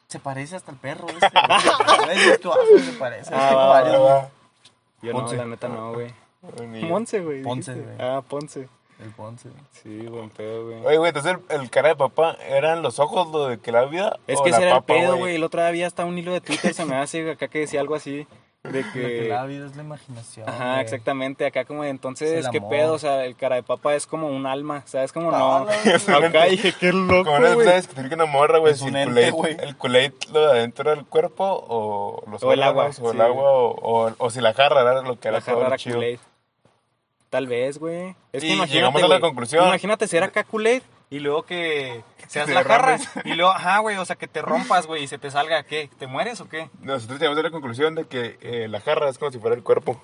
[0.08, 1.28] se parece hasta el perro este.
[1.30, 2.00] güey.
[2.00, 3.34] A veces tú, ah, se parece.
[3.34, 4.30] Ah, va, va.
[5.02, 5.36] Yo Ponce.
[5.36, 6.23] no, la neta no, güey.
[6.88, 7.42] Ponce, güey.
[7.42, 7.96] Ponce, güey.
[7.98, 8.68] Ah, Ponce.
[9.00, 9.48] El Ponce.
[9.82, 10.84] Sí, buen pedo, güey.
[10.86, 13.84] Oye, güey, entonces el, el cara de papá, ¿eran los ojos lo de que la
[13.86, 14.18] vida?
[14.28, 15.34] Es o que la ese era el pedo, güey.
[15.34, 17.80] El otro día había hasta un hilo de Twitter, se me hace acá que decía
[17.80, 18.26] algo así.
[18.62, 19.28] De Lo que que.
[19.28, 20.48] la vida es la imaginación.
[20.48, 20.80] Ajá, güey.
[20.84, 21.44] exactamente.
[21.44, 22.70] Acá como de, entonces, Es ¿qué amor.
[22.70, 22.92] pedo?
[22.94, 25.12] O sea, el cara de papa es como un alma, ¿sabes?
[25.12, 25.66] Como Ah,
[26.08, 26.18] no.
[26.20, 27.66] la Acá dije, qué loco, Como no güey.
[27.66, 30.88] sabes que tiene que una morra, güey, Es si un el Kool-Aid lo de adentro
[30.88, 34.54] del cuerpo o los O el agua, o el agua o, o, o si la
[34.54, 35.96] jarra era lo que era La jarra lo chido.
[35.96, 36.20] Kool-Aid.
[37.34, 38.14] Tal vez, güey.
[38.32, 39.66] Es que Y imagínate, llegamos a la conclusión.
[39.66, 42.96] Imagínate ser acá Kool-Aid y luego que seas te la jarra.
[43.24, 45.90] Y luego, ajá, güey, o sea, que te rompas, güey, y se te salga, ¿qué?
[45.98, 46.70] ¿Te mueres o qué?
[46.78, 49.64] Nosotros llegamos a la conclusión de que eh, la jarra es como si fuera el
[49.64, 50.00] cuerpo.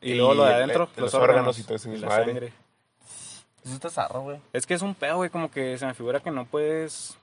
[0.00, 2.52] Y, luego lo de Y, adentro, los, los órganos órganos y todo ese la sangre.
[3.64, 4.38] Eso está zarro, güey.
[4.52, 7.18] Es que es un pedo, güey, como que se me figura que no puedes...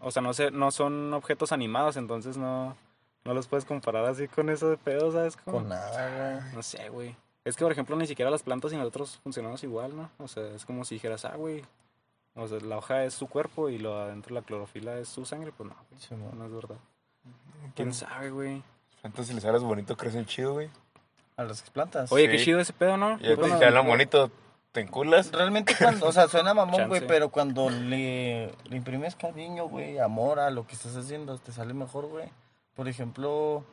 [0.00, 2.76] O sea, no, sé, no son objetos animados, entonces no,
[3.24, 5.36] no los puedes comparar así con eso de pedo, ¿sabes?
[5.36, 6.54] Como, Con nada, güey.
[6.56, 7.14] No sé, güey.
[7.44, 10.10] Es que, por ejemplo, ni siquiera las plantas y nosotros funcionamos igual, ¿no?
[10.18, 11.64] O sea, es como si dijeras, ah, güey.
[12.34, 15.52] O sea, la hoja es su cuerpo y lo adentro la clorofila es su sangre,
[15.56, 16.00] pues no, güey.
[16.00, 16.14] Sí.
[16.14, 16.76] No es verdad.
[17.74, 18.62] ¿Quién sabe, güey?
[19.02, 20.70] Entonces, si les hablas bonito, crecen chido, güey.
[21.36, 22.10] A las plantas.
[22.12, 22.30] Oye, Sí.
[22.32, 23.16] qué chido ese pedo, ¿no?
[23.20, 24.30] Y te hablan bonito,
[24.70, 25.32] te enculas.
[25.32, 30.38] Realmente cuando, o sea, suena mamón, güey, pero cuando le, le imprimes cariño, güey, amor
[30.38, 32.28] a lo que estás haciendo, te sale mejor, güey.
[32.74, 33.64] Por ejemplo,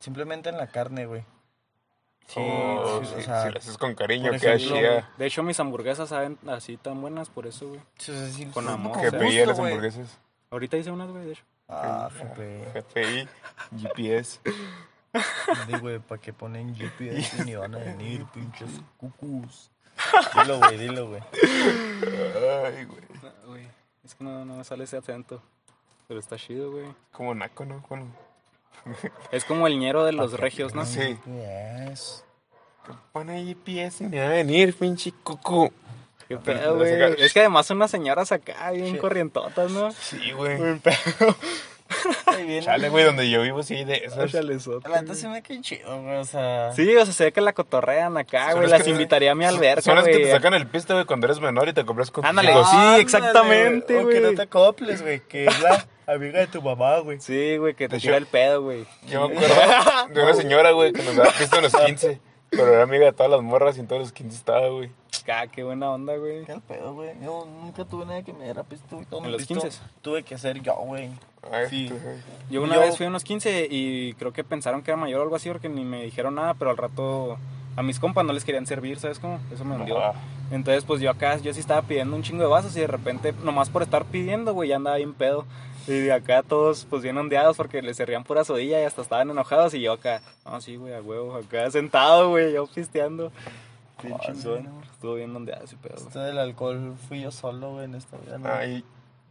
[0.00, 1.24] simplemente en la carne, güey.
[2.28, 5.10] Sí, Oh, sí, sí, o sea, si lo haces con cariño, ejemplo, chida.
[5.16, 7.80] De hecho, mis hamburguesas saben así tan buenas por eso, güey.
[7.96, 8.92] sí, sí, con sí, amor.
[8.92, 10.18] con Que gusto, pedía las hamburguesas.
[10.50, 11.42] Ahorita hice unas, güey, de hecho.
[11.68, 12.74] Ah, GP.
[12.74, 13.28] GPI,
[13.80, 14.40] GPS.
[15.66, 19.70] Di, güey, ¿para qué ponen GPS y ni van a venir, pinches cucus?
[20.34, 21.22] Dilo, güey, dilo, güey.
[22.64, 22.84] Ay,
[23.46, 23.66] güey.
[24.04, 25.42] Es que no, no me sale ese acento.
[26.06, 26.86] Pero está chido, güey.
[27.12, 27.84] Como naco, ¿no?
[27.88, 28.06] Bueno,
[29.32, 30.84] Es como el ñero de los regios, ¿no?
[30.86, 31.18] Sí.
[31.24, 32.22] GPS.
[33.12, 35.70] pone GPS y me va a venir, pinche cucu.
[36.28, 36.92] Qué pedo, güey.
[37.22, 38.98] Es que además son unas señoras acá, bien Sí.
[38.98, 39.90] corrientotas, ¿no?
[39.92, 40.58] Sí, güey.
[42.62, 44.30] Chale, güey, donde yo vivo, sí, de esas.
[44.32, 44.88] Chalezote.
[44.88, 46.72] La neta se me queda chido, güey, o sea...
[46.74, 48.68] Sí, o sea, se ve que la cotorrean acá, güey.
[48.68, 50.24] las te- invitaría a mi alberca, Son las que güey.
[50.24, 52.50] te sacan el pista, güey, cuando eres menor y te compras con tus Ándale.
[52.52, 52.68] hijos.
[52.70, 54.36] Sí, exactamente, O que no güey.
[54.36, 57.20] te acoples, güey, que es la amiga de tu mamá, güey.
[57.20, 58.84] Sí, güey, que te tira el pedo, güey.
[59.08, 59.54] Yo me acuerdo
[60.14, 62.20] de una señora, güey, que nos daba pista en los 15.
[62.50, 64.90] Pero era amiga de todas las morras y en todos los 15 estaba, güey.
[65.30, 66.44] Ah, qué buena onda, güey.
[66.46, 67.10] ¿Qué el pedo, güey?
[67.22, 69.78] Yo nunca tuve nadie que me diera pisto y todo ¿En los pisto 15?
[70.00, 71.10] Tuve que hacer yo, güey.
[71.52, 71.88] Ay, Sí.
[71.88, 71.98] tú-
[72.50, 75.20] Yo una Yo- vez fui a unos 15 y creo que pensaron que era mayor
[75.20, 77.36] o algo así porque ni me dijeron nada, pero al rato
[77.76, 79.38] a mis compas no les querían servir, ¿sabes cómo?
[79.52, 79.98] Eso me hundió.
[80.02, 80.14] Ah.
[80.50, 83.34] Entonces, pues yo acá, yo sí estaba pidiendo un chingo de vasos y de repente,
[83.44, 85.44] nomás por estar pidiendo, güey, ya andaba bien pedo.
[85.88, 89.30] Y de acá todos, pues bien ondeados porque les servían pura sodilla y hasta estaban
[89.30, 89.72] enojados.
[89.74, 93.32] Y yo acá, ah, sí, güey, a huevo, acá sentado, güey, yo pisteando.
[94.02, 94.58] Bien Ah, chingón.
[94.58, 94.82] sí, no.
[94.92, 95.96] Estuvo bien ondeado ese pedo.
[95.96, 98.48] Esto del alcohol fui yo solo, güey, en esta vida, ¿no?
[98.52, 98.84] Ay,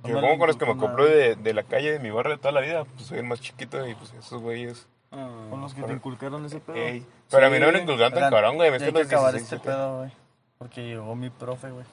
[0.04, 0.96] No yo me como con los que me nada.
[1.06, 3.40] de, de la calle de mi barrio de toda la vida, pues soy el más
[3.40, 4.88] chiquito y pues esos güeyes.
[5.12, 6.76] Ah, Con los que te inculcaron ese pedo.
[6.76, 7.06] Ey.
[7.32, 7.84] Pero a mí no me Sí.
[7.84, 8.70] inculcaron tan cabrón, güey.
[8.72, 10.12] Me hay que acabar 16, este pedo, güey.
[10.58, 11.86] Porque llegó mi profe, güey.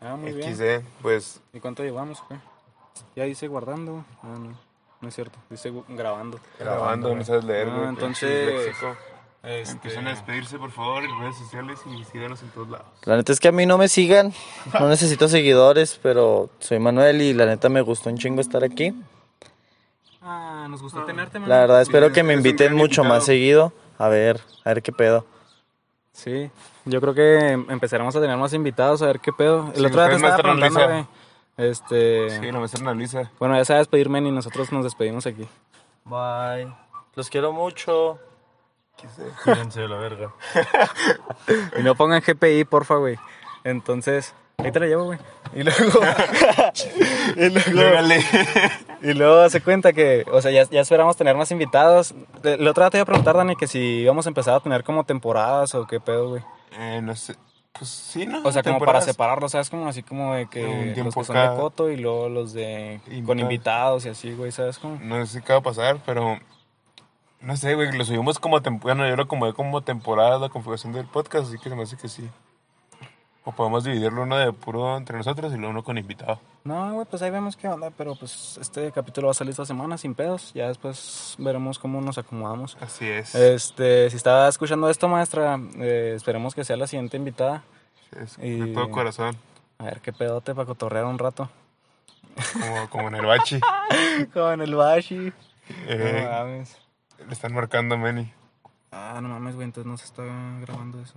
[0.00, 0.54] ah, muy bien.
[0.54, 2.40] XD, pues ¿Y cuánto llevamos, güey?
[3.16, 4.04] Ya dice guardando.
[4.22, 4.56] Ah, no.
[5.00, 6.38] no es cierto, dice gu- grabando.
[6.58, 8.74] Grabando, no sabes leer, Ah, entonces.
[9.40, 12.86] Este, Empiezan a despedirse, por favor, en redes sociales y síganos en todos lados.
[13.04, 14.32] La neta es que a mí no me sigan,
[14.80, 18.92] no necesito seguidores, pero soy Manuel y la neta me gustó un chingo estar aquí.
[20.20, 21.48] Ah, nos gustó tenerte, man.
[21.48, 23.14] La verdad espero Sí, que me eres un inviten gran mucho invitado.
[23.20, 23.72] más seguido.
[23.98, 25.24] A ver, a ver qué pedo.
[26.12, 26.50] Sí,
[26.84, 29.68] yo creo que empezaremos a tener más invitados, a ver qué pedo.
[29.68, 31.06] El Sí, otro día te ustedes, estaba preguntando, güey.
[31.58, 33.30] Este, Sí, la maestra analiza.
[33.38, 35.46] bueno, ya se va a despedir Men y nosotros nos despedimos aquí.
[36.04, 36.72] Bye.
[37.14, 38.18] Los quiero mucho.
[39.44, 40.32] Fíjense la verga.
[41.78, 43.16] Y no pongan GPI, porfa, güey.
[43.64, 45.18] Entonces, ahí te la llevo, güey.
[45.54, 46.00] Y luego,
[47.36, 47.98] y luego,
[49.02, 52.14] y luego se cuenta que, o sea, ya, ya esperamos tener más invitados.
[52.42, 54.84] El otro día te iba a preguntar, Dani, que si íbamos a empezar a tener
[54.84, 56.42] como temporadas o qué pedo, güey.
[56.78, 57.34] Eh, no sé.
[57.72, 58.42] Pues sí, ¿no?
[58.42, 59.70] O sea, como para separarlos, ¿sabes?
[59.70, 62.52] Como así como de que Un los que son cada- de Coto y luego los
[62.52, 63.40] de con Invitados.
[63.40, 64.78] invitados y así, güey, ¿sabes?
[64.78, 64.98] Como?
[65.00, 66.38] No sé qué va a pasar, pero.
[67.40, 68.96] No sé, güey, lo subimos como temporada.
[68.98, 71.96] Bueno, yo lo acomodé como temporada la configuración del podcast, así que se me hace
[71.96, 72.28] que sí.
[73.44, 76.38] O podemos dividirlo uno de puro entre nosotros y luego uno con invitado.
[76.64, 79.64] No, güey, pues ahí vemos qué onda, pero pues este capítulo va a salir esta
[79.64, 80.52] semana sin pedos.
[80.52, 82.76] Ya después veremos cómo nos acomodamos.
[82.80, 83.34] Así es.
[83.34, 87.62] Este, si estaba escuchando esto, maestra, eh, esperemos que sea la siguiente invitada.
[88.20, 89.34] Es y- de todo corazón.
[89.78, 91.48] A ver qué pedote para cotorrear un rato.
[92.52, 93.60] Como, como en el bachi.
[94.34, 95.32] Con el bashi.
[95.86, 96.76] Eh, No mames.
[97.26, 98.30] le están marcando a Manny.
[98.92, 100.22] Ah, no mames, güey, entonces no se está
[100.60, 101.14] grabando eso.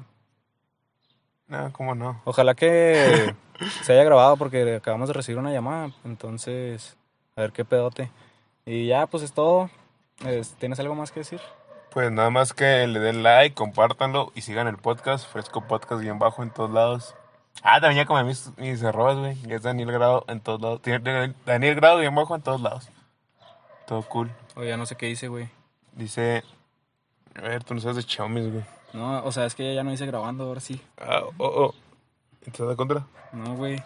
[1.52, 2.22] No, cómo no.
[2.24, 3.36] Ojalá que
[3.84, 5.92] se haya grabado porque acabamos de recibir una llamada.
[6.06, 6.96] Entonces,
[7.36, 8.10] a ver qué pedote.
[8.66, 9.70] Y ya, pues es todo.
[10.26, 11.42] Es- ¿Tienes algo más que decir?
[11.92, 16.20] Pues nada más que le den like, compártanlo y sigan el podcast, Fresco Podcast bien
[16.20, 17.16] bajo en todos lados.
[17.64, 19.36] Ah, también ya como mis, mis arrobas, güey.
[19.42, 20.80] Ya es Daniel Grado en todos lados.
[21.46, 22.90] Daniel Grado bien bajo en todos lados.
[23.88, 24.32] Todo cool.
[24.56, 25.50] O ya no sé qué hice, güey.
[25.92, 26.44] Dice.
[27.36, 28.64] A ver, tú no sabes de Xiaomi, güey.
[28.94, 30.82] No, o sea, es que ella ya no hice grabando, ahora sí.
[30.98, 31.74] Ah, oh, oh.
[32.46, 33.06] ¿Estás de contra?
[33.32, 33.82] No, güey.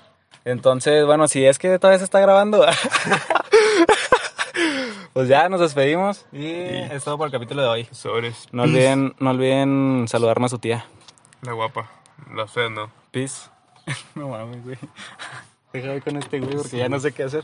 [0.45, 2.65] Entonces, bueno, si es que todavía se está grabando.
[5.13, 6.25] pues ya nos despedimos.
[6.31, 7.87] Y es todo por el capítulo de hoy.
[7.91, 8.47] Sobres.
[8.51, 10.85] No olviden, no olviden saludarme a su tía.
[11.41, 11.89] La guapa.
[12.33, 12.89] La fea, no.
[13.11, 13.49] Peace.
[14.15, 14.77] no mames, güey.
[15.73, 17.43] Deja de con este güey porque ya no sé qué hacer.